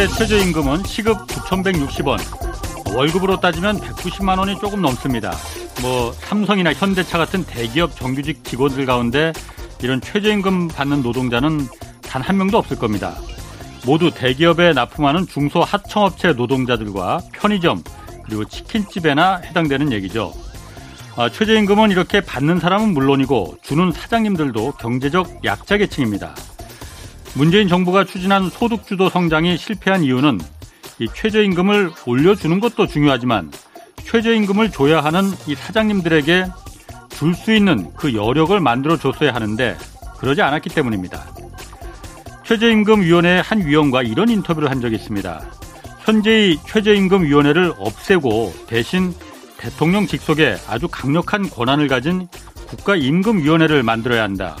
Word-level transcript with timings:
현재 0.00 0.14
최저임금은 0.14 0.84
시급 0.84 1.26
9,160원, 1.26 2.96
월급으로 2.96 3.38
따지면 3.38 3.78
190만 3.80 4.38
원이 4.38 4.58
조금 4.58 4.80
넘습니다. 4.80 5.36
뭐 5.82 6.10
삼성이나 6.12 6.72
현대차 6.72 7.18
같은 7.18 7.44
대기업 7.44 7.94
정규직 7.94 8.42
직원들 8.42 8.86
가운데 8.86 9.34
이런 9.82 10.00
최저임금 10.00 10.68
받는 10.68 11.02
노동자는 11.02 11.68
단 12.00 12.22
한 12.22 12.38
명도 12.38 12.56
없을 12.56 12.78
겁니다. 12.78 13.14
모두 13.84 14.10
대기업에 14.10 14.72
납품하는 14.72 15.26
중소 15.26 15.60
하청업체 15.60 16.32
노동자들과 16.32 17.20
편의점 17.34 17.84
그리고 18.24 18.46
치킨집에나 18.46 19.42
해당되는 19.44 19.92
얘기죠. 19.92 20.32
아, 21.16 21.28
최저임금은 21.28 21.90
이렇게 21.90 22.22
받는 22.22 22.58
사람은 22.58 22.94
물론이고 22.94 23.58
주는 23.60 23.92
사장님들도 23.92 24.72
경제적 24.80 25.44
약자 25.44 25.76
계층입니다. 25.76 26.34
문재인 27.34 27.68
정부가 27.68 28.04
추진한 28.04 28.50
소득주도 28.50 29.08
성장이 29.08 29.56
실패한 29.56 30.02
이유는 30.02 30.40
이 30.98 31.08
최저임금을 31.14 31.92
올려주는 32.06 32.60
것도 32.60 32.86
중요하지만 32.86 33.50
최저임금을 34.04 34.70
줘야 34.70 35.02
하는 35.02 35.24
이 35.46 35.54
사장님들에게 35.54 36.46
줄 37.10 37.34
수 37.34 37.52
있는 37.52 37.92
그 37.96 38.14
여력을 38.14 38.58
만들어 38.60 38.96
줬어야 38.96 39.34
하는데 39.34 39.76
그러지 40.18 40.42
않았기 40.42 40.70
때문입니다. 40.70 41.26
최저임금위원회 42.44 43.40
한 43.40 43.64
위원과 43.64 44.02
이런 44.02 44.28
인터뷰를 44.28 44.70
한 44.70 44.80
적이 44.80 44.96
있습니다. 44.96 45.40
현재의 46.00 46.58
최저임금위원회를 46.66 47.74
없애고 47.78 48.54
대신 48.66 49.14
대통령 49.58 50.06
직속에 50.06 50.56
아주 50.66 50.88
강력한 50.88 51.48
권한을 51.48 51.88
가진 51.88 52.26
국가임금위원회를 52.68 53.82
만들어야 53.82 54.22
한다. 54.22 54.56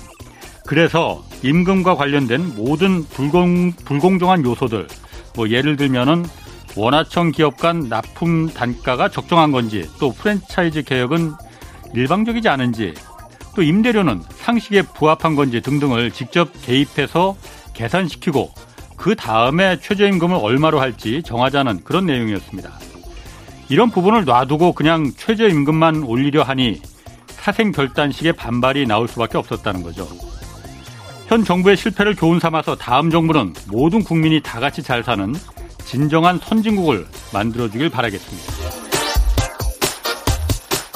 그래서 0.70 1.24
임금과 1.42 1.96
관련된 1.96 2.54
모든 2.54 3.02
불공, 3.02 3.72
불공정한 3.72 4.44
요소들, 4.44 4.86
뭐 5.34 5.48
예를 5.48 5.76
들면은 5.76 6.24
원화청 6.76 7.32
기업 7.32 7.56
간 7.56 7.88
납품 7.88 8.50
단가가 8.50 9.08
적정한 9.08 9.50
건지, 9.50 9.90
또 9.98 10.12
프랜차이즈 10.12 10.84
개혁은 10.84 11.32
일방적이지 11.92 12.48
않은지, 12.48 12.94
또 13.56 13.64
임대료는 13.64 14.22
상식에 14.36 14.82
부합한 14.82 15.34
건지 15.34 15.60
등등을 15.60 16.12
직접 16.12 16.48
개입해서 16.62 17.34
계산시키고 17.74 18.52
그 18.96 19.16
다음에 19.16 19.76
최저임금을 19.80 20.38
얼마로 20.40 20.78
할지 20.78 21.24
정하자는 21.24 21.82
그런 21.82 22.06
내용이었습니다. 22.06 22.70
이런 23.70 23.90
부분을 23.90 24.24
놔두고 24.24 24.74
그냥 24.74 25.10
최저임금만 25.16 26.04
올리려 26.04 26.44
하니 26.44 26.80
사생결단식의 27.26 28.34
반발이 28.34 28.86
나올 28.86 29.08
수밖에 29.08 29.36
없었다는 29.36 29.82
거죠. 29.82 30.06
현 31.30 31.44
정부의 31.44 31.76
실패를 31.76 32.16
교훈 32.16 32.40
삼아서 32.40 32.74
다음 32.74 33.08
정부는 33.08 33.54
모든 33.68 34.02
국민이 34.02 34.40
다 34.40 34.58
같이 34.58 34.82
잘 34.82 35.04
사는 35.04 35.32
진정한 35.84 36.40
선진국을 36.40 37.06
만들어주길 37.32 37.88
바라겠습니다. 37.88 38.52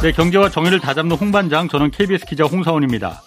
네, 0.03 0.11
경제와 0.11 0.51
정의를 0.51 0.81
다잡는 0.81 1.15
홍반장, 1.17 1.69
저는 1.69 1.93
KBS 1.93 2.27
기자 2.27 2.47
홍사원입니다. 2.47 3.23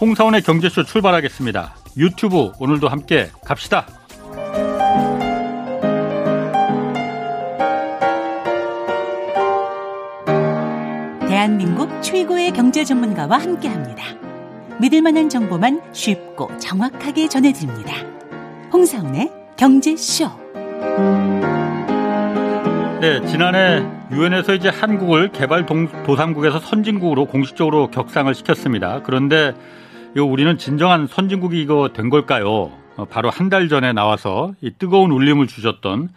홍사원의 0.00 0.42
경제쇼 0.42 0.84
출발하겠습니다. 0.84 1.74
유튜브 1.96 2.52
오늘도 2.60 2.88
함께 2.88 3.28
갑시다. 3.44 3.84
대한민국 11.28 12.00
최고의 12.02 12.52
경제 12.52 12.84
전문가와 12.84 13.38
함께 13.38 13.66
합니다. 13.66 14.04
믿을 14.80 15.02
만한 15.02 15.28
정보만 15.28 15.80
쉽고 15.92 16.56
정확하게 16.58 17.28
전해드립니다. 17.28 17.94
홍사운의 18.72 19.30
경제쇼. 19.56 20.30
네, 23.00 23.24
지난해 23.26 23.84
유엔에서 24.12 24.54
이제 24.54 24.68
한국을 24.68 25.30
개발 25.32 25.66
도상국에서 25.66 26.60
선진국으로 26.60 27.26
공식적으로 27.26 27.90
격상을 27.90 28.32
시켰습니다. 28.34 29.02
그런데 29.02 29.54
요 30.16 30.24
우리는 30.26 30.56
진정한 30.58 31.06
선진국이 31.06 31.60
이거 31.60 31.90
된 31.92 32.10
걸까요? 32.10 32.70
어, 32.96 33.04
바로 33.06 33.30
한 33.30 33.48
달 33.48 33.68
전에 33.68 33.92
나와서 33.92 34.52
이 34.60 34.70
뜨거운 34.78 35.10
울림을 35.10 35.46
주셨던 35.46 36.10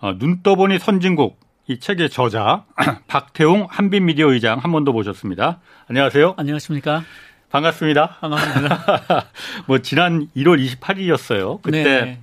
어, 0.00 0.18
눈 0.18 0.42
떠보니 0.42 0.78
선진국 0.78 1.40
이 1.66 1.80
책의 1.80 2.10
저자 2.10 2.64
박태웅 3.08 3.66
한빛미디어 3.68 4.30
의장 4.32 4.58
한 4.58 4.70
번 4.72 4.84
더 4.84 4.92
모셨습니다. 4.92 5.60
안녕하세요. 5.88 6.34
안녕하십니까? 6.36 7.02
반갑습니다. 7.50 8.18
반갑습니다. 8.20 9.24
뭐 9.66 9.78
지난 9.78 10.28
1월 10.36 10.62
28일이었어요. 10.64 11.62
그때 11.62 11.82
네. 11.82 12.18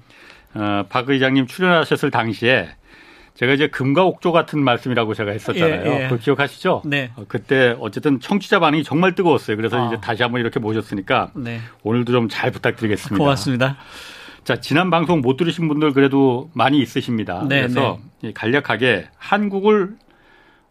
어, 0.54 0.86
박 0.90 1.10
의장님 1.10 1.48
출연하셨을 1.48 2.12
당시에 2.12 2.70
제가 3.34 3.54
이제 3.54 3.68
금과 3.68 4.06
옥조 4.06 4.32
같은 4.32 4.64
말씀이라고 4.64 5.14
제가 5.14 5.32
했었잖아요. 5.32 5.92
예, 5.92 6.04
예. 6.04 6.08
그 6.08 6.18
기억하시죠? 6.20 6.84
네. 6.86 7.12
어, 7.16 7.26
그때 7.28 7.76
어쨌든 7.80 8.20
청취자 8.20 8.60
반응이 8.60 8.84
정말 8.84 9.14
뜨거웠어요. 9.16 9.58
그래서 9.58 9.84
아. 9.84 9.88
이제 9.88 9.98
다시 10.00 10.24
한번 10.24 10.40
이렇게 10.42 10.60
모셨으니까 10.60 11.32
네. 11.36 11.60
오늘도 11.84 12.12
좀 12.14 12.30
잘 12.30 12.52
부탁드리겠습니다. 12.52 13.18
고맙습니다. 13.18 13.78
자, 14.46 14.58
지난 14.62 14.90
방송 14.92 15.22
못 15.22 15.38
들으신 15.38 15.68
분들 15.68 15.94
그래도 15.94 16.50
많이 16.54 16.80
있으십니다. 16.80 17.44
네, 17.50 17.62
그래서 17.62 18.00
네. 18.22 18.32
간략하게 18.34 19.08
한국을 19.18 19.96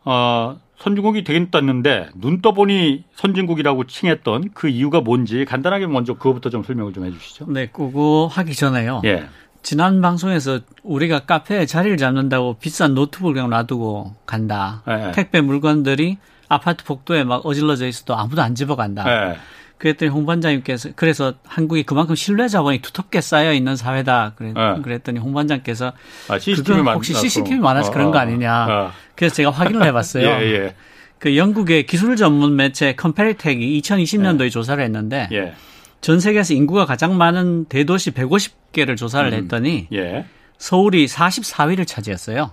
어, 0.04 0.58
선진국이 0.78 1.24
되겠다는데 1.24 2.10
눈 2.14 2.42
떠보니 2.42 3.04
선진국이라고 3.14 3.84
칭했던 3.84 4.50
그 4.54 4.68
이유가 4.68 5.00
뭔지 5.00 5.44
간단하게 5.44 5.86
먼저 5.86 6.14
그거부터 6.14 6.50
좀 6.50 6.62
설명을 6.62 6.92
좀 6.92 7.04
해주시죠. 7.06 7.46
네, 7.48 7.66
그거 7.66 8.28
하기 8.30 8.54
전에요. 8.54 9.02
예. 9.04 9.26
지난 9.62 10.02
방송에서 10.02 10.60
우리가 10.82 11.20
카페에 11.20 11.64
자리를 11.64 11.96
잡는다고 11.96 12.56
비싼 12.60 12.94
노트북을 12.94 13.34
그냥 13.34 13.50
놔두고 13.50 14.14
간다. 14.26 14.82
예. 14.88 15.12
택배 15.12 15.40
물건들이 15.40 16.18
아파트 16.48 16.84
복도에 16.84 17.24
막 17.24 17.46
어질러져 17.46 17.86
있어도 17.86 18.14
아무도 18.14 18.42
안 18.42 18.54
집어간다. 18.54 19.30
예. 19.30 19.36
그랬더니 19.78 20.10
홍 20.10 20.24
반장님께서 20.24 20.90
그래서 20.96 21.34
한국이 21.44 21.82
그만큼 21.82 22.14
신뢰 22.14 22.48
자본이 22.48 22.80
두텁게 22.80 23.20
쌓여 23.20 23.52
있는 23.52 23.76
사회다. 23.76 24.34
그랬, 24.36 24.54
네. 24.54 24.98
더니 25.02 25.18
홍 25.18 25.34
반장께서 25.34 25.92
아, 26.28 26.38
CCTV 26.38 26.78
그건 26.78 26.94
혹시 26.94 27.12
CCTV 27.12 27.58
많아서 27.58 27.90
어, 27.90 27.92
그런 27.92 28.10
거 28.10 28.18
어, 28.18 28.20
아니냐. 28.20 28.66
어. 28.68 28.92
그래서 29.14 29.34
제가 29.34 29.50
확인을 29.50 29.84
해봤어요. 29.84 30.26
예, 30.40 30.42
예. 30.42 30.74
그 31.18 31.36
영국의 31.36 31.86
기술 31.86 32.16
전문 32.16 32.56
매체 32.56 32.94
Comparitech이 32.94 33.80
2020년도에 33.80 34.44
예. 34.44 34.50
조사를 34.50 34.82
했는데 34.82 35.28
예. 35.32 35.54
전 36.00 36.20
세계에서 36.20 36.54
인구가 36.54 36.86
가장 36.86 37.16
많은 37.16 37.64
대도시 37.66 38.12
150개를 38.12 38.96
조사를 38.96 39.32
음, 39.32 39.34
했더니 39.34 39.88
예. 39.92 40.26
서울이 40.58 41.06
44위를 41.06 41.86
차지했어요. 41.86 42.52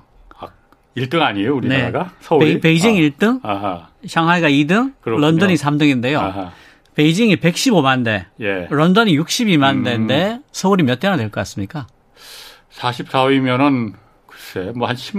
1등 0.98 1.22
아, 1.22 1.28
아니에요, 1.28 1.56
우리나라가? 1.56 2.04
네. 2.04 2.10
서울이? 2.20 2.60
베이, 2.60 2.80
징 2.80 2.96
아. 2.96 3.00
1등, 3.00 3.40
아하. 3.44 3.88
샹하이가 4.06 4.50
2등, 4.50 4.94
그렇군요. 5.02 5.28
런던이 5.28 5.56
3등인데요. 5.56 6.18
아하. 6.18 6.52
베이징이 6.96 7.38
115만 7.38 8.04
대, 8.04 8.26
예. 8.42 8.68
런던이 8.70 9.18
62만 9.18 9.78
음. 9.78 9.84
대인데 9.84 10.40
서울이 10.52 10.84
몇 10.84 11.00
대나 11.00 11.16
될 11.18 11.30
것 11.30 11.40
같습니까? 11.42 11.88
44위면은 12.74 13.94
글쎄 14.28 14.72
뭐 14.76 14.88
한 14.88 14.96
10, 14.96 15.16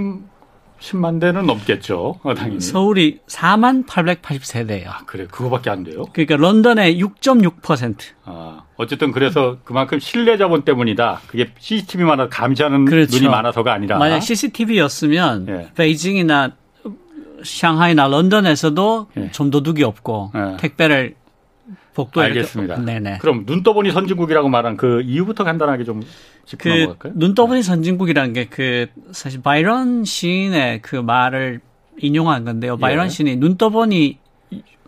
10만 0.80 1.20
대는 1.20 1.46
넘겠죠. 1.46 2.18
어, 2.22 2.34
당연히. 2.34 2.60
서울이 2.60 3.20
4만 3.28 3.86
883대예요. 3.86 4.88
아, 4.88 4.98
그래. 5.06 5.26
그거밖에 5.30 5.70
안 5.70 5.84
돼요? 5.84 6.04
그러니까 6.12 6.36
런던의 6.36 7.00
6.6%. 7.00 7.96
아, 8.24 8.64
어쨌든 8.76 9.12
그래서 9.12 9.58
그만큼 9.64 9.98
신뢰 10.00 10.36
자본 10.36 10.62
때문이다. 10.62 11.20
그게 11.28 11.50
CCTV만 11.58 12.28
감시하는 12.28 12.84
그렇죠. 12.84 13.16
눈이 13.16 13.28
많아서가 13.28 13.72
아니라 13.72 13.98
만약 13.98 14.20
CCTV였으면 14.20 15.46
예. 15.48 15.70
베이징이나 15.74 16.52
샹하이나 17.44 18.08
런던에서도 18.08 19.06
예. 19.18 19.30
좀 19.30 19.50
도둑이 19.50 19.82
없고 19.84 20.32
예. 20.34 20.56
택배를 20.58 21.14
복도에 21.94 22.24
알겠습니다. 22.26 22.76
네네. 22.80 23.18
그럼 23.18 23.44
눈 23.46 23.62
떠보니 23.62 23.90
선진국이라고 23.90 24.48
말한 24.48 24.76
그 24.76 25.02
이유부터 25.02 25.44
간단하게 25.44 25.84
좀 25.84 26.02
짚고 26.46 26.62
그 26.62 26.68
넘어갈까요? 26.68 27.12
눈 27.16 27.34
떠보니 27.34 27.60
네. 27.60 27.62
선진국이라는 27.62 28.32
게 28.32 28.46
그 28.46 28.86
사실 29.12 29.40
바이런 29.42 30.04
시인의 30.04 30.82
그 30.82 30.96
말을 30.96 31.60
인용한 31.98 32.44
건데요. 32.44 32.76
바이런 32.76 33.06
예. 33.06 33.08
시인이 33.10 33.36
눈 33.36 33.56
떠보니 33.56 34.18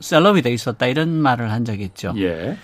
셀럽이 0.00 0.42
돼 0.42 0.52
있었다 0.52 0.86
이런 0.86 1.10
말을 1.10 1.50
한 1.50 1.64
적이 1.64 1.84
있죠. 1.84 2.14
예. 2.16 2.56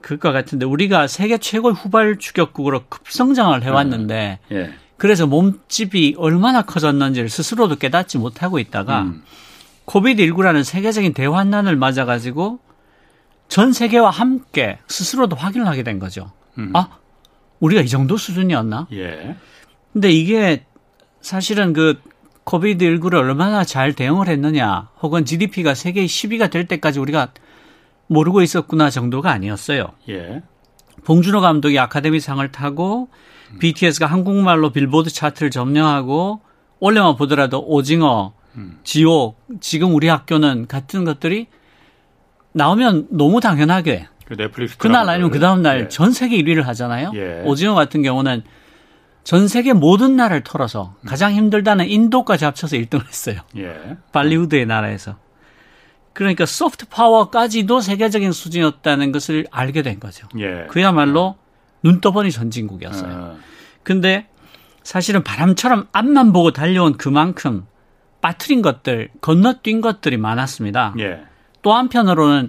그것 0.00 0.32
같은데 0.32 0.64
우리가 0.64 1.06
세계 1.06 1.38
최고의 1.38 1.74
후발 1.74 2.18
추격국으로 2.18 2.84
급성장을 2.88 3.62
해왔는데 3.62 4.38
예. 4.52 4.56
예. 4.56 4.70
그래서 4.96 5.26
몸집이 5.26 6.16
얼마나 6.18 6.62
커졌는지를 6.62 7.28
스스로도 7.28 7.76
깨닫지 7.76 8.18
못하고 8.18 8.58
있다가 8.58 9.02
음. 9.02 9.22
COVID 9.84 10.22
19라는 10.26 10.64
세계적인 10.64 11.14
대환난을 11.14 11.76
맞아가지고 11.76 12.58
전 13.48 13.72
세계와 13.72 14.10
함께 14.10 14.78
스스로도 14.88 15.36
확인을 15.36 15.66
하게 15.66 15.82
된 15.82 15.98
거죠. 15.98 16.30
음. 16.58 16.70
아, 16.74 16.98
우리가 17.60 17.82
이 17.82 17.88
정도 17.88 18.16
수준이었나? 18.16 18.88
예. 18.92 19.36
근데 19.92 20.10
이게 20.10 20.64
사실은 21.20 21.72
그 21.72 22.00
COVID 22.44 22.84
19를 22.84 23.14
얼마나 23.14 23.64
잘 23.64 23.94
대응을 23.94 24.28
했느냐, 24.28 24.88
혹은 25.02 25.24
GDP가 25.24 25.74
세계 25.74 26.04
10위가 26.04 26.50
될 26.50 26.66
때까지 26.66 26.98
우리가 26.98 27.28
모르고 28.06 28.42
있었구나 28.42 28.90
정도가 28.90 29.30
아니었어요. 29.30 29.88
예. 30.08 30.42
봉준호 31.04 31.40
감독이 31.40 31.78
아카데미상을 31.78 32.50
타고 32.52 33.08
음. 33.52 33.58
BTS가 33.58 34.06
한국말로 34.06 34.70
빌보드 34.70 35.10
차트를 35.10 35.50
점령하고 35.50 36.40
올해만 36.80 37.16
보더라도 37.16 37.64
오징어, 37.66 38.34
음. 38.56 38.78
지옥, 38.82 39.38
지금 39.60 39.94
우리 39.94 40.08
학교는 40.08 40.66
같은 40.68 41.04
것들이 41.04 41.48
나오면 42.58 43.08
너무 43.10 43.40
당연하게 43.40 44.08
그 44.26 44.36
넷플릭스 44.36 44.76
그날 44.76 45.08
아니면 45.08 45.30
그 45.30 45.40
다음 45.40 45.62
날전 45.62 46.08
예. 46.08 46.12
세계 46.12 46.36
1위를 46.42 46.62
하잖아요. 46.64 47.12
예. 47.14 47.42
오징어 47.46 47.74
같은 47.74 48.02
경우는 48.02 48.42
전 49.24 49.48
세계 49.48 49.72
모든 49.72 50.16
나라를 50.16 50.42
털어서 50.42 50.96
가장 51.06 51.32
힘들다는 51.32 51.88
인도까지 51.88 52.44
합쳐서 52.44 52.76
1등을 52.76 53.06
했어요. 53.06 53.40
예. 53.56 53.96
발리우드의 54.12 54.66
나라에서. 54.66 55.16
그러니까 56.12 56.46
소프트 56.46 56.88
파워까지도 56.88 57.80
세계적인 57.80 58.32
수준이었다는 58.32 59.12
것을 59.12 59.46
알게 59.50 59.82
된 59.82 60.00
거죠. 60.00 60.26
예. 60.38 60.66
그야말로 60.68 61.36
눈떠보니 61.84 62.32
전진국이었어요. 62.32 63.12
아. 63.12 63.36
근데 63.82 64.26
사실은 64.82 65.22
바람처럼 65.22 65.86
앞만 65.92 66.32
보고 66.32 66.50
달려온 66.50 66.96
그만큼 66.96 67.66
빠트린 68.20 68.62
것들, 68.62 69.10
건너뛴 69.20 69.80
것들이 69.80 70.16
많았습니다. 70.16 70.94
예. 70.98 71.27
또 71.68 71.74
한편으로는 71.74 72.48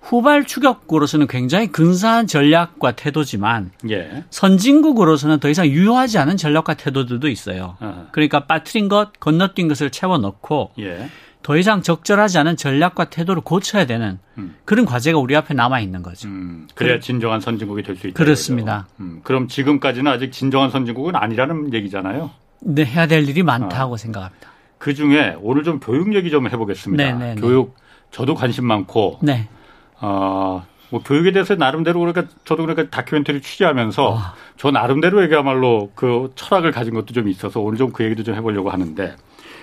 후발 0.00 0.44
추격으로서는 0.44 1.26
굉장히 1.26 1.66
근사한 1.72 2.28
전략과 2.28 2.92
태도지만 2.92 3.72
예. 3.90 4.22
선진국으로서는 4.30 5.40
더 5.40 5.48
이상 5.48 5.66
유효하지 5.66 6.18
않은 6.18 6.36
전략과 6.36 6.74
태도들도 6.74 7.28
있어요. 7.28 7.76
아하. 7.80 8.06
그러니까 8.12 8.46
빠트린 8.46 8.88
것, 8.88 9.18
건너뛴 9.18 9.66
것을 9.66 9.90
채워 9.90 10.18
넣고 10.18 10.70
예. 10.78 11.08
더 11.42 11.56
이상 11.56 11.82
적절하지 11.82 12.38
않은 12.38 12.56
전략과 12.56 13.06
태도를 13.10 13.42
고쳐야 13.42 13.86
되는 13.86 14.20
음. 14.38 14.54
그런 14.64 14.84
과제가 14.84 15.18
우리 15.18 15.34
앞에 15.34 15.52
남아 15.52 15.80
있는 15.80 16.02
거죠. 16.02 16.28
음, 16.28 16.68
그래야 16.76 17.00
진정한 17.00 17.40
선진국이 17.40 17.82
될 17.82 17.96
수 17.96 18.06
있다. 18.06 18.16
그렇습니다. 18.22 18.86
음, 19.00 19.20
그럼 19.24 19.48
지금까지는 19.48 20.12
아직 20.12 20.30
진정한 20.30 20.70
선진국은 20.70 21.16
아니라는 21.16 21.74
얘기잖아요. 21.74 22.30
네, 22.60 22.84
해야 22.84 23.08
될 23.08 23.28
일이 23.28 23.42
많다고 23.42 23.94
어. 23.94 23.96
생각합니다. 23.96 24.48
그 24.78 24.94
중에 24.94 25.36
오늘 25.42 25.64
좀 25.64 25.80
교육 25.80 26.14
얘기 26.14 26.30
좀 26.30 26.46
해보겠습니다. 26.46 27.02
네네네. 27.02 27.24
네, 27.24 27.34
네. 27.34 27.40
교육 27.40 27.74
저도 28.10 28.34
관심 28.34 28.66
많고 28.66 29.18
네. 29.22 29.48
어, 30.00 30.64
뭐 30.90 31.02
교육에 31.02 31.32
대해서 31.32 31.54
나름대로 31.54 32.00
그러니까 32.00 32.24
저도 32.44 32.64
그러니까 32.66 32.90
다큐멘터리 32.90 33.40
취재하면서 33.40 34.08
어. 34.10 34.18
저 34.56 34.70
나름대로 34.70 35.22
얘기야말로 35.22 35.90
그 35.94 36.32
철학을 36.34 36.72
가진 36.72 36.94
것도 36.94 37.14
좀 37.14 37.28
있어서 37.28 37.60
오늘 37.60 37.78
좀 37.78 37.92
그 37.92 38.04
얘기도 38.04 38.22
좀 38.22 38.34
해보려고 38.34 38.70
하는데 38.70 39.14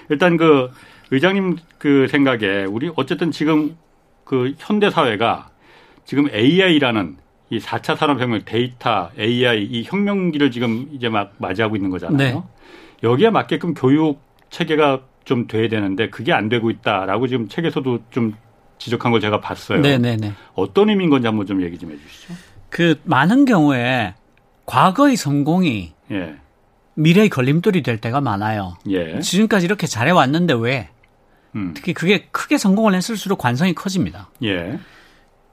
일단 0.09 0.37
그 0.37 0.71
의장님 1.11 1.57
그 1.77 2.07
생각에 2.07 2.63
우리 2.65 2.91
어쨌든 2.95 3.31
지금 3.31 3.75
그 4.23 4.53
현대 4.57 4.89
사회가 4.89 5.49
지금 6.05 6.29
AI라는 6.33 7.17
이 7.49 7.59
4차 7.59 7.95
산업혁명 7.95 8.41
데이터 8.45 9.09
AI 9.17 9.63
이 9.63 9.83
혁명기를 9.85 10.51
지금 10.51 10.87
이제 10.91 11.07
막 11.09 11.33
맞이하고 11.37 11.75
있는 11.75 11.89
거잖아요. 11.89 12.17
네. 12.17 12.43
여기에 13.03 13.29
맞게끔 13.29 13.73
교육 13.73 14.21
체계가 14.49 15.01
좀 15.27 15.45
돼야 15.45 15.67
되는데 15.67 16.09
그게 16.09 16.31
안 16.31 16.47
되고 16.47 16.71
있다라고 16.71 17.27
지금 17.27 17.49
책에서도 17.49 17.99
좀 18.11 18.33
지적한 18.77 19.11
걸 19.11 19.19
제가 19.19 19.41
봤어요. 19.41 19.81
네네네. 19.81 20.15
네, 20.15 20.27
네. 20.29 20.33
어떤 20.55 20.89
의미인 20.89 21.09
건지 21.09 21.27
한번 21.27 21.45
좀 21.45 21.61
얘기 21.61 21.77
좀 21.77 21.91
해주시죠. 21.91 22.33
그 22.69 22.95
많은 23.03 23.43
경우에 23.43 24.15
과거의 24.65 25.17
성공이 25.17 25.93
예. 26.11 26.35
미래의 26.95 27.27
걸림돌이 27.27 27.83
될 27.83 27.97
때가 27.97 28.21
많아요. 28.21 28.77
예. 28.89 29.19
지금까지 29.19 29.65
이렇게 29.65 29.85
잘해왔는데 29.85 30.53
왜? 30.53 30.89
음. 31.55 31.73
특히 31.75 31.93
그게 31.93 32.27
크게 32.31 32.57
성공을 32.57 32.95
했을수록 32.95 33.37
관성이 33.37 33.73
커집니다. 33.73 34.29
예. 34.43 34.79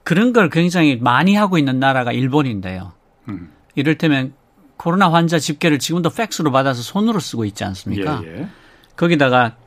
그런 0.03 0.31
걸 0.31 0.49
굉장히 0.49 0.95
많이 0.95 1.35
하고 1.35 1.57
있는 1.57 1.79
나라가 1.79 2.13
일본인데요. 2.13 2.93
음. 3.27 3.51
이를테면 3.75 4.33
코로나 4.77 5.11
환자 5.11 5.37
집계를 5.37 5.79
지금도 5.79 6.11
팩스로 6.11 6.51
받아서 6.51 6.81
손으로 6.81 7.19
쓰고 7.19 7.43
있지 7.43 7.65
않습니까? 7.65 8.21
예, 8.23 8.39
예. 8.39 8.47
거기다가 8.95 9.57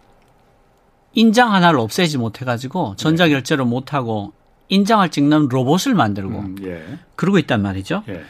인장 1.15 1.53
하나를 1.53 1.81
없애지 1.81 2.19
못해가지고 2.19 2.97
전자결제로 2.97 3.65
네. 3.65 3.71
못하고 3.71 4.33
인장을 4.69 5.09
찍는 5.09 5.49
로봇을 5.49 5.95
만들고 5.95 6.39
음, 6.39 6.57
예. 6.63 6.99
그러고 7.17 7.39
있단 7.39 7.63
말이죠. 7.63 8.05
예. 8.09 8.23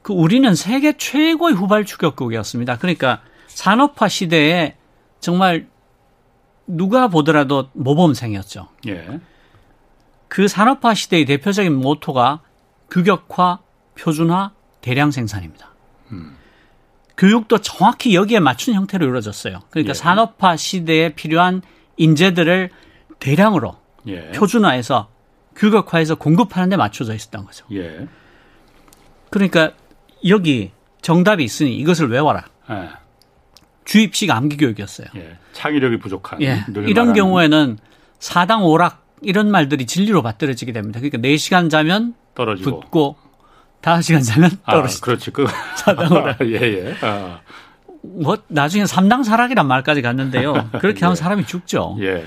그 0.00 0.12
우리는 0.12 0.54
세계 0.54 0.96
최고의 0.96 1.54
후발 1.54 1.84
추격국이었습니다. 1.84 2.78
그러니까 2.78 3.20
산업화 3.46 4.08
시대에 4.08 4.76
정말 5.20 5.68
누가 6.66 7.08
보더라도 7.08 7.68
모범생이었죠. 7.74 8.68
예. 8.88 9.20
그 10.28 10.48
산업화 10.48 10.94
시대의 10.94 11.26
대표적인 11.26 11.74
모토가 11.74 12.40
규격화, 12.90 13.58
표준화, 13.98 14.52
대량 14.80 15.10
생산입니다. 15.10 15.72
음. 16.12 16.36
교육도 17.16 17.58
정확히 17.58 18.14
여기에 18.14 18.40
맞춘 18.40 18.74
형태로 18.74 19.06
이루어졌어요. 19.06 19.60
그러니까 19.70 19.90
예. 19.90 19.94
산업화 19.94 20.56
시대에 20.56 21.10
필요한 21.10 21.62
인재들을 21.96 22.70
대량으로 23.18 23.76
예. 24.06 24.30
표준화해서 24.32 25.08
규격화해서 25.56 26.16
공급하는 26.16 26.70
데 26.70 26.76
맞춰져 26.76 27.14
있었던 27.14 27.44
거죠. 27.44 27.66
예. 27.72 28.08
그러니까 29.30 29.72
여기 30.26 30.72
정답이 31.02 31.44
있으니 31.44 31.76
이것을 31.76 32.10
외워라. 32.10 32.44
예. 32.70 32.88
주입식 33.84 34.30
암기 34.30 34.56
교육이었어요. 34.56 35.08
예. 35.16 35.36
창의력이 35.52 35.98
부족한. 35.98 36.40
예. 36.42 36.64
이런. 36.86 37.12
경우에는 37.12 37.78
사당 38.18 38.64
오락 38.64 39.04
이런 39.22 39.50
말들이 39.50 39.86
진리로 39.86 40.22
받들어지게 40.22 40.72
됩니다. 40.72 41.00
그러니까 41.00 41.18
4시간 41.18 41.70
자면 41.70 42.14
떨어지고 42.34 42.80
붙고 42.80 43.16
5시간 43.82 44.24
자면 44.24 44.50
아, 44.64 44.72
떨어지고. 44.72 45.04
아, 45.04 45.04
그렇지. 45.04 45.30
그 45.32 45.46
사당 45.76 46.12
오락. 46.12 46.40
예, 46.46 46.60
예. 46.60 46.94
아. 47.02 47.40
뭐 48.02 48.36
나중에 48.48 48.84
삼당 48.86 49.22
사락이란 49.22 49.66
말까지 49.66 50.02
갔는데요. 50.02 50.70
그렇게 50.80 51.00
예. 51.00 51.04
하면 51.04 51.16
사람이 51.16 51.46
죽죠. 51.46 51.96
예. 52.00 52.24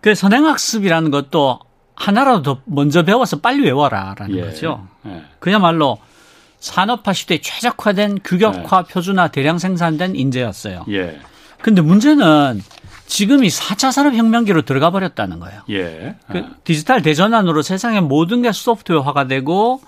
그 0.00 0.14
선행학습이라는 0.14 1.10
것도 1.10 1.60
하나라도 1.94 2.42
더 2.42 2.60
먼저 2.64 3.02
배워서 3.02 3.40
빨리 3.40 3.64
외워라라는 3.64 4.36
예. 4.36 4.40
거죠. 4.42 4.86
예. 5.06 5.24
그야말로 5.40 5.98
산업화 6.60 7.12
시대에 7.12 7.40
최적화된 7.40 8.20
규격화, 8.24 8.84
예. 8.88 8.92
표준화, 8.92 9.28
대량 9.28 9.58
생산된 9.58 10.14
인재였어요. 10.14 10.84
예. 10.90 11.20
근데 11.60 11.80
문제는 11.80 12.62
지금이 13.06 13.48
4차 13.48 13.92
산업혁명기로 13.92 14.62
들어가 14.62 14.90
버렸다는 14.90 15.40
거예요. 15.40 15.62
예. 15.70 16.16
그 16.30 16.44
디지털 16.64 17.02
대전환으로 17.02 17.62
세상의 17.62 18.02
모든 18.02 18.42
게 18.42 18.52
소프트웨어화가 18.52 19.26
되고 19.26 19.80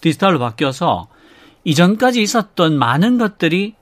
디지털로 0.00 0.38
바뀌어서 0.38 1.08
이전까지 1.64 2.20
있었던 2.22 2.76
많은 2.78 3.18
것들이 3.18 3.74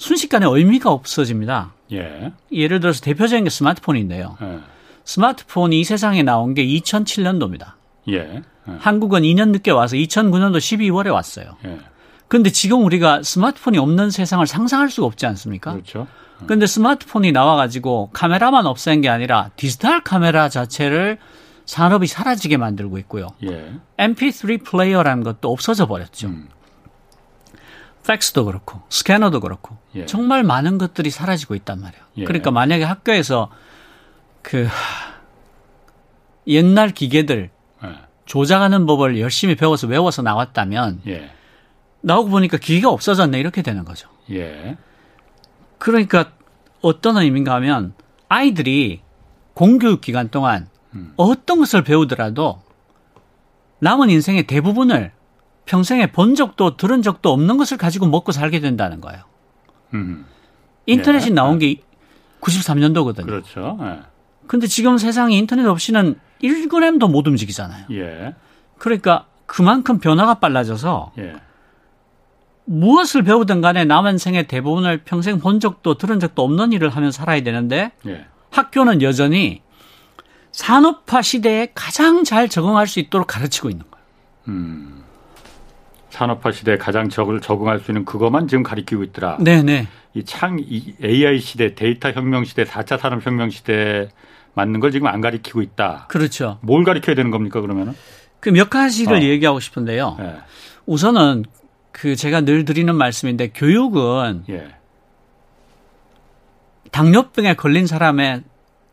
순식간에 0.00 0.46
의미가 0.48 0.90
없어집니다. 0.90 1.74
예. 1.92 2.32
예를 2.50 2.80
들어서 2.80 3.02
대표적인 3.02 3.44
게 3.44 3.50
스마트폰인데요. 3.50 4.38
예. 4.40 4.58
스마트폰이 5.04 5.78
이 5.78 5.84
세상에 5.84 6.22
나온 6.22 6.54
게 6.54 6.64
2007년도입니다. 6.64 7.72
예. 8.08 8.14
예. 8.16 8.42
한국은 8.78 9.22
2년 9.22 9.50
늦게 9.50 9.70
와서 9.70 9.96
2009년도 9.96 10.56
12월에 10.56 11.12
왔어요. 11.12 11.56
예. 11.66 11.78
그런데 12.28 12.48
지금 12.48 12.82
우리가 12.82 13.22
스마트폰이 13.22 13.76
없는 13.76 14.10
세상을 14.10 14.46
상상할 14.46 14.88
수가 14.88 15.06
없지 15.06 15.26
않습니까? 15.26 15.72
그렇죠. 15.72 16.06
그런데 16.46 16.66
스마트폰이 16.66 17.32
나와가지고 17.32 18.10
카메라만 18.14 18.64
없앤 18.64 19.02
게 19.02 19.10
아니라 19.10 19.50
디지털 19.56 20.02
카메라 20.02 20.48
자체를 20.48 21.18
산업이 21.66 22.06
사라지게 22.06 22.56
만들고 22.56 22.96
있고요. 22.98 23.28
예. 23.44 23.74
MP3 23.98 24.64
플레이어라는 24.64 25.24
것도 25.24 25.52
없어져 25.52 25.86
버렸죠. 25.86 26.28
음. 26.28 26.48
팩스도 28.10 28.44
그렇고 28.44 28.80
스캐너도 28.88 29.38
그렇고 29.38 29.76
예. 29.94 30.04
정말 30.04 30.42
많은 30.42 30.78
것들이 30.78 31.10
사라지고 31.10 31.54
있단 31.54 31.80
말이에요. 31.80 32.04
예. 32.16 32.24
그러니까 32.24 32.50
만약에 32.50 32.82
학교에서 32.82 33.50
그 34.42 34.66
옛날 36.48 36.90
기계들 36.90 37.50
예. 37.84 37.88
조작하는 38.26 38.84
법을 38.86 39.20
열심히 39.20 39.54
배워서 39.54 39.86
외워서 39.86 40.22
나왔다면 40.22 41.02
예. 41.06 41.30
나오고 42.00 42.30
보니까 42.30 42.56
기계가 42.56 42.90
없어졌네 42.90 43.38
이렇게 43.38 43.62
되는 43.62 43.84
거죠. 43.84 44.08
예. 44.32 44.76
그러니까 45.78 46.32
어떤 46.80 47.16
의미인가 47.16 47.54
하면 47.54 47.94
아이들이 48.28 49.02
공교육 49.54 50.00
기간 50.00 50.30
동안 50.30 50.68
음. 50.94 51.12
어떤 51.16 51.60
것을 51.60 51.84
배우더라도 51.84 52.60
남은 53.78 54.10
인생의 54.10 54.48
대부분을 54.48 55.12
평생에 55.66 56.10
본 56.12 56.34
적도 56.34 56.76
들은 56.76 57.02
적도 57.02 57.32
없는 57.32 57.56
것을 57.56 57.76
가지고 57.76 58.06
먹고 58.06 58.32
살게 58.32 58.60
된다는 58.60 59.00
거예요. 59.00 59.22
음. 59.94 60.26
인터넷이 60.86 61.26
네. 61.26 61.34
나온 61.34 61.58
게 61.58 61.76
93년도거든요. 62.40 63.26
그렇죠. 63.26 63.76
네. 63.80 64.00
근데 64.46 64.66
지금 64.66 64.98
세상에 64.98 65.36
인터넷 65.36 65.64
없이는 65.66 66.18
1g도 66.42 67.10
못 67.10 67.26
움직이잖아요. 67.26 67.86
예. 67.92 68.34
그러니까 68.78 69.26
그만큼 69.46 70.00
변화가 70.00 70.40
빨라져서 70.40 71.12
예. 71.18 71.34
무엇을 72.64 73.22
배우든 73.22 73.60
간에 73.60 73.84
남은 73.84 74.18
생의 74.18 74.48
대부분을 74.48 75.02
평생 75.04 75.38
본 75.38 75.60
적도 75.60 75.98
들은 75.98 76.18
적도 76.20 76.42
없는 76.42 76.72
일을 76.72 76.88
하면 76.90 77.12
살아야 77.12 77.42
되는데 77.42 77.92
예. 78.06 78.26
학교는 78.50 79.02
여전히 79.02 79.62
산업화 80.52 81.22
시대에 81.22 81.70
가장 81.74 82.24
잘 82.24 82.48
적응할 82.48 82.86
수 82.86 82.98
있도록 83.00 83.26
가르치고 83.26 83.70
있는 83.70 83.84
거예요. 83.90 84.06
음. 84.48 84.99
산업화 86.10 86.52
시대에 86.52 86.76
가장 86.76 87.08
적을 87.08 87.40
적응할 87.40 87.80
수 87.80 87.90
있는 87.90 88.04
그것만 88.04 88.48
지금 88.48 88.62
가리키고 88.62 89.02
있더라. 89.04 89.38
네네. 89.40 89.62
네. 89.62 89.88
이창 90.14 90.58
AI 91.02 91.38
시대, 91.38 91.74
데이터 91.74 92.10
혁명 92.10 92.44
시대, 92.44 92.64
4차 92.64 92.98
산업 92.98 93.24
혁명 93.24 93.48
시대 93.50 94.08
맞는 94.54 94.80
걸 94.80 94.90
지금 94.90 95.06
안 95.06 95.20
가리키고 95.20 95.62
있다. 95.62 96.06
그렇죠. 96.08 96.58
뭘 96.62 96.84
가리켜야 96.84 97.14
되는 97.14 97.30
겁니까 97.30 97.60
그러면은? 97.60 97.94
그 98.40 98.50
몇 98.50 98.70
가지를 98.70 99.18
어. 99.18 99.22
얘기하고 99.22 99.60
싶은데요. 99.60 100.16
네. 100.18 100.36
우선은 100.86 101.44
그 101.92 102.16
제가 102.16 102.40
늘 102.40 102.64
드리는 102.64 102.92
말씀인데 102.94 103.48
교육은 103.48 104.44
예. 104.48 104.74
당뇨병에 106.90 107.54
걸린 107.54 107.86
사람의 107.86 108.42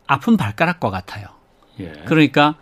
아픈 0.06 0.36
발가락과 0.36 0.90
같아요. 0.90 1.26
예. 1.80 1.92
그러니까 2.06 2.54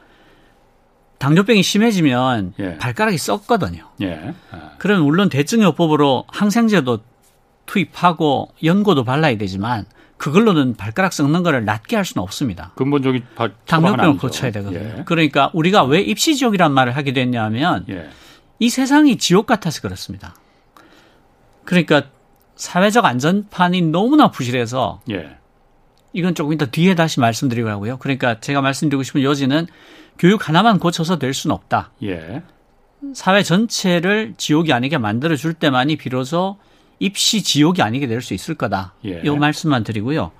당뇨병이 1.19 1.63
심해지면 1.63 2.55
예. 2.59 2.77
발가락이 2.79 3.19
썩거든요. 3.19 3.89
예. 4.03 4.35
아. 4.51 4.73
그러면 4.79 5.05
물론 5.05 5.29
대증요법으로 5.29 6.25
항생제도 6.29 7.01
투입하고 7.67 8.53
연고도 8.63 9.05
발라야 9.05 9.37
되지만 9.39 9.87
그걸로는 10.19 10.77
발가락 10.77 11.13
썩는 11.13 11.43
거를 11.43 11.65
낫게 11.65 11.97
할 11.97 12.05
수는 12.05 12.23
없습니다. 12.23 12.73
근본적인 12.77 13.25
당뇨병을 13.67 14.17
고쳐야 14.19 14.51
되거든요. 14.51 14.99
예. 14.99 15.03
그러니까 15.05 15.51
우리가 15.53 15.85
왜 15.85 16.01
입시지옥이란 16.01 16.73
말을 16.73 16.97
하게 16.97 17.13
됐냐면 17.13 17.85
예. 17.89 18.09
이 18.59 18.71
세상이 18.71 19.19
지옥 19.19 19.47
같아서 19.47 19.83
그렇습니다. 19.83 20.35
그러니까 21.65 22.05
사회적 22.55 23.05
안전판이 23.05 23.83
너무나 23.83 24.31
부실해서 24.31 25.01
예. 25.11 25.37
이건 26.17 26.35
조금 26.35 26.55
이따 26.55 26.65
뒤에 26.65 26.95
다시 26.95 27.21
말씀드리고 27.21 27.69
하고요. 27.69 27.99
그러니까 27.99 28.41
제가 28.41 28.63
말씀드리고 28.63 29.03
싶은 29.03 29.23
요지는 29.23 29.67
교육 30.19 30.49
하나만 30.49 30.79
고쳐서 30.79 31.19
될 31.19 31.35
수는 31.35 31.55
없다. 31.55 31.91
예. 32.05 32.43
사회 33.13 33.43
전체를 33.43 34.33
지옥이 34.39 34.73
아니게 34.73 34.97
만들어 34.97 35.37
줄 35.37 35.53
때만이 35.53 35.97
비로소 35.97 36.57
입시 37.01 37.43
지옥이 37.43 37.83
아니게 37.83 38.07
될 38.07 38.23
수 38.23 38.33
있을 38.33 38.55
거다. 38.55 38.95
예. 39.05 39.21
이 39.23 39.29
말씀만 39.29 39.85
드리고요. 39.85 40.33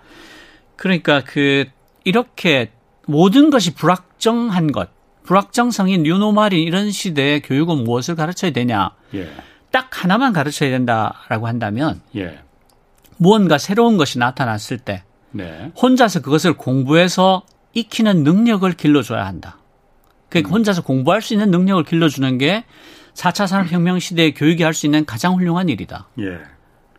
그러니까 0.77 1.23
그 1.23 1.67
이렇게 2.05 2.71
모든 3.07 3.51
것이 3.51 3.75
불확정한 3.75 4.73
것, 4.73 4.89
불확정성인 5.25 6.05
뉴노말인 6.05 6.59
이런 6.59 6.91
시대에 6.91 7.41
교육은 7.41 7.85
무엇을 7.85 8.15
가르쳐야 8.17 8.51
되냐? 8.51 8.93
예. 9.15 9.31
딱 9.71 10.03
하나만 10.03 10.33
가르쳐야 10.33 10.71
된다라고 10.71 11.47
한다면 11.47 12.01
예. 12.17 12.39
무언가 13.19 13.59
새로운 13.59 13.99
것이 13.99 14.19
나타났을 14.19 14.79
때 14.79 15.03
네. 15.37 15.73
혼자서 15.81 16.23
그것을 16.23 16.55
공부해서 16.55 17.43
익히는 17.75 18.25
능력을 18.25 18.71
길러줘야 18.73 19.27
한다. 19.27 19.59
그러니까 20.29 20.51
음. 20.51 20.53
혼자서 20.55 20.83
공부할 20.83 21.23
수 21.23 21.35
있는 21.35 21.51
능력을 21.51 21.85
길러주는 21.85 22.39
게 22.39 22.65
4차 23.15 23.47
산업혁명 23.47 23.99
시대에 23.99 24.33
교육이 24.33 24.63
할 24.63 24.75
수 24.75 24.87
있는 24.87 25.05
가장 25.05 25.35
훌륭한 25.35 25.69
일이다. 25.69 26.09
예. 26.21 26.39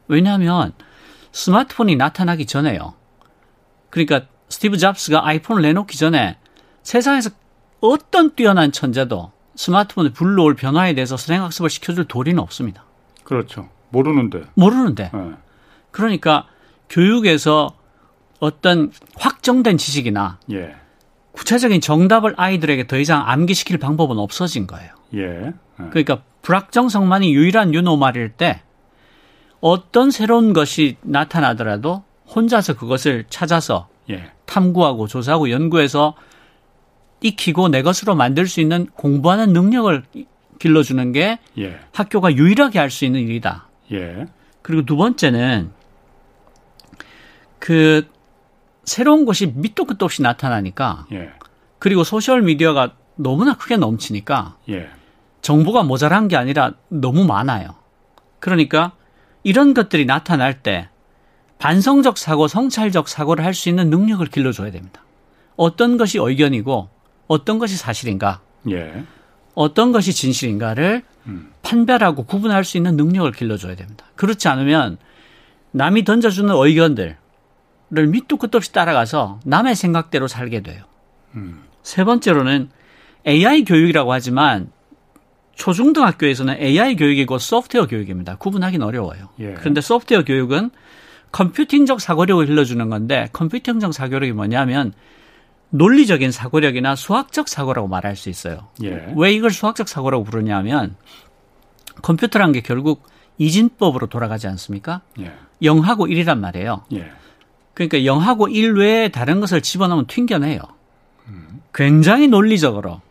왜냐하면 0.07 0.73
스마트폰이 1.31 1.95
나타나기 1.95 2.45
전에요. 2.45 2.93
그러니까 3.89 4.21
스티브 4.49 4.77
잡스가 4.77 5.27
아이폰을 5.27 5.61
내놓기 5.61 5.97
전에 5.97 6.37
세상에서 6.83 7.29
어떤 7.81 8.33
뛰어난 8.35 8.71
천재도 8.71 9.31
스마트폰을 9.55 10.13
불러올 10.13 10.55
변화에 10.55 10.93
대해서 10.93 11.17
선행학습을 11.17 11.69
시켜줄 11.69 12.05
도리는 12.05 12.39
없습니다. 12.41 12.83
그렇죠. 13.23 13.69
모르는데. 13.89 14.43
모르는데. 14.55 15.11
네. 15.13 15.31
그러니까 15.91 16.47
교육에서 16.89 17.75
어떤 18.39 18.91
확정된 19.15 19.77
지식이나 19.77 20.39
예. 20.51 20.75
구체적인 21.31 21.81
정답을 21.81 22.33
아이들에게 22.37 22.87
더 22.87 22.97
이상 22.97 23.23
암기시킬 23.27 23.77
방법은 23.77 24.17
없어진 24.17 24.67
거예요. 24.67 24.89
예. 25.15 25.21
예. 25.21 25.53
그러니까 25.89 26.21
불확정성만이 26.41 27.33
유일한 27.33 27.73
유노말일 27.73 28.29
때 28.29 28.61
어떤 29.59 30.11
새로운 30.11 30.53
것이 30.53 30.97
나타나더라도 31.01 32.03
혼자서 32.33 32.75
그것을 32.75 33.25
찾아서 33.29 33.87
예. 34.09 34.31
탐구하고 34.45 35.07
조사하고 35.07 35.49
연구해서 35.49 36.15
익히고 37.21 37.69
내 37.69 37.81
것으로 37.81 38.15
만들 38.15 38.47
수 38.47 38.61
있는 38.61 38.85
공부하는 38.93 39.53
능력을 39.53 40.03
길러주는 40.59 41.11
게 41.11 41.39
예. 41.57 41.79
학교가 41.91 42.35
유일하게 42.35 42.79
할 42.79 42.89
수 42.89 43.05
있는 43.05 43.21
일이다. 43.21 43.67
예. 43.91 44.25
그리고 44.61 44.85
두 44.85 44.95
번째는 44.95 45.71
그 47.59 48.07
새로운 48.87 49.25
것이 49.25 49.47
밑도 49.47 49.83
끝도 49.85 50.05
없이 50.05 50.21
나타나니까 50.21 51.07
예. 51.11 51.29
그리고 51.77 52.03
소셜 52.05 52.41
미디어가 52.41 52.93
너무나 53.15 53.55
크게 53.57 53.75
넘치니까 53.75 54.55
예. 54.69 54.89
정보가 55.41 55.83
모자란 55.83 56.29
게 56.29 56.37
아니라 56.37 56.71
너무 56.87 57.25
많아요. 57.25 57.75
그러니까 58.39 58.93
이런 59.43 59.73
것들이 59.73 60.05
나타날 60.05 60.63
때 60.63 60.87
반성적 61.59 62.17
사고, 62.17 62.47
성찰적 62.47 63.09
사고를 63.09 63.43
할 63.43 63.53
수 63.53 63.67
있는 63.67 63.89
능력을 63.89 64.25
길러줘야 64.27 64.71
됩니다. 64.71 65.01
어떤 65.57 65.97
것이 65.97 66.17
의견이고 66.21 66.87
어떤 67.27 67.59
것이 67.59 67.75
사실인가, 67.75 68.39
예. 68.69 69.03
어떤 69.53 69.91
것이 69.91 70.13
진실인가를 70.13 71.03
음. 71.25 71.51
판별하고 71.61 72.23
구분할 72.23 72.63
수 72.63 72.77
있는 72.77 72.95
능력을 72.95 73.29
길러줘야 73.33 73.75
됩니다. 73.75 74.05
그렇지 74.15 74.47
않으면 74.47 74.97
남이 75.71 76.05
던져주는 76.05 76.53
의견들 76.55 77.17
을 77.95 78.07
밑도 78.07 78.37
끝도 78.37 78.57
없이 78.57 78.73
따라가서 78.73 79.39
남의 79.45 79.75
생각대로 79.75 80.27
살게 80.27 80.61
돼요. 80.61 80.83
음. 81.35 81.63
세 81.83 82.03
번째로는 82.03 82.69
AI 83.25 83.63
교육이라고 83.63 84.11
하지만 84.11 84.71
초중등학교에서는 85.55 86.61
AI 86.61 86.97
교육이고 86.97 87.37
소프트웨어 87.37 87.87
교육입니다. 87.87 88.35
구분하기는 88.37 88.85
어려워요. 88.85 89.29
예. 89.39 89.53
그런데 89.53 89.81
소프트웨어 89.81 90.23
교육은 90.23 90.69
컴퓨팅적 91.31 92.01
사고력을 92.01 92.45
길러주는 92.45 92.89
건데 92.89 93.29
컴퓨팅적 93.33 93.93
사고력이 93.93 94.33
뭐냐면 94.33 94.93
논리적인 95.69 96.31
사고력이나 96.31 96.95
수학적 96.95 97.47
사고라고 97.47 97.87
말할 97.87 98.15
수 98.15 98.29
있어요. 98.29 98.67
예. 98.83 99.13
왜 99.15 99.33
이걸 99.33 99.51
수학적 99.51 99.87
사고라고 99.87 100.23
부르냐면 100.23 100.95
컴퓨터란 102.01 102.51
게 102.51 102.61
결국 102.61 103.03
이진법으로 103.37 104.07
돌아가지 104.07 104.47
않습니까? 104.47 105.01
예. 105.19 105.33
0하고 105.61 106.09
1이란 106.09 106.39
말이에요. 106.39 106.83
예. 106.93 107.11
그러니까 107.77 107.99
0하고 107.99 108.51
1 108.51 108.73
외에 108.73 109.09
다른 109.09 109.39
것을 109.39 109.61
집어넣으면 109.61 110.07
튕겨내요. 110.07 110.59
음. 111.27 111.61
굉장히 111.75 112.27
논리적으로 112.27 113.01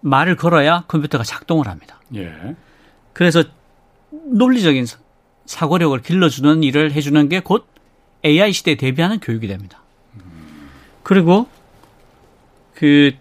말을 0.00 0.36
걸어야 0.36 0.84
컴퓨터가 0.88 1.22
작동을 1.22 1.68
합니다. 1.68 2.00
예. 2.14 2.32
그래서 3.12 3.44
논리적인 4.10 4.86
사고력을 5.44 6.00
길러주는 6.00 6.62
일을 6.62 6.92
해주는 6.92 7.28
게 7.28 7.40
곧 7.40 7.66
AI 8.24 8.50
시대에 8.54 8.76
대비하는 8.76 9.20
교육이 9.20 9.46
됩니다. 9.46 9.82
그리고 11.02 11.48
그, 12.74 13.12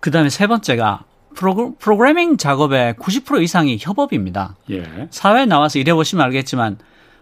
그 0.00 0.10
다음에 0.10 0.30
세 0.30 0.46
번째가 0.46 1.04
프로그, 1.34 1.74
프로그래밍 1.78 2.38
작업의 2.38 2.94
90% 2.94 3.42
이상이 3.42 3.76
협업입니다. 3.78 4.56
예. 4.70 5.08
사회에 5.10 5.44
나와서 5.44 5.78
일해보시면 5.78 6.24
알겠지만 6.24 6.78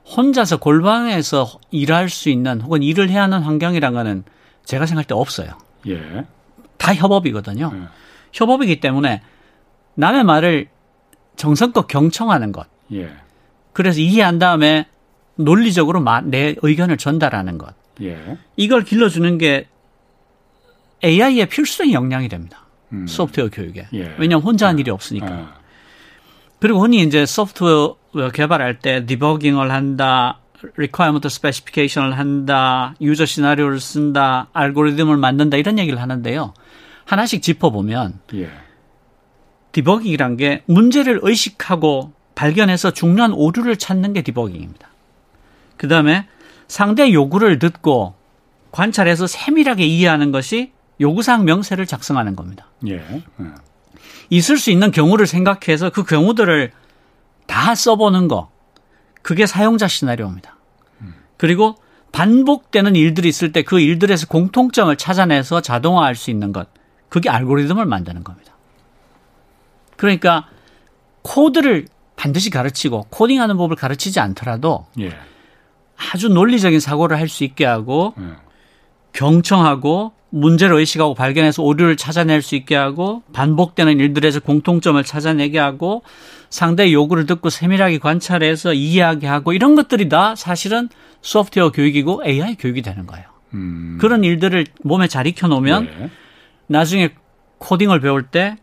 혼자서 0.07 0.59
골방에서 0.59 1.59
일할 1.71 2.09
수 2.09 2.29
있는 2.29 2.61
혹은 2.61 2.83
일을 2.83 3.11
해야 3.11 3.23
하는 3.23 3.41
환경이란 3.41 3.93
거는 3.93 4.25
제가 4.65 4.87
생각할 4.87 5.05
때 5.05 5.15
없어요. 5.15 5.59
예. 5.89 6.25
다 6.77 6.95
협업이거든요. 6.95 7.73
예. 7.75 7.81
협업이기 8.33 8.81
때문에 8.81 9.23
남의 9.95 10.25
말을 10.25 10.69
정성껏 11.37 11.89
경청하는 11.89 12.53
것. 12.53 12.67
예. 12.93 13.11
그래서 13.73 14.01
이해한 14.01 14.39
다음에 14.39 14.87
논리적으로 15.35 16.03
내 16.25 16.55
의견을 16.63 16.97
전달하는 16.97 17.59
것. 17.59 17.75
예. 18.03 18.39
이걸 18.57 18.85
길러주는 18.85 19.39
게 19.39 19.69
AI의 21.05 21.47
필수적인 21.49 21.93
역량이 21.93 22.29
됩니다. 22.29 22.67
음. 22.93 23.07
소프트웨어 23.07 23.51
교육에. 23.51 23.89
예. 23.93 24.15
왜냐하면 24.19 24.43
혼자 24.43 24.69
한 24.69 24.79
일이 24.79 24.91
없으니까. 24.91 25.27
아. 25.27 25.56
그리고 26.59 26.81
흔히 26.81 27.03
이제 27.03 27.27
소프트웨어 27.27 27.97
개발할 28.33 28.79
때 28.79 29.05
디버깅을 29.07 29.71
한다, 29.71 30.41
requirement 30.77 31.27
specification을 31.27 32.19
한다, 32.19 32.95
유저 33.01 33.27
시나리오를 33.27 33.81
쓴다, 33.81 34.49
알고리즘을 34.53 35.17
만든다 35.17 35.57
이런 35.57 35.79
얘기를 35.79 36.01
하는데요. 36.01 36.55
하나씩 37.05 37.43
짚어보면 37.43 38.21
예. 38.35 38.51
디버깅이란 39.73 40.37
게 40.37 40.63
문제를 40.67 41.21
의식하고 41.23 42.13
발견해서 42.35 42.93
중요한 42.93 43.33
오류를 43.33 43.77
찾는 43.77 44.13
게 44.13 44.23
디버깅입니다. 44.23 44.89
그 45.77 45.89
다음에 45.89 46.27
상대 46.69 47.13
요구를 47.13 47.59
듣고 47.59 48.15
관찰해서 48.73 49.27
세밀하게 49.27 49.85
이해하는 49.85 50.33
것이 50.33 50.73
요구사항 51.01 51.45
명세를 51.45 51.87
작성하는 51.87 52.35
겁니다. 52.37 52.67
예. 52.89 53.03
예. 54.33 54.37
있을 54.37 54.59
수 54.59 54.71
있는 54.71 54.91
경우를 54.91 55.27
생각해서 55.27 55.91
그 55.91 56.05
경우들을 56.05 56.73
다 57.47 57.75
써보는 57.75 58.29
거. 58.29 58.51
그게 59.23 59.47
사용자 59.47 59.89
시나리오입니다. 59.89 60.57
그리고 61.37 61.77
반복되는 62.13 62.97
일들이 62.97 63.29
있을 63.29 63.53
때 63.53 63.63
그 63.63 63.79
일들에서 63.81 64.27
공통점을 64.27 64.95
찾아내서 64.97 65.61
자동화할 65.61 66.15
수 66.15 66.31
있는 66.31 66.53
것. 66.53 66.69
그게 67.09 67.29
알고리즘을 67.29 67.85
만드는 67.87 68.25
겁니다. 68.25 68.53
그러니까 69.97 70.49
코드를 71.23 71.87
반드시 72.17 72.51
가르치고 72.51 73.07
코딩하는 73.11 73.57
법을 73.57 73.77
가르치지 73.77 74.21
않더라도 74.21 74.87
예. 74.99 75.17
아주 76.13 76.29
논리적인 76.29 76.81
사고를 76.81 77.19
할 77.19 77.29
수 77.29 77.45
있게 77.45 77.65
하고 77.65 78.15
예. 78.19 78.37
경청하고 79.17 80.13
문제를 80.31 80.77
의식하고 80.77 81.15
발견해서 81.15 81.63
오류를 81.63 81.97
찾아낼 81.97 82.43
수 82.43 82.55
있게 82.55 82.77
하고 82.77 83.23
반복되는 83.33 83.99
일들에서 83.99 84.41
공통점을 84.41 85.03
찾아내게 85.03 85.59
하고 85.59 86.03
상대의 86.51 86.93
요구를 86.93 87.27
듣고 87.27 87.49
세밀하게 87.49 87.99
관찰해서 87.99 88.75
이해하게 88.75 89.27
하고 89.27 89.53
이런 89.53 89.75
것들이 89.75 90.09
다 90.09 90.35
사실은 90.37 90.89
소프트웨어 91.23 91.73
교육이고 91.73 92.23
AI 92.27 92.57
교육이 92.57 92.83
되는 92.83 93.07
거예요. 93.07 93.25
음. 93.55 93.97
그런 94.01 94.23
일들을 94.23 94.67
몸에 94.83 95.09
잘 95.09 95.27
익혀놓으면 95.27 95.85
네. 95.85 96.11
나중에 96.67 97.15
코딩을 97.59 98.01
배울 98.01 98.25
때 98.25 98.57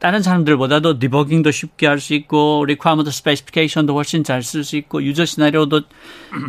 다른 0.00 0.20
사람들보다도 0.20 0.98
디버깅도 0.98 1.50
쉽게 1.52 1.86
할 1.86 2.00
수 2.00 2.12
있고 2.14 2.64
requirement 2.66 3.10
specification도 3.10 3.94
훨씬 3.94 4.24
잘 4.24 4.42
쓸 4.42 4.64
수 4.64 4.76
있고 4.76 5.02
user 5.02 5.24
시나리오도 5.24 5.82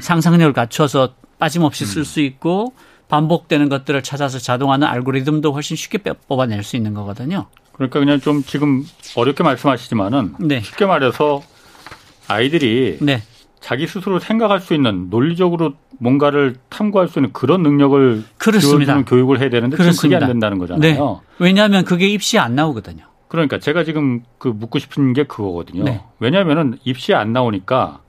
상상력을 0.01 0.51
갖춰서 0.53 1.13
빠짐없이 1.39 1.85
쓸 1.85 2.03
수 2.03 2.19
있고 2.19 2.73
반복되는 3.11 3.67
것들을 3.67 4.01
찾아서 4.03 4.39
자동화하는 4.39 4.87
알고리즘도 4.87 5.51
훨씬 5.51 5.75
쉽게 5.75 5.99
뽑아낼 6.29 6.63
수 6.63 6.77
있는 6.77 6.93
거거든요. 6.93 7.47
그러니까 7.73 7.99
그냥 7.99 8.21
좀 8.21 8.41
지금 8.41 8.85
어렵게 9.17 9.43
말씀하시지만은 9.43 10.35
네. 10.39 10.61
쉽게 10.61 10.85
말해서 10.85 11.43
아이들이 12.29 12.97
네. 13.01 13.21
자기 13.59 13.85
스스로 13.85 14.19
생각할 14.19 14.61
수 14.61 14.73
있는 14.73 15.09
논리적으로 15.09 15.73
뭔가를 15.99 16.55
탐구할 16.69 17.09
수 17.09 17.19
있는 17.19 17.33
그런 17.33 17.63
능력을 17.63 18.23
그렇습니다. 18.37 19.03
교육을 19.03 19.41
해야 19.41 19.49
되는데 19.49 19.75
그렇습니다. 19.75 20.01
지금 20.01 20.09
그게 20.09 20.23
안 20.23 20.31
된다는 20.31 20.57
거잖아요. 20.57 20.79
네. 20.79 20.99
왜냐하면 21.37 21.83
그게 21.83 22.07
입시에 22.07 22.39
안 22.39 22.55
나오거든요. 22.55 23.03
그러니까 23.27 23.59
제가 23.59 23.83
지금 23.83 24.23
그 24.37 24.47
묻고 24.47 24.79
싶은 24.79 25.11
게 25.11 25.25
그거거든요. 25.25 25.83
네. 25.83 26.01
왜냐하면은 26.19 26.77
입시에 26.85 27.13
안 27.13 27.33
나오니까 27.33 27.99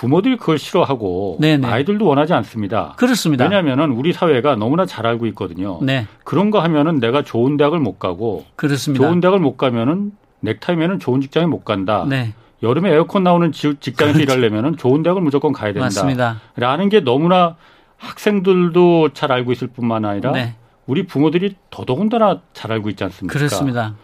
부모들이 0.00 0.38
그걸 0.38 0.58
싫어하고 0.58 1.36
네네. 1.40 1.68
아이들도 1.68 2.06
원하지 2.06 2.32
않습니다. 2.32 2.94
그렇습니다. 2.96 3.44
왜냐하면은 3.44 3.90
우리 3.90 4.14
사회가 4.14 4.56
너무나 4.56 4.86
잘 4.86 5.06
알고 5.06 5.26
있거든요. 5.26 5.78
네. 5.82 6.06
그런 6.24 6.50
거 6.50 6.60
하면은 6.60 7.00
내가 7.00 7.20
좋은 7.22 7.58
대학을 7.58 7.80
못 7.80 7.98
가고 7.98 8.46
그렇습니다. 8.56 9.04
좋은 9.04 9.20
대학을 9.20 9.40
못 9.40 9.58
가면은 9.58 10.12
넥타이면은 10.40 11.00
좋은 11.00 11.20
직장에 11.20 11.44
못 11.44 11.66
간다. 11.66 12.06
네. 12.08 12.32
여름에 12.62 12.90
에어컨 12.90 13.24
나오는 13.24 13.52
직장에서 13.52 14.14
그렇죠. 14.14 14.20
일하려면은 14.20 14.78
좋은 14.78 15.02
대학을 15.02 15.20
무조건 15.20 15.52
가야 15.52 15.74
된다. 15.74 15.84
맞습니다. 15.84 16.40
라는 16.56 16.88
게 16.88 17.00
너무나 17.00 17.56
학생들도 17.98 19.10
잘 19.12 19.32
알고 19.32 19.52
있을 19.52 19.68
뿐만 19.68 20.06
아니라 20.06 20.32
네. 20.32 20.54
우리 20.86 21.06
부모들이 21.06 21.56
더더군다나 21.68 22.40
잘 22.54 22.72
알고 22.72 22.88
있지 22.88 23.04
않습니까? 23.04 23.34
그렇습니다. 23.34 23.96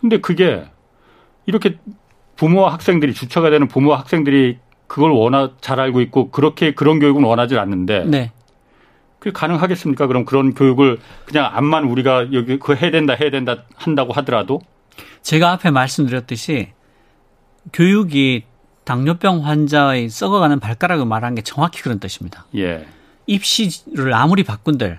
근데 0.00 0.22
그게 0.22 0.64
이렇게 1.44 1.76
부모와 2.36 2.72
학생들이 2.72 3.12
주체가 3.12 3.50
되는 3.50 3.68
부모와 3.68 3.98
학생들이 3.98 4.56
그걸 4.88 5.12
원하 5.12 5.50
잘 5.60 5.78
알고 5.78 6.00
있고 6.00 6.30
그렇게 6.30 6.74
그런 6.74 6.98
교육은 6.98 7.22
원하지 7.22 7.56
않는데 7.56 8.04
네. 8.06 8.32
그게 9.20 9.32
가능하겠습니까? 9.32 10.06
그럼 10.06 10.24
그런 10.24 10.54
교육을 10.54 10.98
그냥 11.24 11.50
암만 11.52 11.84
우리가 11.84 12.32
여기 12.32 12.58
그 12.58 12.74
해야 12.74 12.90
된다 12.90 13.14
해야 13.14 13.30
된다 13.30 13.64
한다고 13.76 14.12
하더라도 14.14 14.60
제가 15.22 15.52
앞에 15.52 15.70
말씀드렸듯이 15.70 16.70
교육이 17.72 18.44
당뇨병 18.84 19.44
환자의 19.44 20.08
썩어가는 20.08 20.60
발가락을 20.60 21.04
말한 21.04 21.34
게 21.34 21.42
정확히 21.42 21.82
그런 21.82 22.00
뜻입니다. 22.00 22.46
예. 22.56 22.86
입시를 23.26 24.14
아무리 24.14 24.42
바꾼들 24.42 24.98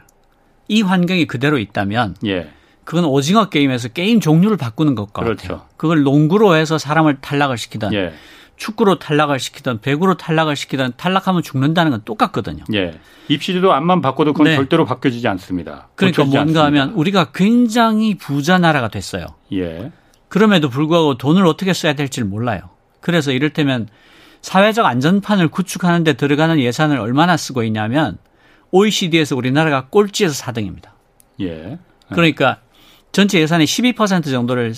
이 0.67 0.81
환경이 0.83 1.25
그대로 1.25 1.57
있다면 1.57 2.15
예. 2.27 2.51
그건 2.83 3.05
오징어 3.05 3.49
게임에서 3.49 3.89
게임 3.89 4.19
종류를 4.19 4.57
바꾸는 4.57 4.93
것과 4.93 5.23
그렇죠. 5.23 5.41
같아요. 5.41 5.67
그걸 5.77 6.03
농구로 6.03 6.55
해서 6.55 6.77
사람을 6.77 7.21
탈락을 7.21 7.57
시키든 7.57 7.93
예. 7.93 8.13
축구로 8.59 8.99
탈락을 8.99 9.39
시키든 9.39 9.79
배구로 9.79 10.17
탈락을 10.17 10.55
시키든 10.55 10.93
탈락하면 10.97 11.41
죽는다는 11.41 11.91
건 11.91 12.01
똑같거든요. 12.03 12.65
예. 12.73 12.99
입시제도 13.29 13.71
안만 13.73 14.01
바꿔도 14.01 14.33
그건 14.33 14.47
네. 14.47 14.55
절대로 14.55 14.85
바뀌어지지 14.85 15.27
않습니다. 15.29 15.87
그러니까 15.95 16.23
뭔가 16.23 16.41
않습니다. 16.41 16.65
하면 16.65 16.89
우리가 16.91 17.31
굉장히 17.33 18.15
부자 18.15 18.57
나라가 18.57 18.89
됐어요. 18.89 19.25
예. 19.53 19.91
그럼에도 20.27 20.69
불구하고 20.69 21.17
돈을 21.17 21.47
어떻게 21.47 21.71
써야 21.73 21.93
될지를 21.93 22.27
몰라요. 22.27 22.69
그래서 22.99 23.31
이를테면 23.31 23.87
사회적 24.41 24.85
안전판을 24.85 25.47
구축하는 25.47 26.03
데 26.03 26.13
들어가는 26.13 26.59
예산을 26.59 26.99
얼마나 26.99 27.37
쓰고 27.37 27.63
있냐면 27.63 28.17
OECD에서 28.71 29.37
우리나라가 29.37 29.87
꼴찌에서 29.87 30.43
4등입니다. 30.43 30.89
예. 31.41 31.79
그러니까 32.09 32.57
전체 33.13 33.39
예산의 33.39 33.65
12% 33.67 34.25
정도를 34.25 34.73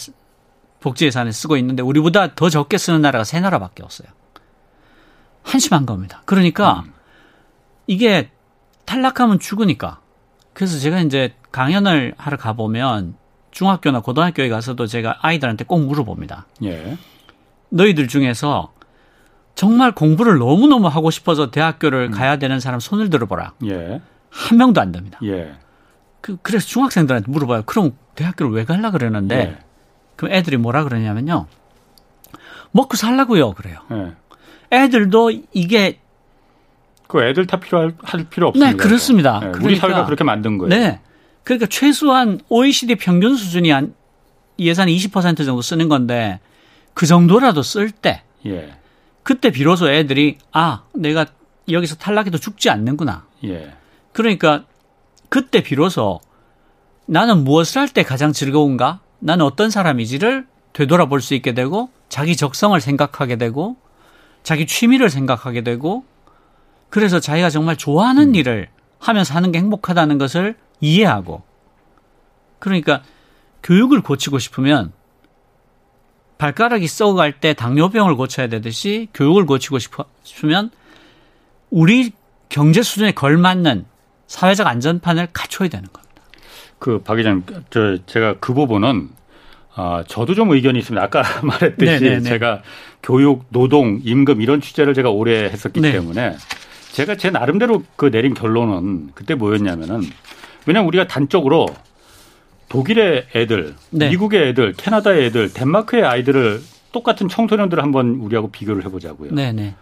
복지 0.81 1.05
예산에 1.05 1.31
쓰고 1.31 1.55
있는데 1.57 1.81
우리보다 1.81 2.35
더 2.35 2.49
적게 2.49 2.77
쓰는 2.77 3.01
나라가 3.01 3.23
세 3.23 3.39
나라밖에 3.39 3.83
없어요. 3.83 4.09
한심한 5.43 5.85
겁니다. 5.85 6.21
그러니까 6.25 6.83
음. 6.85 6.93
이게 7.87 8.31
탈락하면 8.85 9.39
죽으니까. 9.39 9.99
그래서 10.53 10.77
제가 10.79 10.99
이제 10.99 11.33
강연을 11.51 12.15
하러 12.17 12.35
가보면 12.35 13.15
중학교나 13.51 14.01
고등학교에 14.01 14.49
가서도 14.49 14.87
제가 14.87 15.19
아이들한테 15.21 15.65
꼭 15.65 15.85
물어봅니다. 15.85 16.47
예. 16.63 16.97
너희들 17.69 18.07
중에서 18.07 18.73
정말 19.55 19.93
공부를 19.93 20.37
너무너무 20.39 20.87
하고 20.87 21.11
싶어서 21.11 21.51
대학교를 21.51 22.07
음. 22.07 22.11
가야 22.11 22.37
되는 22.37 22.59
사람 22.59 22.79
손을 22.79 23.09
들어보라. 23.09 23.53
예. 23.65 24.01
한 24.29 24.57
명도 24.57 24.81
안 24.81 24.91
됩니다. 24.91 25.19
예. 25.23 25.53
그, 26.21 26.37
그래서 26.41 26.65
중학생들한테 26.67 27.31
물어봐요. 27.31 27.63
그럼 27.65 27.95
대학교를 28.15 28.51
왜 28.51 28.65
갈라 28.65 28.91
그러는데 28.91 29.35
예. 29.35 29.70
그럼 30.15 30.33
애들이 30.33 30.57
뭐라 30.57 30.83
그러냐면요. 30.83 31.47
먹고 32.71 32.95
살라고요. 32.97 33.53
그래요. 33.53 33.79
네. 33.89 34.13
애들도 34.71 35.31
이게 35.53 35.99
그 37.07 37.21
애들 37.23 37.45
다 37.45 37.59
필요할 37.59 37.93
할 38.03 38.23
필요 38.29 38.47
없습니다. 38.49 38.71
네, 38.71 38.77
그렇습니다. 38.77 39.33
네, 39.39 39.47
그러니까, 39.47 39.65
우리 39.65 39.75
사회가 39.75 40.05
그렇게 40.05 40.23
만든 40.23 40.57
거예요. 40.57 40.69
네. 40.69 41.01
그러니까 41.43 41.67
최소한 41.67 42.39
OECD 42.49 42.95
평균 42.95 43.35
수준이 43.35 43.69
한 43.71 43.93
예산 44.59 44.87
20% 44.87 45.37
정도 45.45 45.61
쓰는 45.61 45.89
건데 45.89 46.39
그 46.93 47.05
정도라도 47.05 47.63
쓸 47.63 47.91
때. 47.91 48.23
예. 48.45 48.73
그때 49.23 49.51
비로소 49.51 49.89
애들이 49.89 50.37
아, 50.51 50.83
내가 50.93 51.25
여기서 51.69 51.95
탈락해도 51.95 52.37
죽지 52.37 52.69
않는구나. 52.69 53.25
예. 53.43 53.73
그러니까 54.13 54.63
그때 55.29 55.61
비로소 55.61 56.19
나는 57.07 57.43
무엇을 57.43 57.81
할 57.81 57.87
때 57.89 58.03
가장 58.03 58.31
즐거운가? 58.31 58.99
나는 59.21 59.45
어떤 59.45 59.69
사람이지를 59.69 60.45
되돌아볼 60.73 61.21
수 61.21 61.33
있게 61.35 61.53
되고 61.53 61.89
자기 62.09 62.35
적성을 62.35 62.79
생각하게 62.79 63.37
되고 63.37 63.77
자기 64.43 64.65
취미를 64.65 65.09
생각하게 65.09 65.61
되고 65.61 66.03
그래서 66.89 67.19
자기가 67.19 67.49
정말 67.49 67.77
좋아하는 67.77 68.29
음. 68.29 68.35
일을 68.35 68.67
하면서 68.99 69.33
하는 69.33 69.51
게 69.51 69.59
행복하다는 69.59 70.17
것을 70.17 70.55
이해하고 70.81 71.43
그러니까 72.59 73.03
교육을 73.63 74.01
고치고 74.01 74.39
싶으면 74.39 74.91
발가락이 76.37 76.87
썩어갈 76.87 77.39
때 77.39 77.53
당뇨병을 77.53 78.15
고쳐야 78.15 78.47
되듯이 78.47 79.07
교육을 79.13 79.45
고치고 79.45 79.77
싶으면 80.23 80.71
우리 81.69 82.11
경제 82.49 82.81
수준에 82.81 83.11
걸맞는 83.11 83.85
사회적 84.27 84.65
안전판을 84.65 85.29
갖춰야 85.33 85.69
되는 85.69 85.87
겁니다. 85.91 86.00
그 86.81 86.99
박 87.03 87.15
기자님, 87.15 87.43
저 87.69 87.97
제가 88.07 88.35
그 88.39 88.53
부분은 88.55 89.09
아 89.75 90.03
저도 90.07 90.33
좀 90.33 90.49
의견이 90.51 90.79
있습니다. 90.79 91.01
아까 91.01 91.21
말했듯이 91.45 91.91
네네네. 91.91 92.09
네, 92.09 92.15
네. 92.17 92.21
제가 92.29 92.63
교육, 93.03 93.45
노동, 93.49 93.99
임금 94.03 94.41
이런 94.41 94.59
취재를 94.61 94.93
제가 94.95 95.11
오래 95.11 95.43
했었기 95.43 95.79
네. 95.79 95.91
때문에 95.91 96.35
제가 96.91 97.15
제 97.15 97.29
나름대로 97.29 97.83
그 97.95 98.09
내린 98.11 98.33
결론은 98.33 99.11
그때 99.13 99.35
뭐였냐면은 99.35 100.01
왜냐면 100.65 100.87
우리가 100.87 101.07
단적으로 101.07 101.67
독일의 102.69 103.27
애들, 103.35 103.75
네. 103.91 104.09
미국의 104.09 104.49
애들, 104.49 104.73
캐나다의 104.73 105.25
애들, 105.27 105.53
덴마크의 105.53 106.03
아이들을 106.03 106.61
똑같은 106.91 107.27
청소년들을 107.27 107.81
한번 107.81 108.15
우리하고 108.15 108.49
비교를 108.49 108.83
해보자고요. 108.85 109.33
네네. 109.35 109.75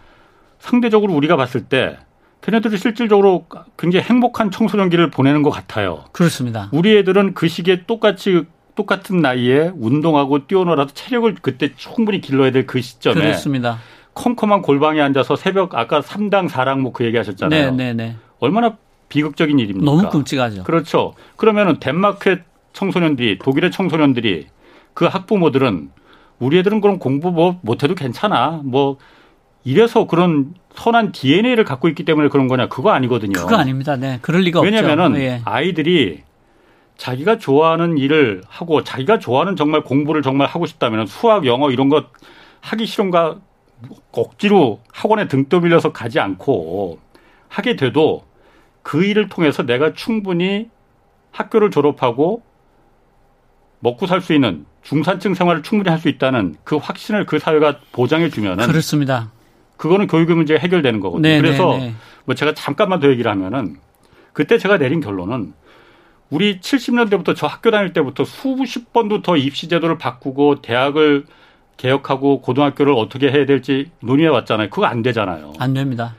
상대적으로 0.58 1.14
우리가 1.14 1.36
봤을 1.36 1.64
때 1.64 1.96
걔네들이 2.42 2.78
실질적으로 2.78 3.46
굉장히 3.76 4.04
행복한 4.06 4.50
청소년기를 4.50 5.10
보내는 5.10 5.42
것 5.42 5.50
같아요. 5.50 6.04
그렇습니다. 6.12 6.68
우리 6.72 6.96
애들은 6.96 7.34
그 7.34 7.48
시기에 7.48 7.84
똑같이 7.86 8.44
똑같은 8.74 9.18
나이에 9.18 9.72
운동하고 9.74 10.46
뛰어놀아도 10.46 10.92
체력을 10.94 11.34
그때 11.42 11.74
충분히 11.76 12.20
길러야 12.20 12.50
될 12.50 12.66
그 12.66 12.80
시점에 12.80 13.20
그렇습니다. 13.20 13.78
컴컴한 14.14 14.62
골방에 14.62 15.00
앉아서 15.00 15.36
새벽 15.36 15.74
아까 15.74 16.00
3당 16.00 16.48
4랑 16.48 16.80
뭐 16.80 16.92
그 16.92 17.04
얘기 17.04 17.16
하셨잖아요. 17.16 17.72
네, 17.72 17.92
네, 17.92 17.92
네. 17.92 18.16
얼마나 18.38 18.76
비극적인 19.08 19.58
일입니까? 19.58 19.84
너무 19.84 20.08
끔찍하죠. 20.08 20.64
그렇죠. 20.64 21.14
그러면은 21.36 21.78
덴마크의 21.80 22.42
청소년들이 22.72 23.38
독일의 23.38 23.70
청소년들이 23.70 24.46
그 24.94 25.04
학부모들은 25.04 25.90
우리 26.38 26.58
애들은 26.58 26.80
그럼 26.80 26.98
공부 26.98 27.30
뭐 27.30 27.58
못해도 27.62 27.94
괜찮아. 27.94 28.60
뭐 28.64 28.96
이래서 29.64 30.06
그런 30.06 30.54
선한 30.74 31.12
DNA를 31.12 31.64
갖고 31.64 31.88
있기 31.88 32.04
때문에 32.04 32.28
그런 32.28 32.48
거냐? 32.48 32.68
그거 32.68 32.90
아니거든요. 32.90 33.32
그거 33.32 33.56
아닙니다. 33.56 33.96
네. 33.96 34.18
그럴 34.22 34.42
리가 34.42 34.60
왜냐면은 34.60 35.06
없죠. 35.06 35.18
왜냐면 35.18 35.42
아이들이 35.44 36.22
자기가 36.96 37.38
좋아하는 37.38 37.98
일을 37.98 38.42
하고 38.48 38.84
자기가 38.84 39.18
좋아하는 39.18 39.56
정말 39.56 39.82
공부를 39.82 40.22
정말 40.22 40.46
하고 40.48 40.66
싶다면 40.66 41.06
수학, 41.06 41.46
영어 41.46 41.70
이런 41.70 41.88
것 41.88 42.06
하기 42.60 42.86
싫은가 42.86 43.36
억지로 44.12 44.80
학원에 44.92 45.26
등 45.26 45.46
떠밀려서 45.48 45.92
가지 45.92 46.20
않고 46.20 46.98
하게 47.48 47.76
돼도 47.76 48.24
그 48.82 49.04
일을 49.04 49.28
통해서 49.28 49.64
내가 49.64 49.92
충분히 49.94 50.68
학교를 51.32 51.70
졸업하고 51.70 52.42
먹고 53.80 54.06
살 54.06 54.20
수 54.20 54.34
있는 54.34 54.66
중산층 54.82 55.34
생활을 55.34 55.62
충분히 55.62 55.88
할 55.90 55.98
수 55.98 56.08
있다는 56.08 56.56
그 56.64 56.76
확신을 56.76 57.24
그 57.26 57.38
사회가 57.38 57.78
보장해 57.92 58.28
주면은 58.28 58.66
그렇습니다. 58.66 59.30
그거는 59.80 60.08
교육의 60.08 60.36
문제가 60.36 60.60
해결되는 60.60 61.00
거거든요. 61.00 61.26
네, 61.26 61.40
그래서 61.40 61.78
네, 61.78 61.86
네. 61.86 61.94
뭐 62.26 62.34
제가 62.34 62.52
잠깐만 62.52 63.00
더 63.00 63.08
얘기를 63.08 63.30
하면은 63.30 63.76
그때 64.34 64.58
제가 64.58 64.76
내린 64.76 65.00
결론은 65.00 65.54
우리 66.28 66.60
70년대부터 66.60 67.34
저 67.34 67.46
학교 67.46 67.70
다닐 67.70 67.94
때부터 67.94 68.24
수십 68.26 68.92
번도 68.92 69.22
더 69.22 69.38
입시 69.38 69.68
제도를 69.68 69.96
바꾸고 69.96 70.60
대학을 70.60 71.24
개혁하고 71.78 72.42
고등학교를 72.42 72.92
어떻게 72.92 73.32
해야 73.32 73.46
될지 73.46 73.90
논의해 74.00 74.28
왔잖아요. 74.28 74.68
그거 74.68 74.84
안 74.84 75.00
되잖아요. 75.00 75.54
안 75.58 75.72
됩니다. 75.72 76.14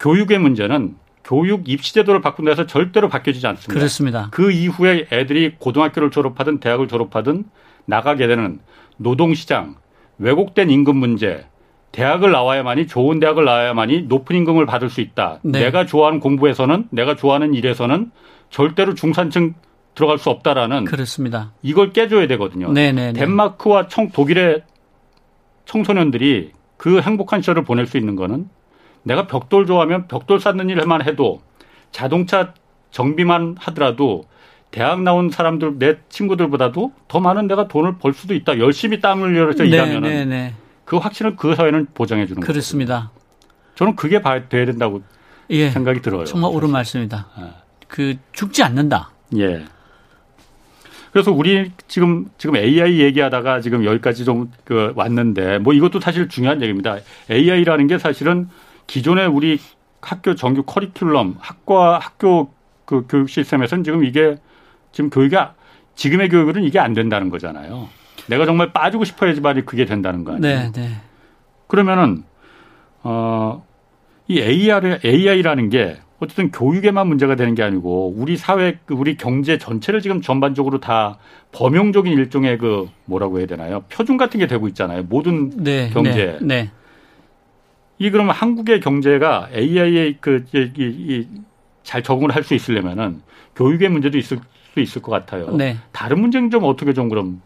교육의 0.00 0.38
문제는 0.38 0.94
교육 1.24 1.68
입시 1.68 1.92
제도를 1.92 2.22
바꾼다 2.22 2.52
해서 2.52 2.66
절대로 2.66 3.10
바뀌어지지 3.10 3.46
않습니다. 3.46 3.74
그렇습니다. 3.74 4.28
그 4.30 4.50
이후에 4.50 5.08
애들이 5.12 5.56
고등학교를 5.58 6.10
졸업하든 6.10 6.58
대학을 6.58 6.88
졸업하든 6.88 7.44
나가게 7.84 8.26
되는 8.28 8.60
노동시장, 8.96 9.76
왜곡된 10.16 10.70
임금 10.70 10.96
문제, 10.96 11.44
대학을 11.94 12.32
나와야만이 12.32 12.88
좋은 12.88 13.20
대학을 13.20 13.44
나와야만이 13.44 14.02
높은 14.02 14.34
임금을 14.34 14.66
받을 14.66 14.90
수 14.90 15.00
있다. 15.00 15.38
네. 15.42 15.60
내가 15.60 15.86
좋아하는 15.86 16.18
공부에서는 16.18 16.88
내가 16.90 17.14
좋아하는 17.14 17.54
일에서는 17.54 18.10
절대로 18.50 18.94
중산층 18.94 19.54
들어갈 19.94 20.18
수 20.18 20.28
없다라는 20.28 20.86
그렇습니다. 20.86 21.52
이걸 21.62 21.92
깨줘야 21.92 22.26
되거든요. 22.26 22.72
네네네. 22.72 22.92
네, 22.92 23.12
네. 23.12 23.20
덴마크와 23.20 23.86
청 23.86 24.10
독일의 24.10 24.64
청소년들이 25.66 26.50
그 26.76 27.00
행복한 27.00 27.40
시절을 27.42 27.62
보낼 27.62 27.86
수 27.86 27.96
있는 27.96 28.16
거는 28.16 28.48
내가 29.04 29.28
벽돌 29.28 29.64
좋아하면 29.64 30.08
벽돌 30.08 30.40
쌓는 30.40 30.70
일만 30.70 31.06
해도 31.06 31.42
자동차 31.92 32.54
정비만 32.90 33.54
하더라도 33.56 34.24
대학 34.72 35.00
나온 35.02 35.30
사람들 35.30 35.78
내 35.78 35.98
친구들보다도 36.08 36.92
더 37.06 37.20
많은 37.20 37.46
내가 37.46 37.68
돈을 37.68 37.98
벌 37.98 38.12
수도 38.12 38.34
있다. 38.34 38.58
열심히 38.58 39.00
땀을 39.00 39.28
흘려서 39.28 39.62
네, 39.62 39.68
일하면은. 39.68 40.63
그 40.84 40.96
확신을 40.96 41.36
그 41.36 41.54
사회는 41.54 41.88
보장해 41.94 42.26
주는 42.26 42.40
거죠. 42.40 42.52
그렇습니다. 42.52 43.10
저는 43.74 43.96
그게 43.96 44.20
돼야 44.22 44.66
된다고 44.66 45.02
예, 45.50 45.70
생각이 45.70 46.00
들어요. 46.00 46.24
정말 46.24 46.52
옳은 46.52 46.70
말씀입니다. 46.70 47.26
예. 47.40 47.44
그 47.88 48.14
죽지 48.32 48.62
않는다. 48.62 49.10
예. 49.38 49.64
그래서 51.12 51.30
우리 51.30 51.70
지금 51.86 52.26
지금 52.38 52.56
AI 52.56 53.00
얘기하다가 53.00 53.60
지금 53.60 53.84
여기까지 53.84 54.24
좀 54.24 54.50
그 54.64 54.92
왔는데 54.96 55.58
뭐 55.58 55.72
이것도 55.72 56.00
사실 56.00 56.28
중요한 56.28 56.60
얘기입니다. 56.60 56.96
AI라는 57.30 57.86
게 57.86 57.98
사실은 57.98 58.48
기존의 58.86 59.28
우리 59.28 59.60
학교 60.00 60.34
정규 60.34 60.64
커리큘럼 60.64 61.36
학과 61.38 61.98
학교 61.98 62.52
그 62.84 63.06
교육 63.08 63.30
시스템에서는 63.30 63.84
지금 63.84 64.04
이게 64.04 64.36
지금 64.92 65.08
교육이 65.10 65.36
지금의 65.94 66.28
교육은 66.28 66.64
이게 66.64 66.78
안 66.78 66.94
된다는 66.94 67.30
거잖아요. 67.30 67.88
내가 68.28 68.46
정말 68.46 68.72
빠지고 68.72 69.04
싶어야지만이 69.04 69.64
그게 69.64 69.84
된다는 69.84 70.24
거 70.24 70.34
아니에요. 70.34 70.58
네, 70.58 70.72
네. 70.72 70.88
그러면은 71.66 72.24
어 73.02 73.62
이 74.26 74.40
AR 74.40 75.00
AI라는 75.04 75.68
게 75.68 75.98
어쨌든 76.18 76.50
교육에만 76.50 77.06
문제가 77.06 77.34
되는 77.36 77.54
게 77.54 77.62
아니고 77.62 78.14
우리 78.16 78.36
사회 78.36 78.78
우리 78.88 79.16
경제 79.16 79.58
전체를 79.58 80.00
지금 80.00 80.22
전반적으로 80.22 80.80
다 80.80 81.18
범용적인 81.52 82.10
일종의 82.12 82.56
그 82.58 82.88
뭐라고 83.04 83.38
해야 83.38 83.46
되나요? 83.46 83.84
표준 83.90 84.16
같은 84.16 84.40
게 84.40 84.46
되고 84.46 84.66
있잖아요. 84.68 85.02
모든 85.08 85.50
네, 85.62 85.90
경제. 85.92 86.38
네, 86.40 86.46
네. 86.62 86.70
이 87.98 88.10
그러면 88.10 88.34
한국의 88.34 88.80
경제가 88.80 89.50
AI에 89.54 90.14
그이잘 90.20 92.02
적응을 92.02 92.34
할 92.34 92.44
수 92.44 92.54
있으려면은 92.54 93.20
교육의 93.54 93.90
문제도 93.90 94.16
있을 94.16 94.38
수 94.72 94.80
있을 94.80 95.02
것 95.02 95.12
같아요. 95.12 95.54
네. 95.54 95.76
다른 95.92 96.20
문제는 96.20 96.50
좀 96.50 96.64
어떻게 96.64 96.94
좀 96.94 97.08
그럼 97.10 97.42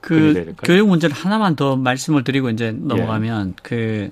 그, 0.00 0.54
그 0.56 0.66
교육 0.66 0.88
문제를 0.88 1.14
하나만 1.14 1.56
더 1.56 1.76
말씀을 1.76 2.24
드리고 2.24 2.50
이제 2.50 2.72
넘어가면 2.72 3.48
예. 3.50 3.52
그 3.62 4.10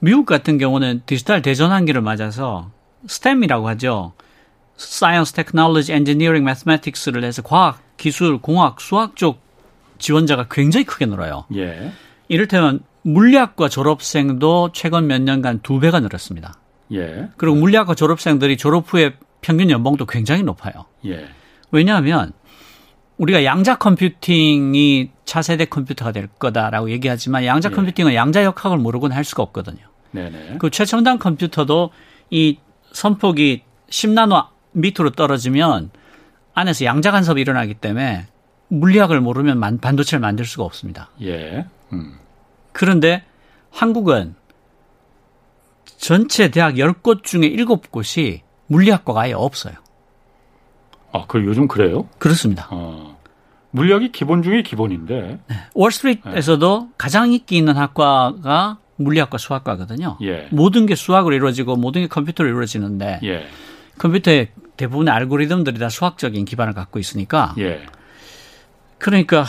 미국 0.00 0.26
같은 0.26 0.58
경우는 0.58 1.02
디지털 1.06 1.42
대전환기를 1.42 2.00
맞아서 2.00 2.70
STEM이라고 3.04 3.68
하죠. 3.68 4.12
Science, 4.78 5.34
Technology, 5.34 5.96
Engineering, 5.96 6.48
Mathematics를 6.48 7.24
해서 7.24 7.42
과학, 7.42 7.80
기술, 7.96 8.38
공학, 8.38 8.80
수학 8.80 9.16
쪽 9.16 9.40
지원자가 9.98 10.46
굉장히 10.50 10.84
크게 10.84 11.06
늘어요. 11.06 11.44
예. 11.56 11.92
이를테면 12.28 12.80
물리학과 13.02 13.68
졸업생도 13.68 14.70
최근 14.72 15.06
몇 15.06 15.20
년간 15.20 15.60
두 15.62 15.80
배가 15.80 16.00
늘었습니다. 16.00 16.54
예. 16.92 17.28
그리고 17.36 17.56
물리학과 17.56 17.94
졸업생들이 17.94 18.56
졸업 18.56 18.92
후에 18.92 19.14
평균 19.40 19.70
연봉도 19.70 20.06
굉장히 20.06 20.42
높아요. 20.42 20.86
예. 21.06 21.28
왜냐하면 21.70 22.32
우리가 23.18 23.44
양자 23.44 23.76
컴퓨팅이 23.76 25.10
차세대 25.24 25.66
컴퓨터가 25.66 26.12
될 26.12 26.28
거다라고 26.38 26.90
얘기하지만 26.90 27.44
양자 27.44 27.70
예. 27.70 27.74
컴퓨팅은 27.74 28.14
양자 28.14 28.44
역학을 28.44 28.78
모르고는 28.78 29.14
할 29.14 29.24
수가 29.24 29.42
없거든요. 29.42 29.78
네네. 30.12 30.56
그 30.58 30.70
최첨단 30.70 31.18
컴퓨터도 31.18 31.90
이 32.30 32.58
선폭이 32.92 33.62
10나노 33.90 34.46
밑으로 34.72 35.10
떨어지면 35.10 35.90
안에서 36.54 36.84
양자 36.84 37.10
간섭이 37.10 37.40
일어나기 37.40 37.74
때문에 37.74 38.26
물리학을 38.68 39.20
모르면 39.20 39.80
반도체를 39.80 40.20
만들 40.20 40.44
수가 40.44 40.64
없습니다. 40.64 41.10
예. 41.22 41.66
음. 41.92 42.14
그런데 42.72 43.24
한국은 43.70 44.34
전체 45.96 46.50
대학 46.50 46.74
10곳 46.74 47.24
중에 47.24 47.50
7곳이 47.50 48.40
물리학과가 48.66 49.22
아예 49.22 49.32
없어요. 49.32 49.74
아, 51.12 51.24
그 51.26 51.44
요즘 51.44 51.66
그래요? 51.66 52.08
그렇습니다. 52.18 52.68
어. 52.70 53.07
물리학이 53.78 54.12
기본 54.12 54.42
중에 54.42 54.62
기본인데. 54.62 55.38
네. 55.46 55.56
월스트리트에서도 55.74 56.80
네. 56.88 56.94
가장 56.98 57.32
인기 57.32 57.56
있는 57.56 57.76
학과가 57.76 58.78
물리학과 58.96 59.38
수학과거든요. 59.38 60.18
예. 60.22 60.48
모든 60.50 60.86
게 60.86 60.94
수학으로 60.96 61.34
이루어지고 61.34 61.76
모든 61.76 62.02
게 62.02 62.08
컴퓨터로 62.08 62.48
이루어지는데 62.48 63.20
예. 63.22 63.46
컴퓨터의 63.98 64.48
대부분의 64.76 65.12
알고리즘들이 65.14 65.78
다 65.78 65.88
수학적인 65.88 66.44
기반을 66.44 66.72
갖고 66.74 66.98
있으니까 66.98 67.54
예. 67.58 67.82
그러니까 68.98 69.44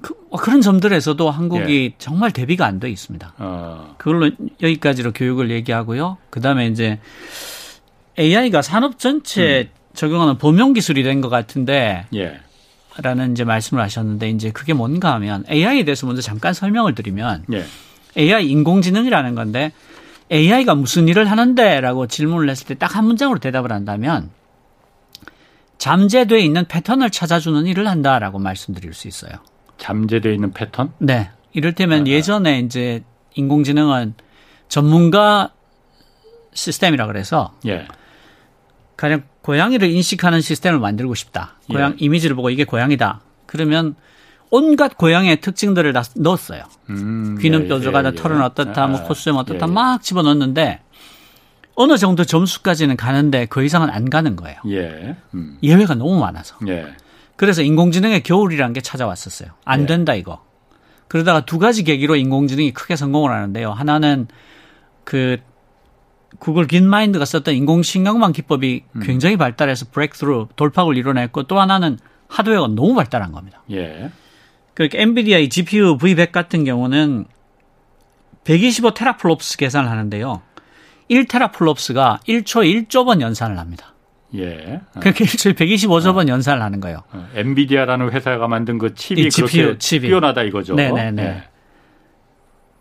그, 0.00 0.14
어, 0.30 0.38
런 0.46 0.60
점들에서도 0.62 1.30
한국이 1.30 1.90
예. 1.92 1.94
정말 1.98 2.30
대비가 2.30 2.64
안 2.66 2.80
돼 2.80 2.90
있습니다. 2.90 3.34
어. 3.38 3.94
그걸로 3.98 4.30
여기까지로 4.62 5.12
교육을 5.12 5.50
얘기하고요. 5.50 6.16
그 6.30 6.40
다음에 6.40 6.66
이제 6.68 6.98
AI가 8.18 8.62
산업 8.62 8.98
전체에 8.98 9.60
음. 9.62 9.68
적용하는 9.94 10.38
범용 10.38 10.72
기술이 10.72 11.02
된 11.02 11.20
것 11.20 11.28
같은데. 11.28 12.06
예. 12.14 12.40
라는 13.02 13.32
이제 13.32 13.44
말씀을 13.44 13.82
하셨는데 13.82 14.30
이제 14.30 14.50
그게 14.50 14.72
뭔가 14.72 15.12
하면 15.14 15.44
AI에 15.50 15.84
대해서 15.84 16.06
먼저 16.06 16.22
잠깐 16.22 16.54
설명을 16.54 16.94
드리면 16.94 17.44
예. 17.52 17.64
AI 18.16 18.46
인공지능이라는 18.50 19.34
건데 19.34 19.72
AI가 20.30 20.74
무슨 20.76 21.08
일을 21.08 21.30
하는데라고 21.30 22.06
질문을 22.06 22.48
했을 22.48 22.66
때 22.66 22.74
딱 22.76 22.94
한 22.96 23.04
문장으로 23.06 23.38
대답을 23.40 23.72
한다면 23.72 24.30
잠재되어 25.78 26.38
있는 26.38 26.64
패턴을 26.66 27.10
찾아주는 27.10 27.66
일을 27.66 27.88
한다라고 27.88 28.38
말씀드릴 28.38 28.94
수 28.94 29.08
있어요. 29.08 29.32
잠재되어 29.78 30.32
있는 30.32 30.52
패턴? 30.52 30.92
네. 30.98 31.30
이를테면 31.52 32.02
아. 32.02 32.06
예전에 32.06 32.60
이제 32.60 33.02
인공지능은 33.34 34.14
전문가 34.68 35.50
시스템이라 36.54 37.06
그래서 37.08 37.52
예. 37.66 37.86
가령 38.96 39.22
고양이를 39.42 39.90
인식하는 39.90 40.40
시스템을 40.40 40.78
만들고 40.78 41.14
싶다. 41.14 41.54
고양 41.70 41.92
예. 41.92 41.96
이미지를 41.98 42.36
보고 42.36 42.50
이게 42.50 42.64
고양이다. 42.64 43.20
그러면 43.46 43.94
온갖 44.50 44.96
고양이의 44.96 45.40
특징들을 45.40 45.92
다 45.92 46.02
넣었어요. 46.16 46.62
음, 46.90 47.38
귀는 47.40 47.68
뾰족하다, 47.68 48.10
예, 48.10 48.12
예, 48.12 48.16
털은 48.16 48.40
어떻다, 48.42 48.86
뭐 48.86 49.00
아, 49.00 49.02
콧수염 49.02 49.36
어떻다, 49.36 49.66
예, 49.66 49.70
막 49.70 50.02
집어넣었는데 50.02 50.80
어느 51.74 51.96
정도 51.98 52.24
점수까지는 52.24 52.96
가는데 52.96 53.46
그 53.46 53.64
이상은 53.64 53.90
안 53.90 54.08
가는 54.08 54.36
거예요. 54.36 54.58
예. 54.68 55.16
음. 55.34 55.58
예외가 55.62 55.94
너무 55.94 56.18
많아서. 56.20 56.56
예. 56.68 56.86
그래서 57.36 57.62
인공지능의 57.62 58.22
겨울이라는 58.22 58.72
게 58.74 58.80
찾아왔었어요. 58.80 59.50
안 59.64 59.82
예. 59.82 59.86
된다 59.86 60.14
이거. 60.14 60.44
그러다가 61.08 61.44
두 61.44 61.58
가지 61.58 61.82
계기로 61.82 62.16
인공지능이 62.16 62.72
크게 62.72 62.96
성공을 62.96 63.30
하는데요. 63.32 63.72
하나는 63.72 64.28
그 65.02 65.38
구글 66.38 66.66
긴마인드가 66.66 67.24
썼던 67.24 67.54
인공신경망 67.54 68.32
기법이 68.32 68.84
음. 68.92 69.00
굉장히 69.02 69.36
발달해서 69.36 69.86
브레이크스루 69.92 70.48
돌파구를 70.56 70.98
이뤄냈고 70.98 71.44
또 71.44 71.60
하나는 71.60 71.98
하드웨어가 72.28 72.68
너무 72.68 72.94
발달한 72.94 73.32
겁니다. 73.32 73.62
예. 73.70 74.10
그러니까 74.74 74.98
엔비디아의 74.98 75.48
GPU 75.48 75.98
V100 75.98 76.32
같은 76.32 76.64
경우는 76.64 77.26
125 78.44 78.94
테라플롭스 78.94 79.56
계산을 79.56 79.88
하는데요. 79.88 80.42
1 81.08 81.26
테라플롭스가 81.28 82.20
1초 82.26 82.88
1조 82.88 83.04
번 83.04 83.20
연산을 83.20 83.58
합니다. 83.58 83.94
예. 84.36 84.80
그렇게 85.00 85.24
일주일 85.24 85.54
125조 85.54 86.16
원 86.16 86.28
어. 86.28 86.32
연산을 86.32 86.60
하는 86.62 86.80
거예요. 86.80 87.02
어. 87.12 87.28
엔비디아라는 87.34 88.10
회사가 88.10 88.48
만든 88.48 88.78
그 88.78 88.94
칩이 88.94 89.30
GPU, 89.30 89.78
칩이. 89.78 90.08
뛰어나다 90.08 90.42
이거죠. 90.42 90.74
네네네. 90.74 91.22
예. 91.22 91.42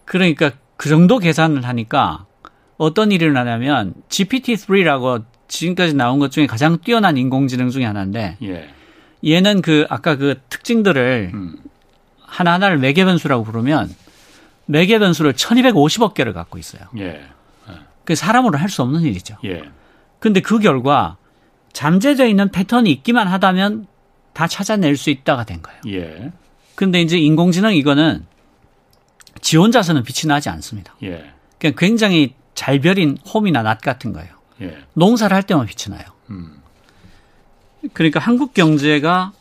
그러니까 0.06 0.52
그 0.78 0.90
정도 0.90 1.20
계산을 1.20 1.66
하니까 1.66 2.26
어떤 2.78 3.12
일이 3.12 3.26
일어나냐면 3.26 3.94
GPT-3라고 4.10 5.24
지금까지 5.48 5.94
나온 5.94 6.20
것 6.20 6.32
중에 6.32 6.48
가장 6.48 6.80
뛰어난 6.80 7.18
인공지능 7.18 7.70
중에 7.70 7.86
하나인데 7.86 8.38
예. 8.44 8.70
얘는 9.26 9.62
그 9.62 9.86
아까 9.90 10.16
그 10.16 10.40
특징들을 10.50 11.32
음. 11.34 11.56
하나하나를 12.22 12.78
매개 12.80 13.06
변수라고 13.06 13.44
부르면 13.44 13.94
매개 14.66 14.98
변수를 15.00 15.34
1250억 15.34 16.14
개를 16.14 16.34
갖고 16.34 16.58
있어요. 16.58 16.84
예. 16.98 17.24
그 18.06 18.16
사람으로 18.16 18.58
할 18.58 18.70
수 18.70 18.82
없는 18.82 19.02
일이죠. 19.02 19.38
예. 19.46 19.62
근데 20.20 20.42
그 20.42 20.60
결과 20.60 21.18
잠재되어 21.74 22.26
있는 22.28 22.50
패턴이 22.50 22.92
있기만 22.92 23.28
하다면 23.28 23.88
다 24.34 24.48
찾아낼 24.48 24.98
수 24.98 25.10
있다가 25.10 25.44
된 25.46 25.62
거예요. 25.62 25.80
예. 25.88 26.32
근데 26.76 27.02
이제 27.02 27.18
인공지능 27.18 27.76
이거는 27.76 28.26
지 29.42 29.58
혼자서는 29.58 30.04
빛이 30.04 30.28
나지 30.28 30.50
않습니다. 30.50 30.96
예. 31.04 31.32
그냥 31.60 31.76
굉장히 31.78 32.34
잘 32.56 32.80
벼린 32.80 33.18
홈이나 33.34 33.62
낫 33.64 33.82
같은 33.82 34.14
거예요. 34.14 34.30
예. 34.62 34.78
농사를 34.94 35.36
할 35.36 35.44
때만 35.44 35.66
빛이 35.66 35.96
나요. 35.96 36.06
음. 36.30 36.62
그러니까 37.94 38.20
한국 38.20 38.54
경제가 38.54 39.34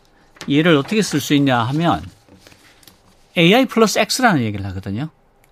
얘를 0.50 0.76
어떻게 0.76 1.02
쓸 1.02 1.20
수 1.20 1.34
있냐 1.34 1.58
하면 1.60 2.02
AI 3.36 3.66
플러스 3.66 3.98
X라는 3.98 4.42
얘기를 4.42 4.64
하거든요. 4.66 5.08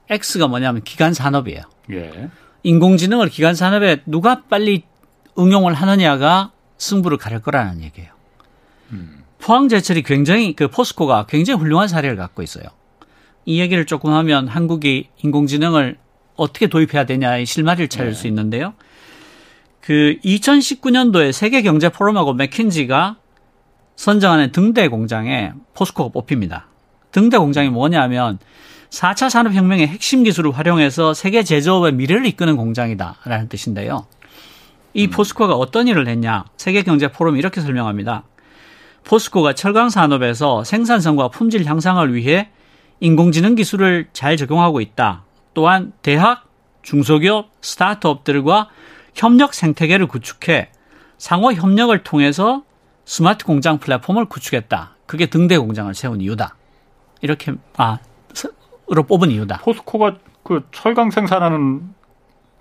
X가 0.08 0.48
뭐냐면 0.48 0.82
기간 0.82 1.14
산업이에요. 1.14 1.62
예. 1.92 2.30
인공지능을 2.62 3.28
기간 3.28 3.54
산업에 3.54 4.02
누가 4.06 4.42
빨리 4.42 4.82
응용을 5.38 5.72
하느냐가 5.74 6.50
승부를 6.78 7.16
가릴 7.16 7.40
거라는 7.40 7.82
얘기예요. 7.82 8.10
음. 8.90 9.24
포항제철이 9.38 10.02
굉장히 10.02 10.54
그 10.54 10.68
포스코가 10.68 11.26
굉장히 11.26 11.60
훌륭한 11.60 11.88
사례를 11.88 12.16
갖고 12.16 12.42
있어요. 12.42 12.64
이 13.46 13.60
얘기를 13.60 13.86
조금 13.86 14.12
하면 14.12 14.48
한국이 14.48 15.08
인공지능을 15.22 15.96
어떻게 16.40 16.68
도입해야 16.68 17.04
되냐의 17.04 17.44
실마리를 17.44 17.88
찾을 17.88 18.12
네. 18.12 18.14
수 18.14 18.26
있는데요. 18.26 18.72
그 19.80 20.16
2019년도에 20.24 21.32
세계 21.32 21.62
경제 21.62 21.88
포럼하고 21.88 22.32
맥킨지가 22.34 23.16
선정하는 23.96 24.52
등대 24.52 24.88
공장에 24.88 25.52
포스코가 25.74 26.10
뽑힙니다. 26.12 26.66
등대 27.12 27.36
공장이 27.36 27.68
뭐냐면 27.68 28.38
4차 28.88 29.28
산업혁명의 29.28 29.86
핵심 29.86 30.22
기술을 30.22 30.52
활용해서 30.52 31.12
세계 31.12 31.42
제조업의 31.42 31.92
미래를 31.92 32.26
이끄는 32.26 32.56
공장이다라는 32.56 33.48
뜻인데요. 33.48 34.06
이 34.94 35.06
음. 35.06 35.10
포스코가 35.10 35.54
어떤 35.54 35.88
일을 35.88 36.08
했냐? 36.08 36.44
세계 36.56 36.82
경제 36.82 37.08
포럼이 37.08 37.38
이렇게 37.38 37.60
설명합니다. 37.60 38.24
포스코가 39.04 39.54
철강 39.54 39.90
산업에서 39.90 40.64
생산성과 40.64 41.28
품질 41.28 41.64
향상을 41.64 42.14
위해 42.14 42.48
인공지능 43.00 43.54
기술을 43.54 44.08
잘 44.12 44.36
적용하고 44.36 44.80
있다. 44.80 45.24
또한 45.54 45.92
대학, 46.02 46.48
중소기업, 46.82 47.50
스타트업들과 47.60 48.68
협력 49.14 49.54
생태계를 49.54 50.06
구축해 50.06 50.70
상호 51.18 51.52
협력을 51.52 51.96
통해서 52.02 52.64
스마트 53.04 53.44
공장 53.44 53.78
플랫폼을 53.78 54.26
구축했다. 54.26 54.96
그게 55.06 55.26
등대 55.26 55.58
공장을 55.58 55.92
세운 55.94 56.20
이유다. 56.20 56.56
이렇게 57.20 57.52
아로 57.76 59.02
뽑은 59.06 59.30
이유다. 59.30 59.58
포스코가 59.58 60.18
그 60.42 60.66
철강 60.72 61.10
생산하는 61.10 61.94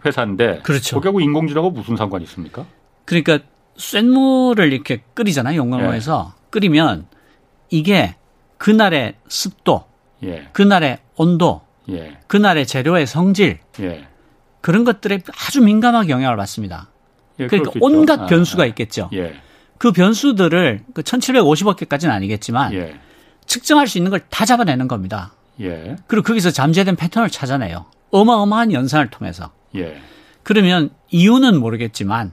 회사인데 0.05 0.59
그렇죠. 0.63 0.95
거기하고 0.95 1.21
인공지능하고 1.21 1.71
무슨 1.71 1.95
상관이 1.95 2.23
있습니까? 2.25 2.65
그러니까 3.05 3.39
쇳물을 3.77 4.73
이렇게 4.73 5.03
끓이잖아요. 5.13 5.57
용광로에서 5.57 6.33
예. 6.35 6.39
끓이면 6.49 7.07
이게 7.69 8.15
그날의 8.57 9.15
습도, 9.27 9.85
예. 10.23 10.49
그날의 10.51 10.99
온도, 11.15 11.61
예. 11.91 12.17
그날의 12.27 12.65
재료의 12.67 13.07
성질 13.07 13.59
예. 13.79 14.07
그런 14.61 14.83
것들에 14.83 15.21
아주 15.47 15.61
민감하게 15.61 16.09
영향을 16.09 16.35
받습니다. 16.37 16.89
예, 17.39 17.47
그러니까 17.47 17.71
온갖 17.81 18.21
아, 18.21 18.25
변수가 18.25 18.63
아, 18.63 18.65
있겠죠. 18.67 19.09
예. 19.13 19.35
그 19.77 19.91
변수들을 19.93 20.83
그 20.93 21.01
1750억 21.01 21.77
개까지는 21.77 22.13
아니겠지만 22.13 22.73
측정할 23.45 23.87
수 23.87 23.97
있는 23.97 24.11
걸 24.11 24.19
다 24.29 24.45
잡아내는 24.45 24.87
겁니다. 24.87 25.33
그리고 26.07 26.23
거기서 26.25 26.51
잠재된 26.51 26.95
패턴을 26.97 27.29
찾아내요. 27.29 27.85
어마어마한 28.11 28.73
연산을 28.73 29.09
통해서. 29.09 29.51
예. 29.75 29.97
그러면 30.43 30.89
이유는 31.11 31.59
모르겠지만 31.59 32.31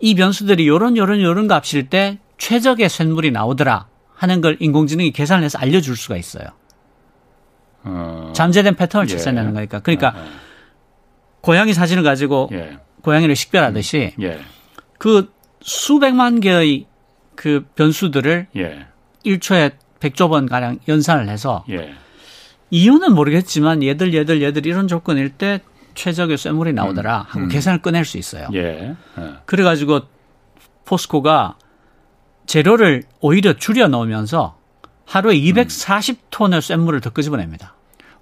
이 0.00 0.14
변수들이 0.14 0.66
요런 0.68 0.96
요런 0.96 1.20
요런 1.22 1.46
값일 1.48 1.88
때 1.88 2.18
최적의 2.38 2.88
쇳물이 2.88 3.30
나오더라 3.30 3.86
하는 4.14 4.40
걸 4.40 4.56
인공지능이 4.60 5.12
계산을 5.12 5.42
해서 5.44 5.58
알려줄 5.58 5.96
수가 5.96 6.16
있어요. 6.16 6.44
어... 7.84 8.32
잠재된 8.34 8.74
패턴을 8.74 9.08
예. 9.08 9.16
찾아내는 9.16 9.54
거니까. 9.54 9.80
그러니까 9.80 10.08
어, 10.08 10.20
어. 10.20 10.24
고양이 11.40 11.74
사진을 11.74 12.02
가지고 12.02 12.48
예. 12.52 12.78
고양이를 13.02 13.36
식별하듯이 13.36 14.14
음. 14.18 14.22
예. 14.22 14.40
그 14.98 15.32
수백만 15.60 16.40
개의 16.40 16.86
그 17.34 17.66
변수들을 17.74 18.48
1초에 19.24 19.54
예. 19.56 19.70
100조 20.00 20.28
번 20.28 20.46
가량 20.46 20.78
연산을 20.88 21.28
해서 21.28 21.64
예. 21.70 21.94
이유는 22.70 23.14
모르겠지만 23.14 23.82
얘들 23.82 24.14
얘들 24.14 24.42
얘들 24.42 24.66
이런 24.66 24.88
조건일 24.88 25.30
때 25.30 25.60
최적의 25.94 26.38
쇠물이 26.38 26.72
나오더라 26.72 27.18
음. 27.18 27.24
하고 27.28 27.40
음. 27.40 27.48
계산을 27.48 27.82
꺼낼 27.82 28.04
수 28.04 28.18
있어요. 28.18 28.48
예. 28.54 28.94
예. 29.18 29.24
그래가지고 29.44 30.00
포스코가 30.84 31.56
재료를 32.46 33.04
오히려 33.20 33.54
줄여 33.54 33.88
넣으면서 33.88 34.58
하루에 35.06 35.36
240톤의 35.36 36.60
쇳물을 36.60 37.00
더 37.00 37.10
끄집어냅니다. 37.10 37.73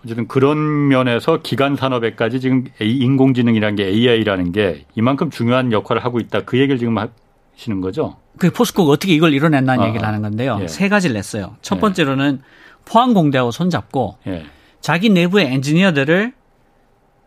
어쨌든 0.04 0.26
그런 0.26 0.88
면에서 0.88 1.40
기간 1.42 1.76
산업에까지 1.76 2.40
지금 2.40 2.64
인공지능이라는 2.80 3.76
게 3.76 3.86
AI라는 3.86 4.52
게 4.52 4.84
이만큼 4.96 5.30
중요한 5.30 5.72
역할을 5.72 6.04
하고 6.04 6.18
있다. 6.18 6.44
그 6.44 6.58
얘기를 6.58 6.78
지금 6.78 6.96
하시는 6.98 7.80
거죠? 7.80 8.16
그 8.38 8.50
포스코가 8.50 8.90
어떻게 8.92 9.12
이걸 9.14 9.32
이뤄냈나는 9.32 9.84
아, 9.84 9.88
얘기를 9.88 10.06
하는 10.06 10.22
건데요. 10.22 10.58
예. 10.62 10.68
세 10.68 10.88
가지를 10.88 11.14
냈어요. 11.14 11.56
첫 11.62 11.76
예. 11.76 11.80
번째로는 11.80 12.40
포항공대하고 12.84 13.50
손잡고 13.52 14.16
예. 14.26 14.44
자기 14.80 15.08
내부의 15.10 15.46
엔지니어들을 15.46 16.32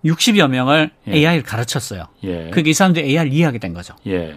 60여 0.03 0.49
명을 0.49 0.91
예. 1.07 1.13
AI를 1.13 1.43
가르쳤어요. 1.43 2.03
예. 2.25 2.49
그게 2.51 2.71
이 2.71 2.73
사람들이 2.73 3.05
AI를 3.07 3.31
이해하게 3.31 3.59
된 3.59 3.73
거죠. 3.73 3.95
예. 4.07 4.35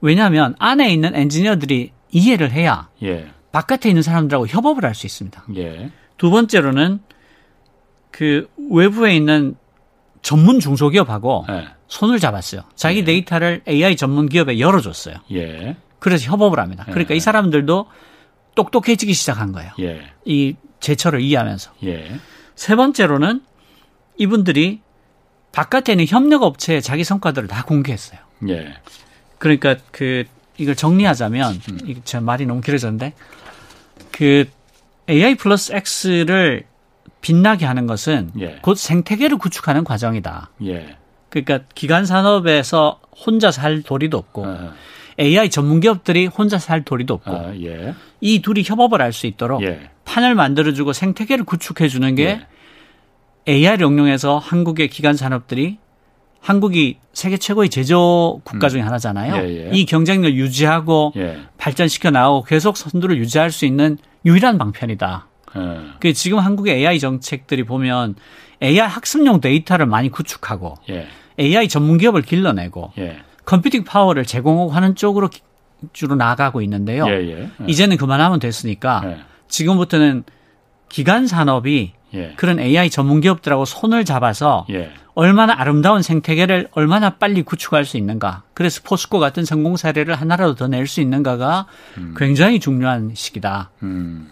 왜냐하면 0.00 0.54
안에 0.58 0.92
있는 0.92 1.14
엔지니어들이 1.16 1.92
이해를 2.10 2.52
해야 2.52 2.88
예. 3.02 3.28
바깥에 3.52 3.88
있는 3.88 4.02
사람들하고 4.02 4.46
협업을 4.46 4.84
할 4.84 4.94
수 4.94 5.06
있습니다. 5.06 5.44
예. 5.56 5.90
두 6.18 6.30
번째로는 6.30 7.00
그 8.10 8.48
외부에 8.70 9.14
있는 9.16 9.56
전문 10.22 10.60
중소기업하고 10.60 11.46
예. 11.50 11.68
손을 11.86 12.18
잡았어요. 12.18 12.62
자기 12.74 13.04
데이터를 13.04 13.62
AI 13.68 13.96
전문 13.96 14.28
기업에 14.28 14.58
열어줬어요. 14.58 15.16
그래서 15.98 16.30
협업을 16.30 16.58
합니다. 16.58 16.84
그러니까 16.86 17.14
이 17.14 17.20
사람들도 17.20 17.86
똑똑해지기 18.54 19.12
시작한 19.14 19.52
거예요. 19.52 19.70
이 20.24 20.54
제철을 20.80 21.20
이해하면서. 21.20 21.72
세 22.56 22.76
번째로는 22.76 23.42
이분들이 24.16 24.80
바깥에 25.52 25.92
있는 25.92 26.06
협력 26.06 26.42
업체에 26.42 26.80
자기 26.80 27.04
성과들을 27.04 27.48
다 27.48 27.62
공개했어요. 27.64 28.20
예. 28.48 28.74
그러니까 29.38 29.76
그 29.92 30.24
이걸 30.56 30.74
정리하자면 30.74 31.60
음. 31.70 31.78
이게 31.84 32.00
제 32.04 32.20
말이 32.20 32.44
너무 32.46 32.60
길어졌는데 32.60 33.14
그 34.12 34.44
AI 35.08 35.36
플러스 35.36 35.72
X를 35.72 36.64
빛나게 37.20 37.66
하는 37.66 37.86
것은 37.86 38.30
예. 38.40 38.58
곧 38.62 38.76
생태계를 38.76 39.38
구축하는 39.38 39.84
과정이다. 39.84 40.50
예. 40.64 40.96
그러니까 41.28 41.60
기간 41.74 42.06
산업에서 42.06 43.00
혼자 43.26 43.50
살 43.50 43.82
도리도 43.82 44.16
없고 44.16 44.46
아. 44.46 44.72
AI 45.20 45.50
전문 45.50 45.80
기업들이 45.80 46.26
혼자 46.26 46.58
살 46.58 46.84
도리도 46.84 47.14
없고 47.14 47.30
아, 47.30 47.52
예. 47.62 47.94
이 48.20 48.40
둘이 48.40 48.62
협업을 48.64 49.02
할 49.02 49.12
수 49.12 49.26
있도록 49.26 49.62
예. 49.62 49.90
판을 50.04 50.34
만들어주고 50.34 50.92
생태계를 50.92 51.44
구축해 51.44 51.88
주는 51.88 52.14
게 52.14 52.24
예. 52.24 52.46
AI를 53.48 53.86
응용해서 53.86 54.38
한국의 54.38 54.88
기간 54.88 55.16
산업들이 55.16 55.78
한국이 56.40 56.98
세계 57.12 57.36
최고의 57.36 57.68
제조 57.68 58.40
국가 58.44 58.68
음. 58.68 58.70
중에 58.70 58.80
하나잖아요. 58.80 59.36
예, 59.36 59.66
예. 59.66 59.70
이 59.72 59.84
경쟁력 59.86 60.32
유지하고 60.32 61.12
예. 61.16 61.40
발전시켜 61.58 62.10
나오고 62.10 62.44
계속 62.46 62.76
선두를 62.76 63.18
유지할 63.18 63.50
수 63.50 63.66
있는 63.66 63.98
유일한 64.24 64.56
방편이다. 64.56 65.26
예. 65.56 65.80
그 66.00 66.12
지금 66.12 66.38
한국의 66.38 66.74
AI 66.76 66.98
정책들이 66.98 67.64
보면 67.64 68.14
AI 68.62 68.86
학습용 68.88 69.40
데이터를 69.40 69.86
많이 69.86 70.08
구축하고 70.10 70.74
AI 71.38 71.64
예. 71.64 71.68
전문 71.68 71.98
기업을 71.98 72.22
길러내고 72.22 72.92
예. 72.98 73.18
컴퓨팅 73.44 73.84
파워를 73.84 74.24
제공하고 74.24 74.70
하는 74.70 74.94
쪽으로 74.94 75.30
주로 75.92 76.16
나가고 76.16 76.60
있는데요. 76.62 77.06
이제는 77.66 77.96
그만하면 77.96 78.40
됐으니까 78.40 79.02
지금부터는 79.48 80.24
기간 80.88 81.26
산업이 81.26 81.92
예. 82.14 82.32
그런 82.36 82.58
AI 82.58 82.90
전문 82.90 83.20
기업들하고 83.20 83.64
손을 83.64 84.04
잡아서 84.04 84.66
예. 84.70 84.90
얼마나 85.14 85.54
아름다운 85.58 86.02
생태계를 86.02 86.68
얼마나 86.72 87.10
빨리 87.10 87.42
구축할 87.42 87.84
수 87.84 87.96
있는가. 87.96 88.44
그래서 88.54 88.80
포스코 88.84 89.18
같은 89.18 89.44
성공 89.44 89.76
사례를 89.76 90.14
하나라도 90.14 90.54
더 90.54 90.68
낼 90.68 90.86
수 90.86 91.00
있는가가 91.00 91.66
음. 91.98 92.14
굉장히 92.16 92.60
중요한 92.60 93.10
시기다. 93.14 93.70
음. 93.82 94.30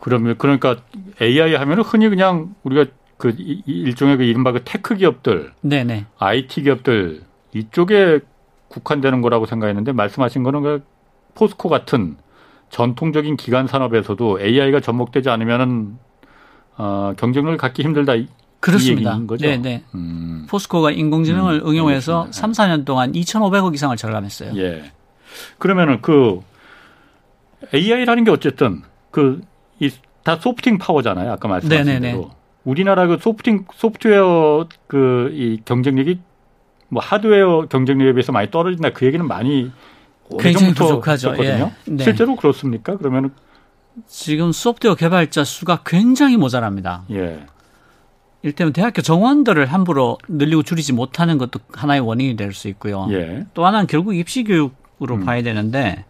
그러면 0.00 0.36
그러니까 0.38 0.76
AI 1.20 1.54
하면은 1.54 1.82
흔히 1.82 2.08
그냥 2.08 2.54
우리가 2.62 2.86
그 3.16 3.34
일종의 3.66 4.16
그 4.16 4.24
이른바 4.24 4.52
그 4.52 4.60
테크 4.64 4.96
기업들, 4.96 5.52
네네. 5.60 6.06
IT 6.18 6.62
기업들 6.62 7.22
이쪽에 7.54 8.20
국한되는 8.68 9.20
거라고 9.22 9.46
생각했는데 9.46 9.92
말씀하신 9.92 10.42
거는 10.42 10.62
그 10.62 10.84
포스코 11.34 11.68
같은 11.68 12.16
전통적인 12.70 13.36
기관 13.36 13.66
산업에서도 13.66 14.40
AI가 14.40 14.80
접목되지 14.80 15.30
않으면은 15.30 15.96
어, 16.76 17.12
경쟁력을 17.16 17.56
갖기 17.56 17.82
힘들다. 17.82 18.14
그렇습니다. 18.58 19.20
네, 19.40 19.58
네. 19.58 19.84
음. 19.94 20.46
포스코가 20.48 20.90
인공지능을 20.90 21.60
음, 21.60 21.68
응용해서 21.68 22.22
알겠습니다. 22.22 22.54
3, 22.54 22.78
4년 22.78 22.84
동안 22.84 23.12
2,500억 23.12 23.74
이상을 23.74 23.94
절감했어요. 23.96 24.56
예. 24.56 24.90
그러면은 25.58 26.00
그 26.00 26.40
AI라는 27.74 28.24
게 28.24 28.30
어쨌든 28.30 28.82
그 29.10 29.42
이 29.80 29.90
다 30.24 30.36
소프팅 30.36 30.78
파워잖아요. 30.78 31.32
아까 31.32 31.48
말씀하신 31.48 31.84
네네네. 31.84 32.12
대로. 32.12 32.30
우리나라 32.64 33.06
그 33.06 33.18
소프팅 33.20 33.66
소프트웨어 33.74 34.66
그 34.86 35.30
이 35.34 35.60
경쟁력이 35.66 36.18
뭐 36.88 37.02
하드웨어 37.02 37.66
경쟁력에 37.68 38.12
비해서 38.14 38.32
많이 38.32 38.50
떨어진다 38.50 38.90
그 38.90 39.04
얘기는 39.04 39.26
많이 39.26 39.70
굉장히 40.40 40.72
부족하죠. 40.72 41.34
예. 41.44 41.70
네. 41.84 42.02
실제로 42.04 42.36
그렇습니까? 42.36 42.96
그러면 42.96 43.32
지금 44.06 44.50
소프트웨어 44.52 44.94
개발자 44.94 45.44
수가 45.44 45.82
굉장히 45.84 46.38
모자랍니다. 46.38 47.02
예. 47.10 47.44
일테면 48.42 48.72
대학교 48.72 49.02
정원들을 49.02 49.66
함부로 49.66 50.16
늘리고 50.28 50.62
줄이지 50.62 50.94
못하는 50.94 51.36
것도 51.36 51.60
하나의 51.74 52.00
원인이 52.00 52.36
될 52.36 52.54
수 52.54 52.68
있고요. 52.68 53.06
예. 53.10 53.44
또 53.52 53.66
하나는 53.66 53.86
결국 53.86 54.14
입시 54.16 54.42
교육으로 54.44 55.16
음. 55.16 55.24
봐야 55.26 55.42
되는데 55.42 56.06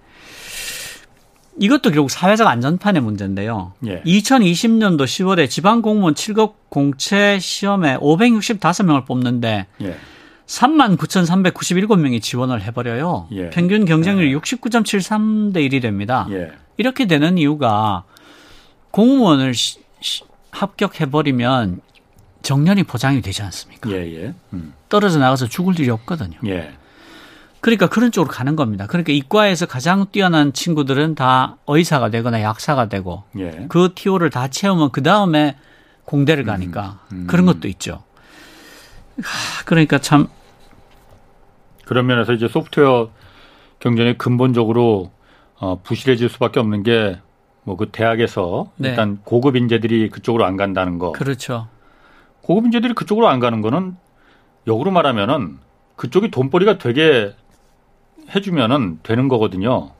이것도 1.60 1.90
결국 1.90 2.10
사회적 2.10 2.46
안전판의 2.46 3.02
문제인데요. 3.02 3.72
예. 3.86 4.02
2020년도 4.02 5.04
10월에 5.04 5.48
지방 5.48 5.82
공무원 5.82 6.14
7급 6.14 6.54
공채 6.68 7.38
시험에 7.38 7.96
565명을 7.98 9.06
뽑는데 9.06 9.66
예. 9.82 9.96
3만 10.46 10.96
9,397명이 10.96 12.20
지원을 12.20 12.62
해버려요. 12.62 13.28
예. 13.32 13.50
평균 13.50 13.84
경쟁률이 13.84 14.32
예. 14.32 14.36
69.73대 14.36 15.56
1이 15.56 15.80
됩니다. 15.80 16.26
예. 16.30 16.50
이렇게 16.76 17.06
되는 17.06 17.38
이유가 17.38 18.04
공무원을 18.90 19.54
시, 19.54 19.78
시, 20.00 20.24
합격해버리면 20.50 21.80
정년이 22.42 22.82
보장이 22.84 23.22
되지 23.22 23.42
않습니까? 23.42 23.90
예, 23.90 23.96
예. 23.96 24.34
음. 24.52 24.74
떨어져 24.88 25.18
나가서 25.18 25.48
죽을 25.48 25.78
일이 25.80 25.90
없거든요. 25.90 26.38
예. 27.64 27.70
그러니까 27.76 27.88
그런 27.88 28.12
쪽으로 28.12 28.30
가는 28.30 28.56
겁니다. 28.56 28.86
그러니까 28.86 29.12
이과에서 29.12 29.66
가장 29.66 30.06
뛰어난 30.12 30.52
친구들은 30.52 31.14
다 31.14 31.56
의사가 31.66 32.10
되거나 32.10 32.42
약사가 32.42 32.88
되고 32.88 33.24
예. 33.38 33.66
그 33.68 33.92
티오를 33.94 34.30
다 34.30 34.48
채우면 34.48 34.90
그 34.92 35.02
다음에 35.02 35.56
공대를 36.04 36.44
가니까 36.44 37.00
음, 37.12 37.22
음. 37.22 37.26
그런 37.26 37.46
것도 37.46 37.68
있죠. 37.68 38.02
그러니까 39.64 39.98
참 39.98 40.28
그런 41.86 42.06
면에서 42.06 42.32
이제 42.32 42.48
소프트웨어 42.48 43.10
경쟁이 43.78 44.18
근본적으로 44.18 45.12
어, 45.56 45.80
부실해질 45.82 46.28
수밖에 46.28 46.60
없는 46.60 46.82
게 46.82 47.18
뭐 47.64 47.76
그 47.76 47.88
대학에서 47.90 48.70
네. 48.76 48.90
일단 48.90 49.18
고급 49.24 49.56
인재들이 49.56 50.10
그쪽으로 50.10 50.44
안 50.44 50.56
간다는 50.56 50.98
거. 50.98 51.12
그렇죠. 51.12 51.68
고급 52.42 52.66
인재들이 52.66 52.92
그쪽으로 52.94 53.28
안 53.28 53.40
가는 53.40 53.62
거는 53.62 53.96
역으로 54.66 54.90
말하면은 54.90 55.58
그쪽이 55.96 56.30
돈벌이가 56.30 56.78
되게 56.78 57.34
해주면은 58.34 59.00
되는 59.02 59.28
거거든요. 59.28 59.90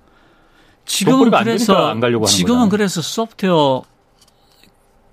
지금은 0.87 1.31
그래서 1.31 1.89
안 1.89 2.03
하는 2.03 2.25
지금은 2.27 2.59
거잖아요. 2.59 2.69
그래서 2.69 3.01
소프트웨어 3.01 3.83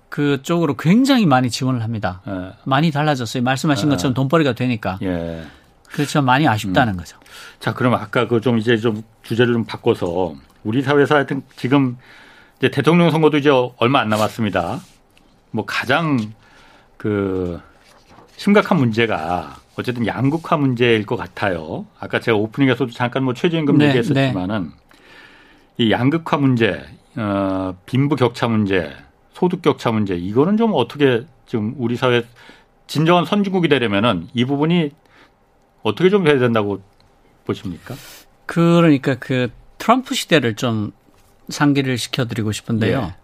그 0.08 0.42
쪽으로 0.42 0.74
굉장히 0.76 1.24
많이 1.24 1.48
지원을 1.48 1.82
합니다. 1.82 2.20
예. 2.28 2.52
많이 2.64 2.90
달라졌어요. 2.90 3.42
말씀하신 3.42 3.86
예. 3.86 3.90
것처럼 3.90 4.12
돈벌이가 4.12 4.52
되니까. 4.52 4.98
예. 5.02 5.42
그렇죠. 5.84 6.20
많이 6.20 6.46
아쉽다는 6.46 6.94
음. 6.94 6.98
거죠. 6.98 7.16
자, 7.60 7.72
그럼 7.72 7.94
아까 7.94 8.26
그 8.28 8.40
좀 8.40 8.58
이제 8.58 8.76
좀 8.76 9.02
주제를 9.22 9.54
좀 9.54 9.64
바꿔서 9.64 10.34
우리 10.64 10.82
사회에서 10.82 11.14
하여튼 11.14 11.42
지금 11.56 11.96
이제 12.58 12.70
대통령 12.70 13.10
선거도 13.10 13.38
이제 13.38 13.50
얼마 13.78 14.00
안 14.00 14.08
남았습니다. 14.10 14.80
뭐 15.50 15.64
가장 15.64 16.18
그 16.98 17.58
심각한 18.36 18.78
문제가 18.78 19.56
어쨌든 19.76 20.06
양극화 20.06 20.56
문제일 20.56 21.06
것 21.06 21.16
같아요. 21.16 21.86
아까 21.98 22.20
제가 22.20 22.36
오프닝에서도 22.36 22.90
잠깐 22.92 23.24
뭐 23.24 23.34
최저임금 23.34 23.78
네, 23.78 23.88
얘기했었지만은 23.88 24.64
네. 24.64 25.84
이 25.84 25.90
양극화 25.90 26.36
문제, 26.36 26.84
어, 27.16 27.74
빈부 27.86 28.16
격차 28.16 28.48
문제, 28.48 28.92
소득 29.32 29.62
격차 29.62 29.90
문제 29.90 30.14
이거는 30.14 30.56
좀 30.56 30.72
어떻게 30.74 31.24
좀 31.46 31.74
우리 31.78 31.96
사회 31.96 32.24
진정한 32.86 33.24
선진국이 33.24 33.68
되려면은 33.68 34.28
이 34.34 34.44
부분이 34.44 34.90
어떻게 35.82 36.10
좀 36.10 36.26
해야 36.26 36.38
된다고 36.38 36.82
보십니까? 37.44 37.94
그러니까 38.46 39.14
그 39.14 39.50
트럼프 39.78 40.14
시대를 40.14 40.54
좀 40.54 40.92
상기를 41.48 41.98
시켜드리고 41.98 42.52
싶은데요. 42.52 42.98
예. 42.98 43.14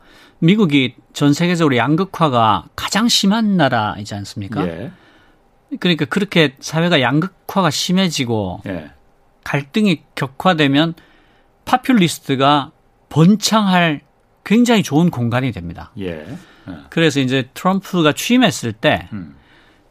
미국이 0.41 0.95
전 1.13 1.33
세계적으로 1.33 1.77
양극화가 1.77 2.67
가장 2.75 3.09
심한 3.09 3.57
나라이지 3.57 4.15
않습니까? 4.15 4.67
예. 4.67 4.91
그러니까 5.81 6.05
그렇게 6.07 6.57
사회가 6.61 7.01
양극화가 7.01 7.71
심해지고 7.71 8.63
예. 8.67 8.91
갈등이 9.45 10.03
격화되면 10.15 10.95
파퓰리스트가 11.65 12.73
번창할 13.09 14.03
굉장히 14.45 14.83
좋은 14.83 15.11
공간이 15.11 15.53
됩니다. 15.53 15.93
예. 15.99 16.07
예. 16.09 16.27
그래서 16.91 17.21
이제 17.21 17.49
트럼프가 17.55 18.13
취임했을 18.13 18.73
때그 18.73 19.15
음. 19.15 19.37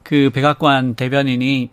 그 0.04 0.32
백악관 0.34 0.96
대변인이 0.96 1.70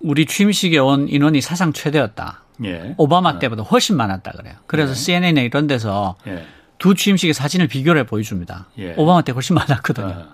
우리 0.00 0.26
취임식에 0.26 0.78
온 0.78 1.08
인원이 1.08 1.40
사상 1.40 1.72
최대였다. 1.72 2.44
예. 2.64 2.94
오바마 2.98 3.34
예. 3.34 3.38
때보다 3.38 3.62
훨씬 3.62 3.96
많았다 3.96 4.32
그래요. 4.32 4.54
그래서 4.66 4.92
예. 4.92 4.94
CNN에 4.94 5.44
이런 5.44 5.66
데서 5.66 6.16
예. 6.26 6.44
두 6.78 6.94
취임식의 6.94 7.32
사진을 7.34 7.68
비교를 7.68 8.02
해 8.02 8.06
보여줍니다. 8.06 8.68
예. 8.78 8.94
오바마 8.96 9.22
때 9.22 9.32
훨씬 9.32 9.54
많았거든요. 9.54 10.06
어. 10.06 10.28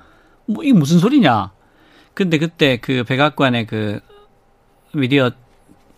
뭐 0.46 0.64
이게 0.64 0.72
무슨 0.72 0.98
소리냐? 0.98 1.52
근데 2.18 2.38
그때 2.38 2.78
그 2.78 3.04
백악관의 3.04 3.68
그 3.68 4.00
미디어 4.92 5.30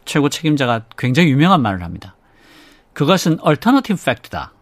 최고 0.05 0.29
책임자가 0.29 0.83
굉장히 0.99 1.31
유명한 1.31 1.63
말을 1.63 1.83
합니다. 1.83 2.15
그것은 2.93 3.39
alternative 3.43 3.99
fact다. 3.99 4.53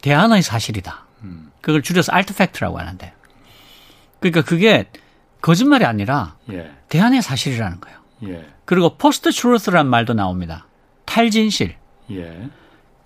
대안의 0.00 0.40
사실이다. 0.40 1.04
음. 1.24 1.52
그걸 1.60 1.82
줄여서 1.82 2.12
alt 2.14 2.32
fact라고 2.32 2.78
하는데. 2.78 3.12
그러니까 4.20 4.40
그게 4.40 4.88
거짓말이 5.42 5.84
아니라 5.84 6.36
예. 6.50 6.70
대안의 6.88 7.20
사실이라는 7.20 7.82
거예요. 7.82 7.98
예. 8.28 8.46
그리고 8.64 8.96
post 8.96 9.32
truth라는 9.32 9.90
말도 9.90 10.14
나옵니다. 10.14 10.66
탈진실. 11.04 11.76
예. 12.12 12.48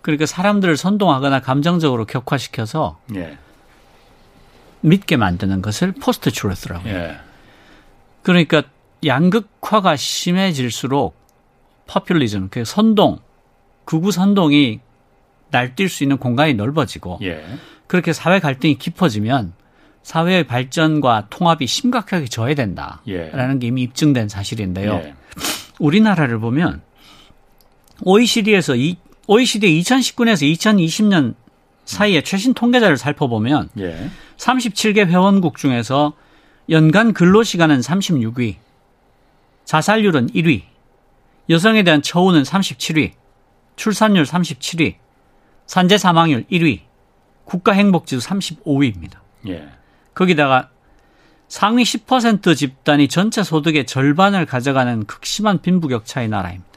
그러니까 0.03 0.27
사람들을 0.27 0.77
선동하거나 0.77 1.40
감정적으로 1.40 2.05
격화시켜서 2.05 3.01
예. 3.16 3.37
믿게 4.81 5.16
만드는 5.16 5.61
것을 5.61 5.90
post 5.90 6.31
truth라고 6.31 6.88
해요. 6.88 7.28
예. 8.29 8.45
그러니까 8.45 8.62
양극화가 9.05 9.97
심해질수록 9.97 11.17
퍼퓰리즘, 11.87 12.49
그 12.51 12.64
선동, 12.64 13.19
극우 13.85 14.12
선동이 14.12 14.81
날뛸 15.51 15.89
수 15.89 16.05
있는 16.05 16.18
공간이 16.18 16.55
넓어지고 16.55 17.20
예. 17.22 17.43
그렇게 17.87 18.12
사회 18.12 18.39
갈등이 18.39 18.76
깊어지면 18.76 19.55
사회의 20.03 20.45
발전과 20.45 21.29
통합이 21.31 21.66
심각하게 21.66 22.26
저해된다라는 22.26 23.03
예. 23.09 23.59
게 23.59 23.66
이미 23.66 23.83
입증된 23.83 24.29
사실인데요. 24.29 24.95
예. 24.95 25.14
우리나라를 25.79 26.39
보면 26.39 26.83
OECD에서 28.03 28.76
이, 28.76 28.97
OECD 29.26 29.81
2019년에서 29.81 30.55
2020년 30.57 31.35
사이에 31.85 32.22
최신 32.22 32.53
통계자를 32.53 32.99
살펴보면 32.99 33.70
예. 33.79 34.11
37개 34.37 35.07
회원국 35.07 35.57
중에서 35.57 36.12
연간 36.71 37.12
근로시간은 37.12 37.81
36위, 37.81 38.57
자살률은 39.64 40.29
1위, 40.29 40.62
여성에 41.49 41.83
대한 41.83 42.03
처우는 42.03 42.43
37위, 42.43 43.12
출산율 43.77 44.25
37위, 44.25 44.97
산재 45.66 45.99
사망률 45.99 46.45
1위, 46.51 46.81
국가행복지수 47.45 48.27
35위입니다. 48.29 49.19
예. 49.49 49.69
거기다가 50.14 50.69
상위 51.49 51.83
10% 51.83 52.55
집단이 52.55 53.09
전체 53.09 53.43
소득의 53.43 53.87
절반을 53.87 54.45
가져가는 54.45 55.07
극심한 55.07 55.62
빈부격차의 55.62 56.29
나라입니다. 56.29 56.69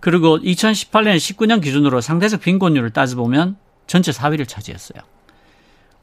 그리고 0.00 0.38
2018년 0.38 1.16
19년 1.16 1.62
기준으로 1.62 2.00
상대적 2.00 2.40
빈곤율을 2.40 2.90
따져보면 2.90 3.56
전체 3.86 4.10
4위를 4.10 4.48
차지했어요. 4.48 5.02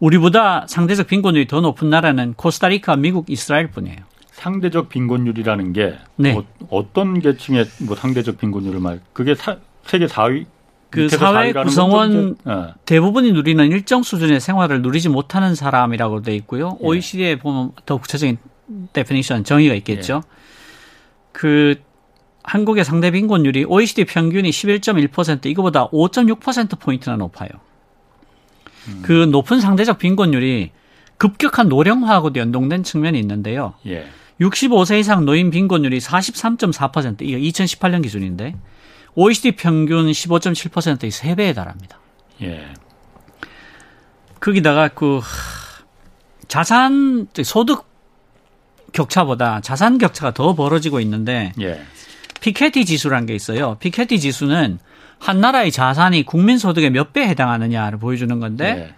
우리보다 0.02 0.66
상대적 0.68 1.08
빈곤율이 1.08 1.48
더 1.48 1.62
높은 1.62 1.90
나라는 1.90 2.34
코스타리카, 2.34 2.96
미국, 2.96 3.30
이스라엘뿐이에요. 3.30 3.98
상대적 4.32 4.90
빈곤율이라는 4.90 5.74
게 5.74 5.94
네. 6.16 6.36
어, 6.70 6.94
떤 6.94 7.20
계층의 7.20 7.66
뭐 7.82 7.96
상대적 7.96 8.40
빈곤율을 8.40 8.80
말? 8.80 9.00
그게 9.14 9.36
사, 9.36 9.58
세계 9.86 10.08
4위 10.08 10.46
그 10.90 11.08
사회 11.08 11.54
구성원 11.54 12.36
어. 12.44 12.74
대부분이 12.86 13.32
누리는 13.32 13.72
일정 13.72 14.02
수준의 14.02 14.42
생활을 14.42 14.82
누리지 14.82 15.10
못하는 15.10 15.54
사람이라고 15.54 16.24
돼 16.24 16.36
있고요. 16.36 16.78
예. 16.82 16.86
OECD에 16.86 17.36
보면 17.38 17.72
더 17.86 17.98
구체적인 17.98 18.38
definition 18.92 19.44
정의가 19.44 19.76
있겠죠. 19.76 20.22
예. 20.26 20.36
그 21.32 21.76
한국의 22.44 22.84
상대 22.84 23.12
빈곤율이 23.12 23.66
OECD 23.66 24.06
평균이 24.06 24.50
11.1% 24.50 25.46
이거보다 25.46 25.88
5.6% 25.90 26.80
포인트나 26.80 27.16
높아요. 27.16 27.50
음. 28.88 29.02
그 29.04 29.12
높은 29.12 29.62
상대적 29.62 30.00
빈곤율이 30.00 30.72
급격한 31.18 31.70
노령화하고도 31.70 32.40
연동된 32.40 32.84
측면이 32.84 33.20
있는데요. 33.20 33.76
예. 33.86 34.08
65세 34.40 35.00
이상 35.00 35.24
노인 35.26 35.52
빈곤율이 35.52 36.00
43.4% 36.00 37.22
이거 37.22 37.38
2018년 37.38 38.02
기준인데 38.02 38.56
OECD 39.14 39.52
평균 39.52 40.10
15.7%의 40.10 41.12
3배에 41.12 41.54
달합니다. 41.54 42.00
예. 42.42 42.74
거기다가 44.40 44.88
그 44.88 45.22
자산 46.48 47.28
소득 47.44 47.86
격차보다 48.94 49.62
자산 49.62 49.98
격차가 50.00 50.34
더 50.34 50.56
벌어지고 50.56 51.00
있는데 51.02 51.54
예. 51.62 51.82
피케티 52.42 52.86
지수라는 52.86 53.28
게 53.28 53.36
있어요. 53.36 53.78
피케티 53.80 54.20
지수는 54.20 54.80
한 55.22 55.40
나라의 55.40 55.72
자산이 55.72 56.24
국민 56.24 56.58
소득의 56.58 56.90
몇 56.90 57.14
배에 57.14 57.28
해당하느냐를 57.28 58.00
보여주는 58.00 58.40
건데 58.40 58.94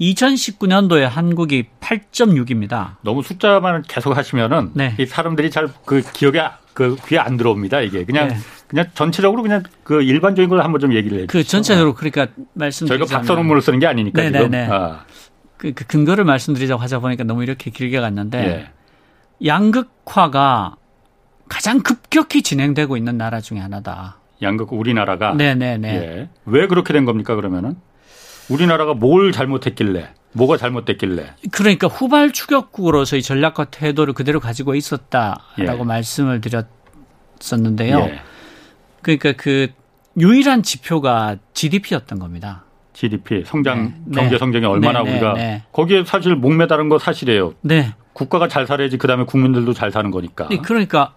예. 0.00 0.10
2019년도에 0.12 1.02
한국이 1.02 1.66
8.6입니다. 1.80 2.96
너무 3.02 3.22
숫자만 3.22 3.82
계속 3.86 4.16
하시면은 4.16 4.70
네. 4.74 4.94
이 4.98 5.06
사람들이 5.06 5.50
잘 5.50 5.68
그 5.84 6.02
기억에 6.12 6.42
그 6.74 6.96
귀에 7.06 7.18
안 7.18 7.36
들어옵니다. 7.36 7.82
이게 7.82 8.04
그냥 8.04 8.28
네. 8.28 8.36
그냥 8.66 8.86
전체적으로 8.94 9.42
그냥 9.42 9.62
그 9.84 10.02
일반적인 10.02 10.48
걸 10.48 10.62
한번 10.62 10.80
좀 10.80 10.92
얘기를 10.94 11.18
해 11.18 11.26
주세요. 11.26 11.42
그 11.42 11.46
전체적으로 11.46 11.94
그러니까 11.94 12.28
말씀 12.54 12.86
저희가 12.86 13.06
박사 13.06 13.34
논문을 13.34 13.62
쓰는 13.62 13.78
게 13.78 13.86
아니니까 13.86 14.22
네네네. 14.22 14.38
지금. 14.38 14.50
네. 14.50 14.68
아. 14.70 15.04
그, 15.56 15.72
그 15.72 15.84
근거를 15.84 16.24
말씀드리자고 16.24 16.80
하자 16.80 17.00
보니까 17.00 17.24
너무 17.24 17.42
이렇게 17.42 17.70
길게 17.70 18.00
갔는데 18.00 18.38
예. 18.38 19.46
양극화가 19.46 20.76
가장 21.48 21.80
급격히 21.80 22.42
진행되고 22.42 22.96
있는 22.96 23.18
나라 23.18 23.40
중에 23.40 23.58
하나다. 23.58 24.19
양극 24.42 24.72
우리나라가 24.72 25.34
네네네. 25.34 25.88
예. 25.88 26.28
왜 26.46 26.66
그렇게 26.66 26.92
된 26.92 27.04
겁니까 27.04 27.34
그러면은 27.34 27.76
우리나라가 28.48 28.94
뭘 28.94 29.32
잘못했길래 29.32 30.08
뭐가 30.32 30.56
잘못됐길래? 30.56 31.34
그러니까 31.50 31.88
후발 31.88 32.32
추격국으로서의 32.32 33.22
전략과 33.22 33.66
태도를 33.66 34.14
그대로 34.14 34.40
가지고 34.40 34.74
있었다라고 34.74 35.80
예. 35.80 35.84
말씀을 35.84 36.40
드렸었는데요. 36.40 37.98
예. 37.98 38.20
그러니까 39.02 39.32
그 39.32 39.68
유일한 40.18 40.62
지표가 40.62 41.36
GDP였던 41.54 42.18
겁니다. 42.18 42.64
GDP 42.92 43.44
성장 43.46 43.94
네. 44.04 44.20
경제 44.20 44.38
성장이 44.38 44.66
얼마나 44.66 45.02
네, 45.02 45.04
네, 45.04 45.10
우리가 45.12 45.34
네. 45.34 45.62
거기에 45.72 46.04
사실 46.04 46.36
목매다른 46.36 46.88
거 46.88 46.98
사실이에요. 46.98 47.54
네. 47.62 47.94
국가가 48.12 48.48
잘 48.48 48.66
살아야지 48.66 48.98
그다음에 48.98 49.24
국민들도 49.24 49.72
잘 49.72 49.90
사는 49.90 50.10
거니까. 50.10 50.48
네, 50.48 50.58
그러니까 50.58 51.14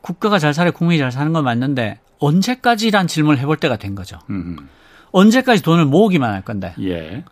국가가 0.00 0.38
잘 0.38 0.54
살아야 0.54 0.70
국민이 0.72 0.98
잘 0.98 1.10
사는 1.10 1.32
건 1.32 1.44
맞는데 1.44 1.98
언제까지란 2.22 3.06
질문을 3.08 3.38
해볼 3.40 3.56
때가 3.56 3.76
된 3.76 3.94
거죠. 3.94 4.18
음. 4.30 4.68
언제까지 5.10 5.62
돈을 5.62 5.84
모으기만 5.84 6.32
할 6.32 6.42
건데. 6.42 6.74
예. 6.80 7.24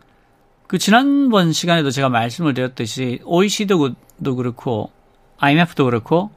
그 0.67 0.77
지난번 0.77 1.51
시간에도 1.51 1.91
제가 1.91 2.09
말씀을 2.09 2.53
드렸듯이 2.53 3.19
OECD도 3.25 4.35
그렇고 4.35 4.91
IMF도 5.39 5.85
그렇고 5.85 6.31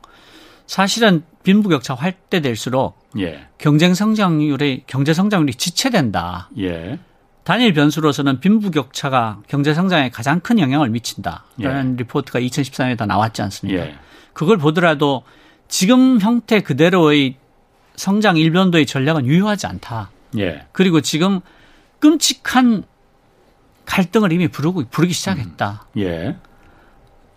사실은 0.67 1.23
빈부격차 1.43 1.95
확대될수록 1.95 2.99
예. 3.19 3.47
경쟁 3.59 3.95
성장률이 3.95 4.85
경제 4.87 5.13
성장률이 5.13 5.55
지체된다. 5.55 6.49
예. 6.59 6.99
단일 7.45 7.75
변수로서는 7.75 8.41
빈부격차가 8.41 9.43
경제 9.47 9.75
성장에 9.75 10.11
가장 10.11 10.41
큰 10.41 10.59
영향을 10.59 10.89
미친다라는 10.89 11.93
예. 11.93 11.97
리포트가 11.99 12.41
2014년에 12.41 12.97
다 12.97 13.05
나왔지 13.05 13.43
않습니까? 13.43 13.87
예. 13.87 13.95
그걸 14.33 14.57
보더라도 14.57 15.23
지금 15.69 16.19
형태 16.21 16.61
그대로의 16.61 17.37
성장 17.97 18.37
일변도의 18.37 18.87
전략은 18.87 19.27
유효하지 19.27 19.67
않다. 19.67 20.11
예. 20.39 20.67
그리고 20.73 21.01
지금 21.01 21.41
끔찍한 22.01 22.85
갈등을 23.87 24.33
이미 24.33 24.49
부르고 24.49 24.85
부르기 24.91 25.13
시작했다. 25.13 25.87
음. 25.97 26.03
예. 26.03 26.37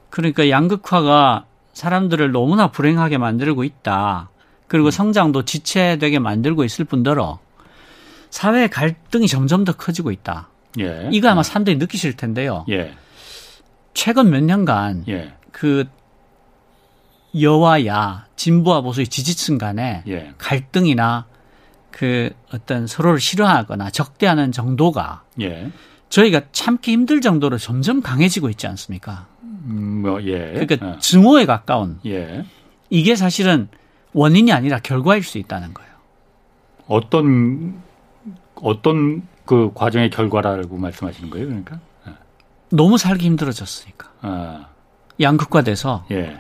그러니까 0.09 0.49
양극화가 0.49 1.45
사람들을 1.73 2.31
너무나 2.31 2.71
불행하게 2.71 3.17
만들고 3.17 3.63
있다. 3.63 4.29
그리고 4.67 4.87
음. 4.87 4.91
성장도 4.91 5.45
지체되게 5.45 6.19
만들고 6.19 6.63
있을 6.63 6.85
뿐더러 6.85 7.39
사회 8.29 8.67
갈등이 8.67 9.27
점점 9.27 9.63
더 9.63 9.73
커지고 9.73 10.11
있다. 10.11 10.49
예. 10.79 11.09
이거 11.11 11.29
아마 11.29 11.41
음. 11.41 11.43
사람들이 11.43 11.77
느끼실 11.77 12.17
텐데요. 12.17 12.65
예. 12.69 12.95
최근 13.93 14.29
몇 14.29 14.43
년간 14.43 15.05
예. 15.07 15.33
그 15.51 15.85
여와야 17.41 18.25
진보와 18.35 18.81
보수의 18.81 19.07
지지층 19.07 19.57
간의 19.57 20.03
예. 20.07 20.33
갈등이나 20.37 21.25
그 21.91 22.29
어떤 22.53 22.87
서로를 22.87 23.19
싫어하거나 23.19 23.89
적대하는 23.89 24.51
정도가 24.51 25.23
예. 25.41 25.71
저희가 26.09 26.41
참기 26.51 26.91
힘들 26.91 27.21
정도로 27.21 27.57
점점 27.57 28.01
강해지고 28.01 28.49
있지 28.49 28.67
않습니까? 28.67 29.27
음, 29.41 30.01
뭐, 30.03 30.23
예. 30.23 30.53
그러니까 30.53 30.87
어. 30.87 30.97
증오에 30.99 31.45
가까운. 31.45 31.99
예. 32.05 32.45
이게 32.89 33.15
사실은 33.15 33.67
원인이 34.13 34.51
아니라 34.53 34.79
결과일 34.79 35.23
수 35.23 35.37
있다는 35.37 35.73
거예요. 35.73 35.91
어떤 36.87 37.81
어떤 38.55 39.27
그 39.45 39.71
과정의 39.73 40.09
결과라고 40.09 40.77
말씀하시는 40.77 41.29
거예요, 41.29 41.47
그러니까? 41.47 41.79
예. 42.07 42.11
너무 42.69 42.97
살기 42.97 43.25
힘들어졌으니까. 43.25 44.11
아. 44.21 44.67
양극화돼서. 45.19 46.05
예. 46.11 46.39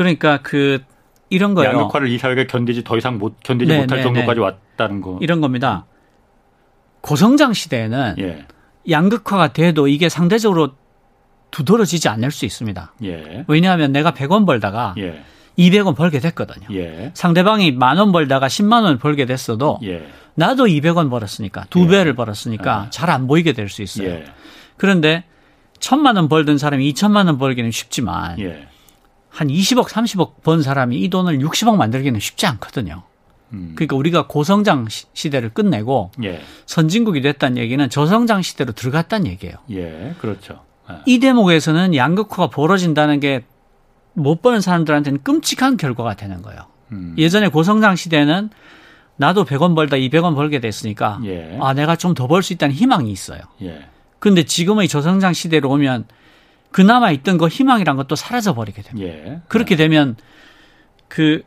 그러니까 0.00 0.40
그 0.42 0.84
이런 1.30 1.54
거예요. 1.54 1.70
양극화를 1.70 2.08
이 2.08 2.18
사회가 2.18 2.46
견디지 2.46 2.84
더 2.84 2.98
이상 2.98 3.16
못 3.16 3.36
견디지 3.42 3.72
네, 3.72 3.80
못할 3.80 3.96
네, 3.98 4.02
정도까지 4.04 4.38
네. 4.40 4.44
왔다는 4.44 5.00
거. 5.00 5.18
이런 5.22 5.40
겁니다. 5.40 5.86
고성장 7.00 7.54
시대에는 7.54 8.16
예. 8.18 8.44
양극화가 8.90 9.54
돼도 9.54 9.88
이게 9.88 10.10
상대적으로 10.10 10.72
두드러지지 11.50 12.10
않을 12.10 12.30
수 12.30 12.44
있습니다. 12.44 12.92
예. 13.04 13.44
왜냐하면 13.48 13.90
내가 13.92 14.12
100원 14.12 14.44
벌다가 14.44 14.94
예. 14.98 15.22
200원 15.58 15.96
벌게 15.96 16.18
됐거든요. 16.20 16.66
예. 16.72 17.10
상대방이 17.14 17.72
만 17.72 17.96
원 17.98 18.12
벌다가 18.12 18.48
10만 18.48 18.82
원 18.84 18.98
벌게 18.98 19.24
됐어도 19.24 19.78
예. 19.82 20.06
나도 20.34 20.66
200원 20.66 21.08
벌었으니까 21.08 21.64
두 21.70 21.84
예. 21.84 21.88
배를 21.88 22.14
벌었으니까 22.14 22.76
아. 22.76 22.90
잘안 22.90 23.26
보이게 23.28 23.54
될 23.54 23.70
수 23.70 23.80
있어요. 23.82 24.08
예. 24.10 24.24
그런데 24.76 25.24
천만 25.80 26.16
원 26.16 26.28
벌던 26.28 26.58
사람이 26.58 26.92
2천만 26.92 27.26
원 27.28 27.38
벌기는 27.38 27.70
쉽지만 27.70 28.36
한 29.36 29.48
20억, 29.48 29.88
30억 29.88 30.42
번 30.42 30.62
사람이 30.62 30.96
이 30.98 31.08
돈을 31.10 31.38
60억 31.38 31.76
만들기는 31.76 32.18
쉽지 32.20 32.46
않거든요. 32.46 33.02
음. 33.52 33.72
그러니까 33.76 33.94
우리가 33.96 34.26
고성장 34.26 34.86
시대를 35.12 35.50
끝내고 35.50 36.10
예. 36.24 36.40
선진국이 36.66 37.20
됐다는 37.20 37.58
얘기는 37.58 37.88
저성장 37.90 38.42
시대로 38.42 38.72
들어갔다는 38.72 39.26
얘기예요. 39.28 39.56
예, 39.70 40.14
그렇죠. 40.20 40.60
예. 40.90 40.94
이 41.06 41.18
대목에서는 41.20 41.94
양극화가 41.94 42.48
벌어진다는 42.50 43.20
게 43.20 43.44
못 44.18 44.40
버는 44.40 44.62
사람들한테는 44.62 45.22
끔찍한 45.22 45.76
결과가 45.76 46.14
되는 46.14 46.40
거예요. 46.40 46.60
음. 46.92 47.14
예전에 47.18 47.48
고성장 47.48 47.96
시대는 47.96 48.48
나도 49.18 49.44
100원 49.44 49.74
벌다 49.74 49.98
200원 49.98 50.34
벌게 50.34 50.58
됐으니까 50.58 51.20
예. 51.24 51.58
아 51.60 51.74
내가 51.74 51.96
좀 51.96 52.14
더 52.14 52.26
벌 52.26 52.42
수 52.42 52.54
있다는 52.54 52.74
희망이 52.74 53.10
있어요. 53.12 53.40
예. 53.60 53.84
그런데 54.18 54.44
지금의 54.44 54.88
저성장 54.88 55.34
시대로 55.34 55.68
오면 55.70 56.06
그나마 56.76 57.10
있던 57.10 57.38
그 57.38 57.48
희망이란 57.48 57.96
것도 57.96 58.16
사라져 58.16 58.54
버리게 58.54 58.82
됩니다. 58.82 59.08
예. 59.08 59.40
그렇게 59.48 59.72
예. 59.72 59.76
되면 59.78 60.14
그 61.08 61.42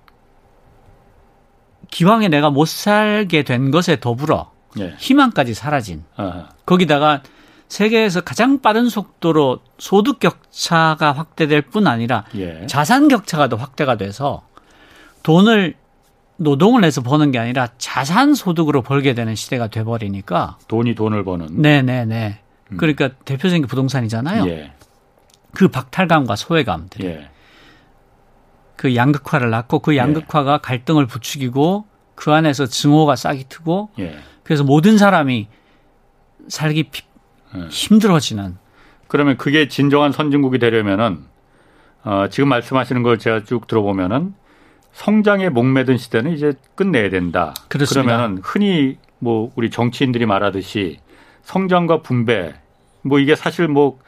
기왕에 1.91 2.29
내가 2.29 2.49
못 2.49 2.67
살게 2.67 3.43
된 3.43 3.69
것에 3.69 3.99
더불어 3.99 4.51
예. 4.79 4.95
희망까지 4.97 5.53
사라진 5.53 6.03
어허. 6.17 6.49
거기다가 6.65 7.21
세계에서 7.67 8.21
가장 8.21 8.59
빠른 8.63 8.89
속도로 8.89 9.59
소득 9.77 10.17
격차가 10.17 11.11
확대될 11.11 11.61
뿐 11.61 11.85
아니라 11.85 12.23
예. 12.33 12.65
자산 12.65 13.07
격차가 13.07 13.49
더 13.49 13.55
확대가 13.55 13.97
돼서 13.97 14.41
돈을 15.21 15.75
노동을 16.37 16.83
해서 16.83 17.03
버는 17.03 17.29
게 17.29 17.37
아니라 17.37 17.67
자산 17.77 18.33
소득으로 18.33 18.81
벌게 18.81 19.13
되는 19.13 19.35
시대가 19.35 19.67
돼 19.67 19.83
버리니까 19.83 20.57
돈이 20.67 20.95
돈을 20.95 21.23
버는 21.23 21.61
네네네 21.61 22.39
음. 22.71 22.77
그러니까 22.77 23.09
대표적인 23.25 23.61
게 23.61 23.67
부동산이잖아요. 23.67 24.47
예. 24.47 24.71
그 25.53 25.67
박탈감과 25.67 26.35
소외감들. 26.35 27.05
예. 27.05 27.29
그 28.75 28.95
양극화를 28.95 29.49
낳고 29.49 29.79
그 29.79 29.97
양극화가 29.97 30.53
예. 30.53 30.59
갈등을 30.61 31.05
부추기고 31.05 31.85
그 32.15 32.31
안에서 32.31 32.65
증오가 32.65 33.15
싹이 33.15 33.45
트고 33.49 33.89
예. 33.99 34.19
그래서 34.43 34.63
모든 34.63 34.97
사람이 34.97 35.47
살기 36.47 36.83
피, 36.83 37.03
예. 37.55 37.67
힘들어지는 37.69 38.57
그러면 39.07 39.37
그게 39.37 39.67
진정한 39.67 40.11
선진국이 40.11 40.59
되려면은 40.59 41.25
어, 42.03 42.27
지금 42.29 42.47
말씀하시는 42.49 43.03
걸 43.03 43.19
제가 43.19 43.43
쭉 43.43 43.67
들어보면은 43.67 44.33
성장에 44.93 45.49
목매든 45.49 45.97
시대는 45.97 46.31
이제 46.31 46.53
끝내야 46.75 47.09
된다. 47.09 47.53
그렇습니다. 47.67 48.15
그러면은 48.15 48.41
흔히 48.43 48.97
뭐 49.19 49.51
우리 49.55 49.69
정치인들이 49.69 50.25
말하듯이 50.25 50.99
성장과 51.43 52.01
분배 52.01 52.53
뭐 53.01 53.19
이게 53.19 53.35
사실 53.35 53.67
뭐 53.67 53.99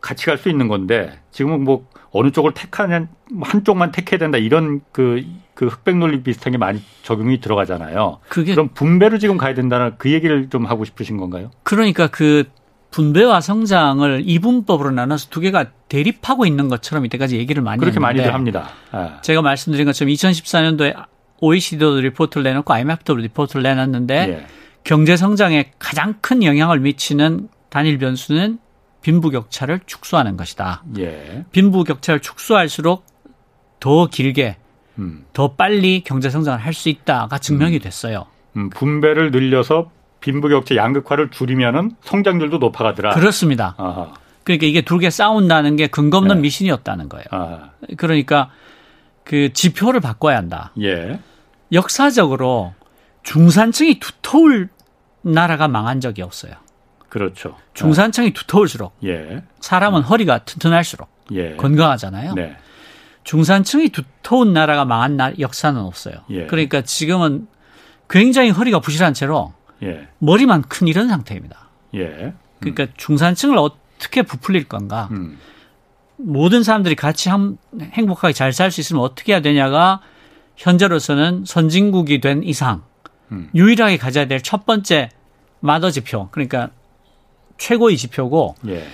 같이 0.00 0.26
갈 0.26 0.38
수 0.38 0.48
있는 0.48 0.68
건데 0.68 1.18
지금은 1.30 1.64
뭐 1.64 1.86
어느 2.10 2.30
쪽을 2.30 2.52
택하는 2.54 3.08
한쪽만 3.40 3.92
택해야 3.92 4.18
된다 4.18 4.38
이런 4.38 4.80
그, 4.92 5.24
그 5.54 5.66
흑백 5.66 5.96
논리 5.96 6.22
비슷한 6.22 6.52
게 6.52 6.58
많이 6.58 6.80
적용이 7.02 7.40
들어가잖아요. 7.40 8.20
그게 8.28 8.54
그럼 8.54 8.68
분배로 8.72 9.18
지금 9.18 9.36
가야 9.36 9.54
된다는 9.54 9.92
그 9.98 10.10
얘기를 10.10 10.48
좀 10.48 10.64
하고 10.64 10.84
싶으신 10.84 11.16
건가요? 11.16 11.50
그러니까 11.62 12.06
그 12.06 12.44
분배와 12.90 13.40
성장을 13.40 14.22
이분법으로 14.24 14.92
나눠서 14.92 15.28
두 15.28 15.40
개가 15.40 15.66
대립하고 15.88 16.46
있는 16.46 16.68
것처럼 16.68 17.04
이때까지 17.04 17.36
얘기를 17.36 17.62
많이 17.62 17.80
그렇게 17.80 18.00
많이들 18.00 18.32
합니다. 18.32 18.70
아. 18.92 19.20
제가 19.20 19.42
말씀드린 19.42 19.84
것처럼 19.84 20.12
2014년도에 20.12 20.94
OECD도 21.40 22.00
리포트를 22.00 22.44
내놓고 22.44 22.72
IMF도 22.72 23.14
리포트를 23.16 23.62
내놨는데 23.62 24.14
예. 24.28 24.46
경제 24.84 25.16
성장에 25.16 25.72
가장 25.78 26.14
큰 26.20 26.42
영향을 26.42 26.80
미치는 26.80 27.48
단일 27.68 27.98
변수는 27.98 28.58
빈부격차를 29.02 29.80
축소하는 29.86 30.36
것이다. 30.36 30.82
예. 30.98 31.44
빈부격차를 31.52 32.20
축소할수록 32.20 33.04
더 33.80 34.06
길게 34.08 34.56
음. 34.98 35.24
더 35.32 35.52
빨리 35.52 36.02
경제 36.02 36.30
성장을 36.30 36.58
할 36.58 36.74
수 36.74 36.88
있다가 36.88 37.38
증명이 37.38 37.76
음. 37.76 37.80
됐어요. 37.80 38.26
음, 38.56 38.70
분배를 38.70 39.30
늘려서 39.30 39.90
빈부격차 40.20 40.74
양극화를 40.74 41.30
줄이면은 41.30 41.92
성장률도 42.02 42.58
높아가더라. 42.58 43.10
그렇습니다. 43.14 43.74
아하. 43.78 44.14
그러니까 44.42 44.66
이게 44.66 44.80
두 44.82 44.98
개 44.98 45.10
싸운다는 45.10 45.76
게 45.76 45.86
근거 45.86 46.18
없는 46.18 46.36
네. 46.36 46.42
미신이었다는 46.42 47.08
거예요. 47.08 47.24
아하. 47.30 47.70
그러니까 47.96 48.50
그 49.22 49.52
지표를 49.52 50.00
바꿔야 50.00 50.36
한다. 50.38 50.72
예. 50.80 51.20
역사적으로 51.72 52.74
중산층이 53.22 54.00
두터울 54.00 54.70
나라가 55.22 55.68
망한 55.68 56.00
적이 56.00 56.22
없어요. 56.22 56.54
그렇죠. 57.08 57.56
중산층이 57.74 58.32
두터울수록 58.32 58.94
예. 59.04 59.42
사람은 59.60 60.00
음. 60.00 60.04
허리가 60.04 60.38
튼튼할수록 60.38 61.08
예. 61.32 61.56
건강하잖아요. 61.56 62.34
네. 62.34 62.56
중산층이 63.24 63.90
두터운 63.90 64.52
나라가 64.52 64.84
망한 64.84 65.16
나, 65.16 65.32
역사는 65.38 65.80
없어요. 65.80 66.16
예. 66.30 66.46
그러니까 66.46 66.82
지금은 66.82 67.46
굉장히 68.08 68.50
허리가 68.50 68.80
부실한 68.80 69.14
채로 69.14 69.52
예. 69.82 70.08
머리만 70.18 70.62
큰 70.62 70.88
이런 70.88 71.08
상태입니다. 71.08 71.68
예. 71.94 72.04
음. 72.06 72.34
그러니까 72.60 72.86
중산층을 72.96 73.56
어떻게 73.58 74.22
부풀릴 74.22 74.68
건가? 74.68 75.08
음. 75.12 75.38
모든 76.16 76.62
사람들이 76.62 76.94
같이 76.96 77.28
함, 77.28 77.58
행복하게 77.80 78.32
잘 78.34 78.52
살 78.52 78.70
수 78.70 78.80
있으면 78.80 79.02
어떻게 79.02 79.32
해야 79.32 79.40
되냐가 79.40 80.00
현재로서는 80.56 81.44
선진국이 81.46 82.20
된 82.20 82.42
이상 82.42 82.82
음. 83.30 83.48
유일하게 83.54 83.98
가져야 83.98 84.26
될 84.26 84.40
첫 84.42 84.66
번째 84.66 85.10
마더 85.60 85.90
지표 85.90 86.28
그러니까 86.30 86.70
최고의 87.58 87.96
지표고 87.96 88.54
예. 88.68 88.84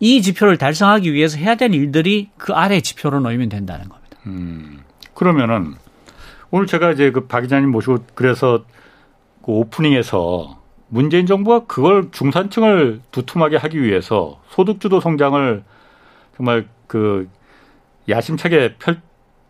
이 0.00 0.20
지표를 0.22 0.58
달성하기 0.58 1.12
위해서 1.12 1.38
해야 1.38 1.54
될 1.54 1.72
일들이 1.74 2.30
그 2.36 2.52
아래 2.52 2.80
지표로 2.80 3.20
놓이면 3.20 3.48
된다는 3.48 3.88
겁니다. 3.88 4.16
음. 4.26 4.82
그러면은 5.14 5.74
오늘 6.50 6.66
제가 6.66 6.90
이제 6.92 7.10
그 7.10 7.26
박 7.28 7.42
기자님 7.42 7.70
모시고 7.70 7.98
그래서 8.14 8.64
그 9.44 9.52
오프닝에서 9.52 10.60
문재인 10.88 11.26
정부가 11.26 11.66
그걸 11.66 12.10
중산층을 12.12 13.00
두툼하게 13.12 13.56
하기 13.56 13.82
위해서 13.82 14.40
소득주도 14.50 15.00
성장을 15.00 15.62
정말 16.36 16.66
그 16.86 17.28
야심차게 18.08 18.76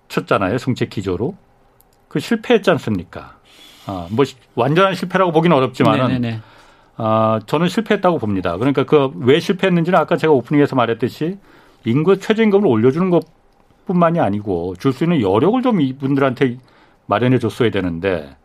펼쳤잖아요. 0.09 0.59
정책 0.59 0.91
기조로. 0.91 1.37
그 2.09 2.20
실패했지 2.20 2.70
않습니까? 2.70 3.37
아, 3.87 4.07
뭐 4.11 4.25
완전한 4.55 4.95
실패라고 4.95 5.33
보기는 5.33 5.55
어렵지만은 5.57 6.09
네네네. 6.09 6.41
아, 6.97 7.40
저는 7.47 7.68
실패했다고 7.68 8.18
봅니다. 8.18 8.57
그러니까 8.57 8.84
그 8.84 9.11
왜 9.16 9.40
실패했는지는 9.40 9.99
아까 9.99 10.16
제가 10.16 10.32
오프닝에서 10.32 10.76
말했듯이 10.76 11.38
인구 11.84 12.18
최저임금을 12.18 12.66
올려주는 12.68 13.11
것 13.11 13.24
뿐만이 13.86 14.20
아니고 14.20 14.74
줄 14.78 14.92
수 14.92 15.05
있는 15.05 15.20
여력을 15.20 15.61
좀 15.62 15.80
이분들한테 15.80 16.59
마련해 17.07 17.38
줬어야 17.38 17.70
되는데 17.70 18.36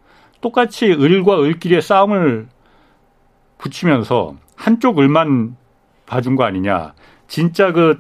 똑같이 0.41 0.91
을과 0.91 1.41
을끼리의 1.41 1.82
싸움을 1.82 2.47
붙이면서 3.58 4.36
한쪽 4.56 5.00
을만 5.00 5.56
봐준 6.06 6.36
거 6.36 6.43
아니냐. 6.43 6.93
진짜 7.28 7.72
그, 7.72 8.00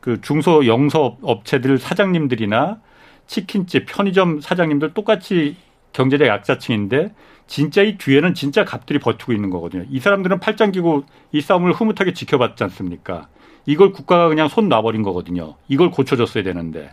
그 0.00 0.20
중소 0.20 0.66
영서 0.66 1.16
업체들 1.22 1.78
사장님들이나 1.78 2.78
치킨집, 3.26 3.86
편의점 3.86 4.40
사장님들 4.40 4.94
똑같이 4.94 5.56
경제적 5.92 6.26
약자층인데 6.28 7.12
진짜 7.50 7.82
이 7.82 7.98
뒤에는 7.98 8.34
진짜 8.34 8.64
갑들이 8.64 9.00
버티고 9.00 9.32
있는 9.32 9.50
거거든요. 9.50 9.84
이 9.90 9.98
사람들은 9.98 10.38
팔짱 10.38 10.70
끼고 10.70 11.02
이 11.32 11.40
싸움을 11.40 11.72
흐뭇하게 11.72 12.12
지켜봤지 12.12 12.62
않습니까? 12.62 13.26
이걸 13.66 13.90
국가가 13.90 14.28
그냥 14.28 14.46
손 14.46 14.68
놔버린 14.68 15.02
거거든요. 15.02 15.56
이걸 15.66 15.90
고쳐줬어야 15.90 16.44
되는데. 16.44 16.92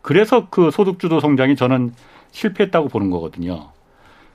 그래서 0.00 0.48
그 0.48 0.70
소득주도 0.70 1.20
성장이 1.20 1.54
저는 1.54 1.92
실패했다고 2.30 2.88
보는 2.88 3.10
거거든요. 3.10 3.72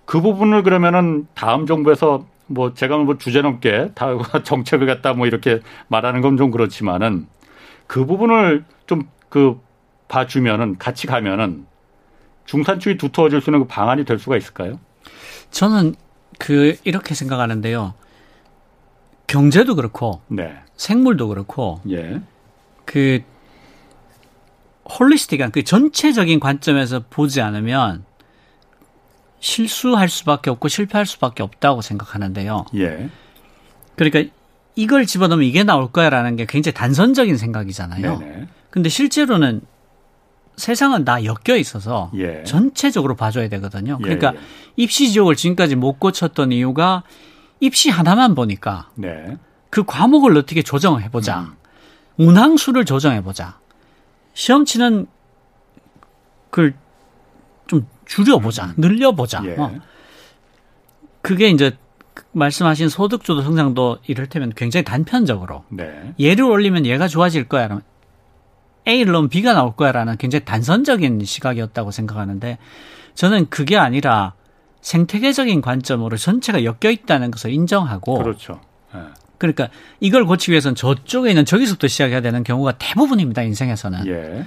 그 0.05 0.22
부분을 0.22 0.61
그러면은 0.61 1.28
다음 1.34 1.65
정부에서 1.65 2.28
뭐 2.45 2.76
제가 2.76 2.99
뭐 2.99 3.18
주제넘게 3.18 3.93
다 3.95 4.11
정책을 4.45 4.86
갖다 4.86 5.13
뭐 5.13 5.26
이렇게 5.26 5.61
말하는 5.88 6.22
건 6.22 6.38
좀 6.38 6.51
그렇지만은 6.51 7.26
그 7.88 8.05
부분을 8.05 8.65
좀 8.86 9.03
그 9.30 9.59
봐주면은 10.07 10.78
같이 10.78 11.05
가면은 11.05 11.65
중산층이 12.45 12.97
두터워질 12.97 13.41
수 13.41 13.49
있는 13.49 13.59
그 13.61 13.68
방안이 13.68 14.05
될 14.05 14.20
수가 14.20 14.38
있을까요? 14.38 14.80
저는 15.52 15.95
그 16.39 16.78
이렇게 16.84 17.16
생각하는데요. 17.16 17.93
경제도 19.28 19.76
그렇고 19.76 20.22
네. 20.28 20.56
생물도 20.76 21.28
그렇고 21.28 21.82
예. 21.89 22.22
그 22.86 23.22
홀리스틱한 25.00 25.52
그 25.52 25.64
전체적인 25.64 26.39
관점에서 26.39 27.04
보지 27.10 27.41
않으면 27.41 28.06
실수할 29.39 30.10
수밖에 30.10 30.50
없고 30.50 30.68
실패할 30.68 31.06
수밖에 31.06 31.43
없다고 31.43 31.82
생각하는데요. 31.82 32.66
예. 32.76 33.10
그러니까 33.95 34.34
이걸 34.76 35.06
집어넣으면 35.06 35.45
이게 35.45 35.64
나올 35.64 35.91
거야라는 35.91 36.36
게 36.38 36.45
굉장히 36.48 36.74
단선적인 36.76 37.38
생각이잖아요. 37.38 38.20
네네. 38.20 38.48
근데 38.70 38.89
실제로는 38.89 39.62
세상은 40.58 41.05
다 41.05 41.24
엮여 41.24 41.55
있어서 41.58 42.12
예. 42.16 42.43
전체적으로 42.43 43.16
봐줘야 43.16 43.47
되거든요. 43.47 43.97
예, 43.99 44.03
그러니까 44.03 44.34
예, 44.34 44.39
입시 44.76 45.12
지옥을 45.12 45.36
지금까지 45.36 45.76
못 45.76 45.99
고쳤던 45.99 46.51
이유가 46.51 47.03
입시 47.60 47.89
하나만 47.89 48.36
보니까 48.36 48.89
네. 48.95 49.38
그 49.70 49.84
과목을 49.84 50.36
어떻게 50.38 50.64
조정을 50.64 51.03
해보자. 51.03 51.41
음. 51.41 51.53
운항수를 52.18 52.86
조정해 52.86 53.22
보자. 53.22 53.60
시험 54.34 54.66
치는 54.66 55.05
그걸 56.49 56.74
좀 57.68 57.88
줄여 58.05 58.39
보자. 58.39 58.66
음. 58.66 58.74
늘려 58.78 59.12
보자. 59.12 59.43
예. 59.45 59.55
어. 59.58 59.76
그게 61.22 61.49
이제 61.49 61.78
말씀하신 62.32 62.89
소득주도 62.89 63.43
성장도 63.43 63.99
이를테면 64.08 64.51
굉장히 64.55 64.84
단편적으로 64.84 65.66
네. 65.70 66.14
얘를 66.20 66.45
올리면 66.45 66.88
얘가 66.88 67.08
좋아질 67.08 67.47
거야. 67.47 67.82
A를 68.88 69.14
넣으면 69.14 69.30
B가 69.30 69.54
나올 69.54 69.76
거야라는 69.76 70.18
굉장히 70.18 70.46
단선적인 70.46 71.24
시각이었다고 71.26 71.92
생각하는데 71.92 72.58
저는 73.16 73.50
그게 73.50 73.78
아니라 73.78 74.34
생태계적인 74.82 75.62
관점으로 75.62 76.18
전체가 76.18 76.64
엮여 76.64 76.92
있다는 76.92 77.32
것을 77.32 77.52
인정하고 77.52 78.20
그렇죠. 78.20 78.62
네. 78.94 79.02
그러니까 79.38 79.70
이걸 80.00 80.26
고치기 80.26 80.52
위해서는 80.52 80.76
저쪽에 80.76 81.30
있는 81.30 81.46
저기서부터 81.46 81.88
시작해야 81.88 82.22
되는 82.22 82.44
경우가 82.44 82.74
대부분입니다 82.74 83.44
인생에서는 83.44 84.08
예. 84.08 84.46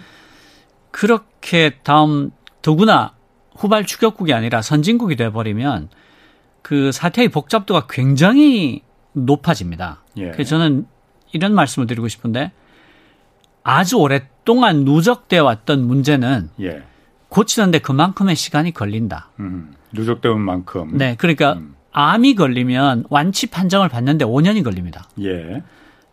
그렇게 0.90 1.76
다음 1.82 2.30
더구나 2.62 3.14
후발 3.56 3.84
추격국이 3.84 4.32
아니라 4.32 4.62
선진국이 4.62 5.16
돼버리면 5.16 5.90
그 6.62 6.92
사태의 6.92 7.28
복잡도가 7.28 7.86
굉장히 7.88 8.82
높아집니다. 9.12 10.02
예. 10.16 10.30
그래서 10.30 10.50
저는 10.50 10.86
이런 11.32 11.54
말씀을 11.54 11.86
드리고 11.86 12.08
싶은데 12.08 12.52
아주 13.62 13.96
오랫 13.96 14.24
동안 14.44 14.84
누적되어 14.84 15.44
왔던 15.44 15.86
문제는 15.86 16.50
예. 16.60 16.82
고치는데 17.28 17.78
그만큼의 17.78 18.36
시간이 18.36 18.72
걸린다. 18.72 19.30
음, 19.38 19.74
누적되는 19.92 20.40
만큼. 20.40 20.96
네, 20.96 21.14
그러니까 21.16 21.54
음. 21.54 21.74
암이 21.92 22.34
걸리면 22.34 23.04
완치 23.08 23.46
판정을 23.46 23.88
받는데 23.88 24.24
5년이 24.24 24.64
걸립니다. 24.64 25.04
예. 25.22 25.62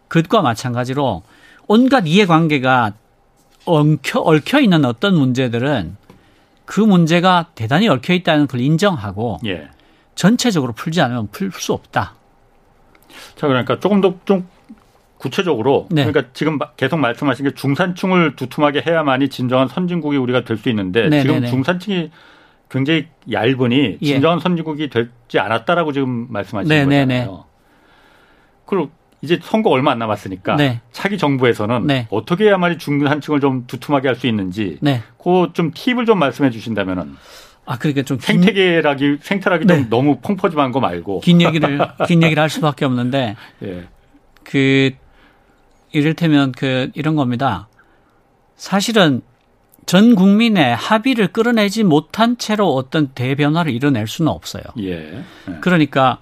그것과 0.07 0.41
마찬가지로 0.41 1.23
온갖 1.67 2.05
이해관계가 2.05 2.93
엉켜, 3.65 4.21
얽혀 4.21 4.61
있는 4.61 4.85
어떤 4.85 5.15
문제들은 5.15 5.97
그 6.65 6.81
문제가 6.81 7.47
대단히 7.55 7.87
얽혀 7.87 8.13
있다는 8.13 8.47
걸 8.47 8.59
인정하고 8.61 9.39
예. 9.45 9.69
전체적으로 10.15 10.73
풀지 10.73 11.01
않으면 11.01 11.27
풀 11.31 11.51
수 11.51 11.73
없다. 11.73 12.15
자, 13.35 13.47
그러니까 13.47 13.79
조금 13.79 14.01
더 14.01 14.15
좀 14.25 14.47
구체적으로 15.17 15.87
네. 15.89 16.05
그러니까 16.05 16.31
지금 16.33 16.59
계속 16.77 16.97
말씀하신 16.97 17.45
게 17.45 17.51
중산층을 17.55 18.35
두툼하게 18.35 18.83
해야만이 18.85 19.29
진정한 19.29 19.67
선진국이 19.67 20.17
우리가 20.17 20.43
될 20.43 20.57
수 20.57 20.69
있는데 20.69 21.09
네, 21.09 21.21
지금 21.21 21.35
네, 21.35 21.41
네. 21.41 21.47
중산층이 21.47 22.11
굉장히 22.69 23.07
얇으니 23.31 23.97
예. 24.01 24.05
진정한 24.05 24.39
예. 24.39 24.43
선진국이 24.43 24.89
되지 24.89 25.39
않았다라고 25.39 25.91
지금 25.93 26.27
말씀하시는 26.29 26.89
네, 26.89 27.05
거잖아요. 27.05 27.45
그리고 28.65 28.89
이제 29.21 29.39
선거 29.41 29.69
얼마 29.71 29.91
안 29.91 29.99
남았으니까 29.99 30.57
네. 30.57 30.81
차기 30.91 31.17
정부에서는 31.17 31.87
네. 31.87 32.07
어떻게 32.11 32.45
해야만이 32.45 32.77
중산층을 32.77 33.39
좀 33.39 33.65
두툼하게 33.65 34.09
할 34.09 34.15
수 34.15 34.27
있는지 34.27 34.77
네. 34.81 35.01
그좀 35.17 35.71
팁을 35.73 36.05
좀 36.05 36.19
말씀해 36.19 36.49
주신다면은 36.51 37.15
아 37.65 37.77
그러니까 37.77 38.03
좀 38.03 38.19
생태계라기 38.19 39.17
생태락이 39.21 39.65
네. 39.65 39.75
좀 39.75 39.89
너무 39.89 40.19
펑퍼짐한 40.21 40.71
거 40.71 40.79
말고 40.79 41.21
긴 41.21 41.41
얘기를 41.41 41.79
긴 42.07 42.21
얘기를 42.23 42.41
할 42.41 42.49
수밖에 42.49 42.85
없는데 42.85 43.35
예. 43.63 43.85
그 44.43 44.91
이를테면 45.91 46.51
그 46.51 46.91
이런 46.95 47.15
겁니다. 47.15 47.67
사실은 48.55 49.21
전 49.85 50.15
국민의 50.15 50.75
합의를 50.75 51.27
끌어내지 51.31 51.83
못한 51.83 52.37
채로 52.37 52.73
어떤 52.75 53.07
대변화를 53.09 53.71
이뤄낼 53.71 54.07
수는 54.07 54.31
없어요. 54.31 54.63
예. 54.79 55.17
예. 55.17 55.23
그러니까 55.61 56.19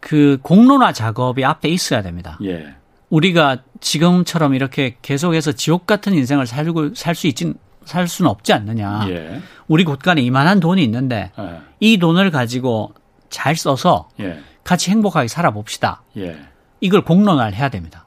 그 0.00 0.38
공론화 0.42 0.92
작업이 0.92 1.44
앞에 1.44 1.68
있어야 1.68 2.02
됩니다. 2.02 2.38
예. 2.42 2.74
우리가 3.10 3.58
지금처럼 3.80 4.54
이렇게 4.54 4.96
계속해서 5.02 5.52
지옥 5.52 5.86
같은 5.86 6.14
인생을 6.14 6.46
살고 6.46 6.94
살 6.94 7.14
수 7.14 7.26
있진 7.26 7.54
살 7.84 8.06
수는 8.08 8.30
없지 8.30 8.52
않느냐. 8.52 9.06
예. 9.08 9.40
우리 9.68 9.84
곳간에 9.84 10.20
이만한 10.20 10.60
돈이 10.60 10.82
있는데 10.84 11.30
예. 11.38 11.60
이 11.80 11.98
돈을 11.98 12.30
가지고 12.30 12.92
잘 13.30 13.56
써서 13.56 14.08
예. 14.20 14.40
같이 14.64 14.90
행복하게 14.90 15.28
살아봅시다. 15.28 16.02
예. 16.16 16.36
이걸 16.80 17.02
공론화를 17.04 17.54
해야 17.54 17.68
됩니다. 17.68 18.06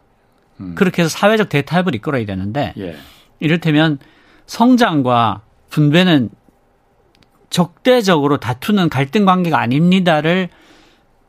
음. 0.64 0.76
그렇게 0.76 1.01
해서 1.01 1.09
사회적 1.09 1.49
대타협을 1.49 1.95
이끌어야 1.95 2.26
되는데 2.26 2.74
예. 2.78 2.95
이를테면 3.39 3.99
성장과 4.45 5.41
분배는 5.70 6.30
적대적으로 7.49 8.38
다투는 8.38 8.89
갈등 8.89 9.26
관계가 9.26 9.59
아닙니다를 9.59 10.49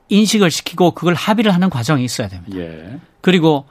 인식을 0.09 0.51
시키고 0.51 0.93
그걸 0.93 1.15
합의를 1.15 1.53
하는 1.53 1.71
과정이 1.71 2.05
있어야 2.05 2.29
됩니다. 2.29 2.57
예. 2.59 2.99
그리고 3.21 3.67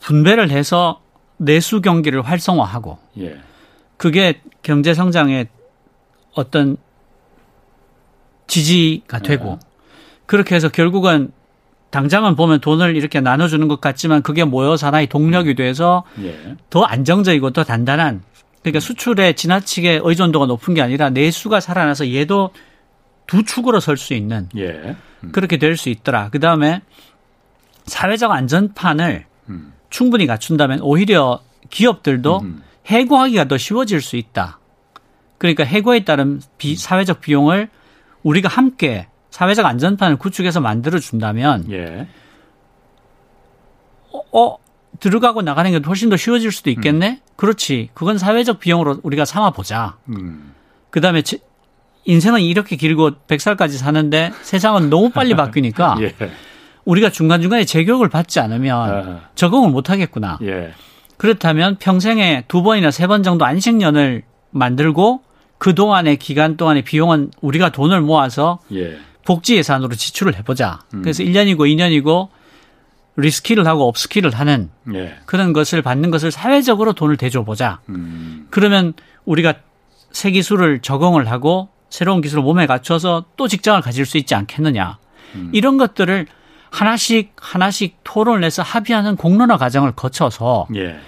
분배를 0.00 0.50
해서 0.50 1.00
내수 1.36 1.80
경기를 1.80 2.22
활성화하고 2.22 2.98
예. 3.18 3.40
그게 3.96 4.40
경제 4.62 4.94
성장의 4.94 5.48
어떤 6.34 6.76
지지가 8.46 9.20
되고 9.20 9.58
예. 9.62 9.74
그렇게 10.26 10.54
해서 10.54 10.68
결국은 10.68 11.32
당장은 11.94 12.34
보면 12.34 12.58
돈을 12.58 12.96
이렇게 12.96 13.20
나눠주는 13.20 13.68
것 13.68 13.80
같지만 13.80 14.20
그게 14.22 14.42
모여서 14.42 14.88
하나의 14.88 15.06
동력이 15.06 15.54
돼서 15.54 16.02
예. 16.20 16.56
더 16.68 16.82
안정적이고 16.82 17.50
더 17.50 17.62
단단한 17.62 18.22
그러니까 18.62 18.80
수출에 18.80 19.34
지나치게 19.34 20.00
의존도가 20.02 20.46
높은 20.46 20.74
게 20.74 20.82
아니라 20.82 21.10
내수가 21.10 21.60
살아나서 21.60 22.12
얘도 22.12 22.50
두 23.28 23.44
축으로 23.44 23.78
설 23.78 23.96
수 23.96 24.12
있는 24.12 24.48
예. 24.56 24.96
음. 25.22 25.30
그렇게 25.30 25.56
될 25.56 25.76
수 25.76 25.88
있더라. 25.88 26.30
그 26.30 26.40
다음에 26.40 26.82
사회적 27.86 28.32
안전판을 28.32 29.26
음. 29.50 29.72
충분히 29.88 30.26
갖춘다면 30.26 30.80
오히려 30.80 31.42
기업들도 31.70 32.40
음. 32.40 32.62
해고하기가 32.86 33.44
더 33.46 33.56
쉬워질 33.56 34.00
수 34.00 34.16
있다. 34.16 34.58
그러니까 35.38 35.62
해고에 35.62 36.04
따른 36.04 36.40
비, 36.58 36.72
음. 36.72 36.76
사회적 36.76 37.20
비용을 37.20 37.68
우리가 38.24 38.48
함께 38.48 39.06
사회적 39.34 39.66
안전판을 39.66 40.16
구축해서 40.16 40.60
만들어 40.60 41.00
준다면 41.00 41.66
예. 41.72 42.06
어, 44.12 44.20
어, 44.30 44.58
들어가고 45.00 45.42
나가는 45.42 45.68
게 45.72 45.80
훨씬 45.84 46.08
더 46.08 46.16
쉬워질 46.16 46.52
수도 46.52 46.70
있겠네. 46.70 47.20
음. 47.20 47.32
그렇지. 47.34 47.88
그건 47.94 48.16
사회적 48.16 48.60
비용으로 48.60 49.00
우리가 49.02 49.24
삼아 49.24 49.50
보자. 49.50 49.96
음. 50.08 50.54
그다음에 50.90 51.24
인생은 52.04 52.42
이렇게 52.42 52.76
길고 52.76 53.10
100살까지 53.26 53.70
사는데 53.70 54.30
세상은 54.42 54.88
너무 54.88 55.10
빨리 55.10 55.34
바뀌니까 55.34 55.96
예. 56.02 56.14
우리가 56.84 57.10
중간중간에 57.10 57.64
재교육을 57.64 58.10
받지 58.10 58.38
않으면 58.38 58.88
아. 58.88 59.20
적응을 59.34 59.68
못 59.70 59.90
하겠구나. 59.90 60.38
예. 60.42 60.74
그렇다면 61.16 61.78
평생에 61.80 62.44
두 62.46 62.62
번이나 62.62 62.92
세 62.92 63.08
번 63.08 63.24
정도 63.24 63.44
안식년을 63.44 64.22
만들고 64.52 65.22
그동안의 65.58 66.18
기간 66.18 66.56
동안의 66.56 66.82
비용은 66.82 67.32
우리가 67.40 67.70
돈을 67.72 68.00
모아서 68.00 68.60
예. 68.72 68.96
복지 69.24 69.56
예산으로 69.56 69.94
지출을 69.94 70.36
해보자. 70.36 70.80
음. 70.94 71.02
그래서 71.02 71.22
1년이고 71.22 71.58
2년이고 71.58 72.28
리스키를 73.16 73.66
하고 73.66 73.88
업스키를 73.88 74.30
하는 74.30 74.70
예. 74.92 75.16
그런 75.24 75.52
것을 75.52 75.82
받는 75.82 76.10
것을 76.10 76.30
사회적으로 76.30 76.92
돈을 76.94 77.16
대줘보자. 77.16 77.80
음. 77.88 78.46
그러면 78.50 78.92
우리가 79.24 79.54
새 80.10 80.30
기술을 80.30 80.80
적응을 80.80 81.30
하고 81.30 81.68
새로운 81.90 82.20
기술을 82.20 82.42
몸에 82.42 82.66
갖춰서 82.66 83.24
또 83.36 83.46
직장을 83.46 83.80
가질 83.80 84.04
수 84.04 84.18
있지 84.18 84.34
않겠느냐. 84.34 84.98
음. 85.36 85.50
이런 85.52 85.76
것들을 85.76 86.26
하나씩 86.70 87.32
하나씩 87.36 87.98
토론을 88.02 88.42
해서 88.42 88.62
합의하는 88.62 89.16
공론화 89.16 89.58
과정을 89.58 89.92
거쳐서 89.92 90.66
예. 90.74 90.98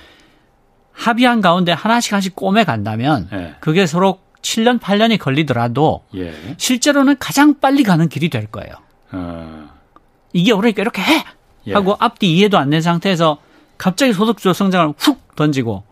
합의한 0.92 1.40
가운데 1.40 1.72
하나씩 1.72 2.12
하나씩 2.12 2.36
꼬매 2.36 2.64
간다면 2.64 3.28
예. 3.32 3.56
그게 3.60 3.86
서로 3.86 4.20
7년, 4.46 4.78
8년이 4.78 5.18
걸리더라도 5.18 6.04
예. 6.14 6.32
실제로는 6.56 7.16
가장 7.18 7.58
빨리 7.58 7.82
가는 7.82 8.08
길이 8.08 8.28
될 8.28 8.46
거예요. 8.46 8.74
어. 9.12 9.68
이게 10.32 10.52
그러니까 10.54 10.82
이렇게 10.82 11.02
해! 11.02 11.24
예. 11.66 11.74
하고 11.74 11.96
앞뒤 11.98 12.32
이해도 12.36 12.56
안 12.56 12.70
된 12.70 12.80
상태에서 12.80 13.38
갑자기 13.76 14.12
소득주도 14.12 14.52
성장을 14.52 14.94
훅 14.98 15.34
던지고 15.34 15.82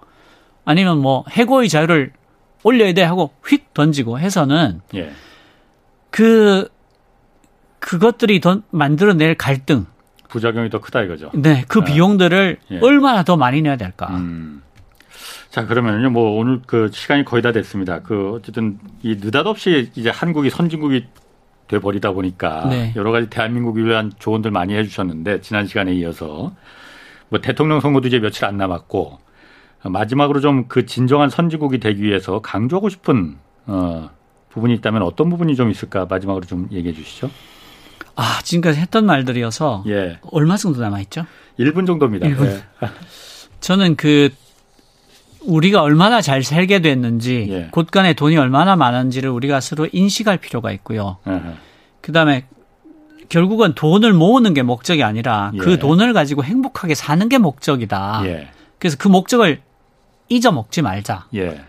아니면 0.64 0.98
뭐 0.98 1.24
해고의 1.30 1.68
자유를 1.68 2.12
올려야 2.62 2.92
돼 2.94 3.02
하고 3.02 3.32
휙 3.44 3.74
던지고 3.74 4.20
해서는 4.20 4.80
예. 4.94 5.12
그 6.10 6.68
그것들이 7.80 8.40
더 8.40 8.62
만들어낼 8.70 9.34
갈등 9.34 9.86
부작용이 10.28 10.70
더 10.70 10.80
크다 10.80 11.02
이거죠. 11.02 11.30
네, 11.34 11.64
그 11.68 11.80
아. 11.80 11.84
비용들을 11.84 12.58
예. 12.70 12.78
얼마나 12.80 13.24
더 13.24 13.36
많이 13.36 13.62
내야 13.62 13.76
될까. 13.76 14.06
음. 14.16 14.62
자 15.54 15.66
그러면요, 15.66 16.10
뭐 16.10 16.36
오늘 16.36 16.62
그 16.66 16.90
시간이 16.92 17.24
거의 17.24 17.40
다 17.40 17.52
됐습니다. 17.52 18.00
그 18.00 18.32
어쨌든 18.32 18.80
이 19.04 19.18
느닷없이 19.20 19.92
이제 19.94 20.10
한국이 20.10 20.50
선진국이 20.50 21.06
돼 21.68 21.78
버리다 21.78 22.10
보니까 22.10 22.66
네. 22.68 22.92
여러 22.96 23.12
가지 23.12 23.30
대한민국을 23.30 23.86
위한 23.86 24.10
조언들 24.18 24.50
많이 24.50 24.74
해 24.74 24.82
주셨는데 24.82 25.42
지난 25.42 25.68
시간에 25.68 25.94
이어서 25.94 26.52
뭐 27.28 27.40
대통령 27.40 27.78
선거도 27.78 28.08
이제 28.08 28.18
며칠 28.18 28.46
안 28.46 28.56
남았고 28.56 29.20
마지막으로 29.84 30.40
좀 30.40 30.64
그 30.66 30.86
진정한 30.86 31.30
선진국이 31.30 31.78
되기 31.78 32.02
위해서 32.02 32.40
강조하고 32.40 32.88
싶은 32.88 33.36
어, 33.66 34.10
부분이 34.48 34.74
있다면 34.74 35.02
어떤 35.02 35.30
부분이 35.30 35.54
좀 35.54 35.70
있을까 35.70 36.06
마지막으로 36.06 36.46
좀 36.46 36.66
얘기해 36.72 36.92
주시죠. 36.92 37.30
아, 38.16 38.40
지금까지 38.42 38.80
했던 38.80 39.06
말들이어서 39.06 39.84
예. 39.86 40.18
얼마 40.32 40.56
정도 40.56 40.80
남아 40.80 41.00
있죠? 41.02 41.26
1분 41.60 41.86
정도입니다. 41.86 42.26
1분. 42.26 42.40
네. 42.40 42.60
저는 43.60 43.94
그 43.94 44.30
우리가 45.46 45.82
얼마나 45.82 46.20
잘 46.20 46.42
살게 46.42 46.80
됐는지 46.80 47.46
예. 47.50 47.68
곳간에 47.70 48.14
돈이 48.14 48.36
얼마나 48.36 48.76
많은지를 48.76 49.30
우리가 49.30 49.60
서로 49.60 49.88
인식할 49.92 50.38
필요가 50.38 50.72
있고요. 50.72 51.18
그다음에 52.00 52.46
결국은 53.28 53.74
돈을 53.74 54.12
모으는 54.12 54.54
게 54.54 54.62
목적이 54.62 55.02
아니라 55.02 55.50
그 55.52 55.56
예. 55.56 55.60
그 55.60 55.78
돈을 55.78 56.12
가지고 56.12 56.44
행복하게 56.44 56.94
사는 56.94 57.28
게 57.28 57.38
목적이다. 57.38 58.22
예. 58.26 58.48
그래서 58.78 58.96
그 58.98 59.08
목적을 59.08 59.60
잊어먹지 60.28 60.82
말자. 60.82 61.26
예. 61.34 61.64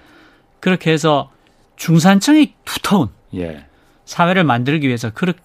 그렇게 0.59 0.91
해서 0.91 1.31
중산층이 1.75 2.53
두터운 2.65 3.09
예. 3.35 3.65
사회를 4.05 4.43
만들기 4.43 4.87
위해서 4.87 5.11
그렇게 5.11 5.39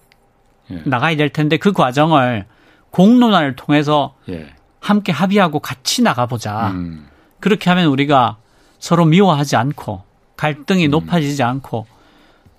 예. 0.71 0.81
나가야 0.85 1.15
될 1.15 1.29
텐데 1.29 1.57
그 1.57 1.71
과정을 1.71 2.45
공론화를 2.91 3.55
통해서 3.55 4.15
예. 4.29 4.53
함께 4.79 5.11
합의하고 5.11 5.59
같이 5.59 6.01
나가보자. 6.01 6.71
음. 6.71 7.07
그렇게 7.41 7.69
하면 7.69 7.87
우리가 7.87 8.37
서로 8.79 9.05
미워하지 9.05 9.55
않고 9.57 10.03
갈등이 10.37 10.85
음. 10.87 10.91
높아지지 10.91 11.43
않고 11.43 11.85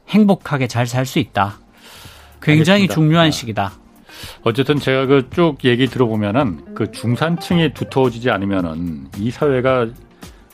행복하게 0.09 0.67
잘 0.69 0.87
살 0.87 1.07
수 1.07 1.19
있다. 1.19 1.59
굉장히 2.43 2.83
알겠습니다. 2.83 2.95
중요한 2.95 3.27
네. 3.27 3.31
시기다. 3.31 3.73
어쨌든 4.43 4.79
제가 4.79 5.07
그 5.07 5.29
쭉 5.31 5.57
얘기 5.65 5.87
들어보면은 5.87 6.75
그 6.75 6.91
중산층이 6.93 7.73
두터워지지 7.75 8.31
않으면은 8.31 9.09
이 9.17 9.31
사회가 9.31 9.87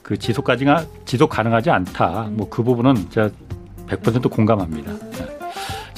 그 0.02 0.16
지속까지 0.18 0.64
지속 1.04 1.28
가능하지 1.30 1.70
않다. 1.70 2.28
뭐 2.30 2.48
그 2.48 2.62
부분은 2.62 3.10
제가 3.10 3.30
100% 3.88 4.30
공감합니다. 4.30 4.92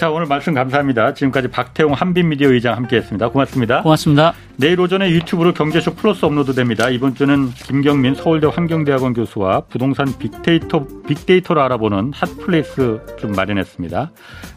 네. 0.00 0.06
자, 0.06 0.10
오늘 0.10 0.26
말씀 0.26 0.54
감사합니다. 0.54 1.12
지금까지 1.12 1.48
박태웅 1.48 1.92
한빛미디어 1.92 2.48
의장 2.48 2.74
함께했습니다. 2.74 3.28
고맙습니다. 3.28 3.82
고맙습니다. 3.82 4.32
내일 4.56 4.80
오전에 4.80 5.10
유튜브로 5.10 5.52
경제쇼 5.52 5.94
플러스 5.94 6.24
업로드됩니다. 6.24 6.88
이번 6.88 7.14
주는 7.14 7.50
김경민 7.50 8.14
서울대 8.14 8.46
환경대학원 8.46 9.12
교수와 9.12 9.60
부동산 9.68 10.06
빅데이터 10.18 10.86
빅데이터를 11.06 11.60
알아보는 11.60 12.12
핫플레이스 12.14 13.00
좀 13.18 13.32
마련했습니다. 13.32 14.10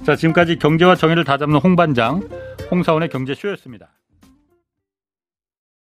자, 0.06 0.16
지금까지 0.16 0.60
경제와 0.60 0.96
정의를 0.96 1.26
다잡는 1.26 1.60
홍반장 1.60 2.22
홍사원의 2.72 3.10
경제쇼였습니다. 3.10 3.90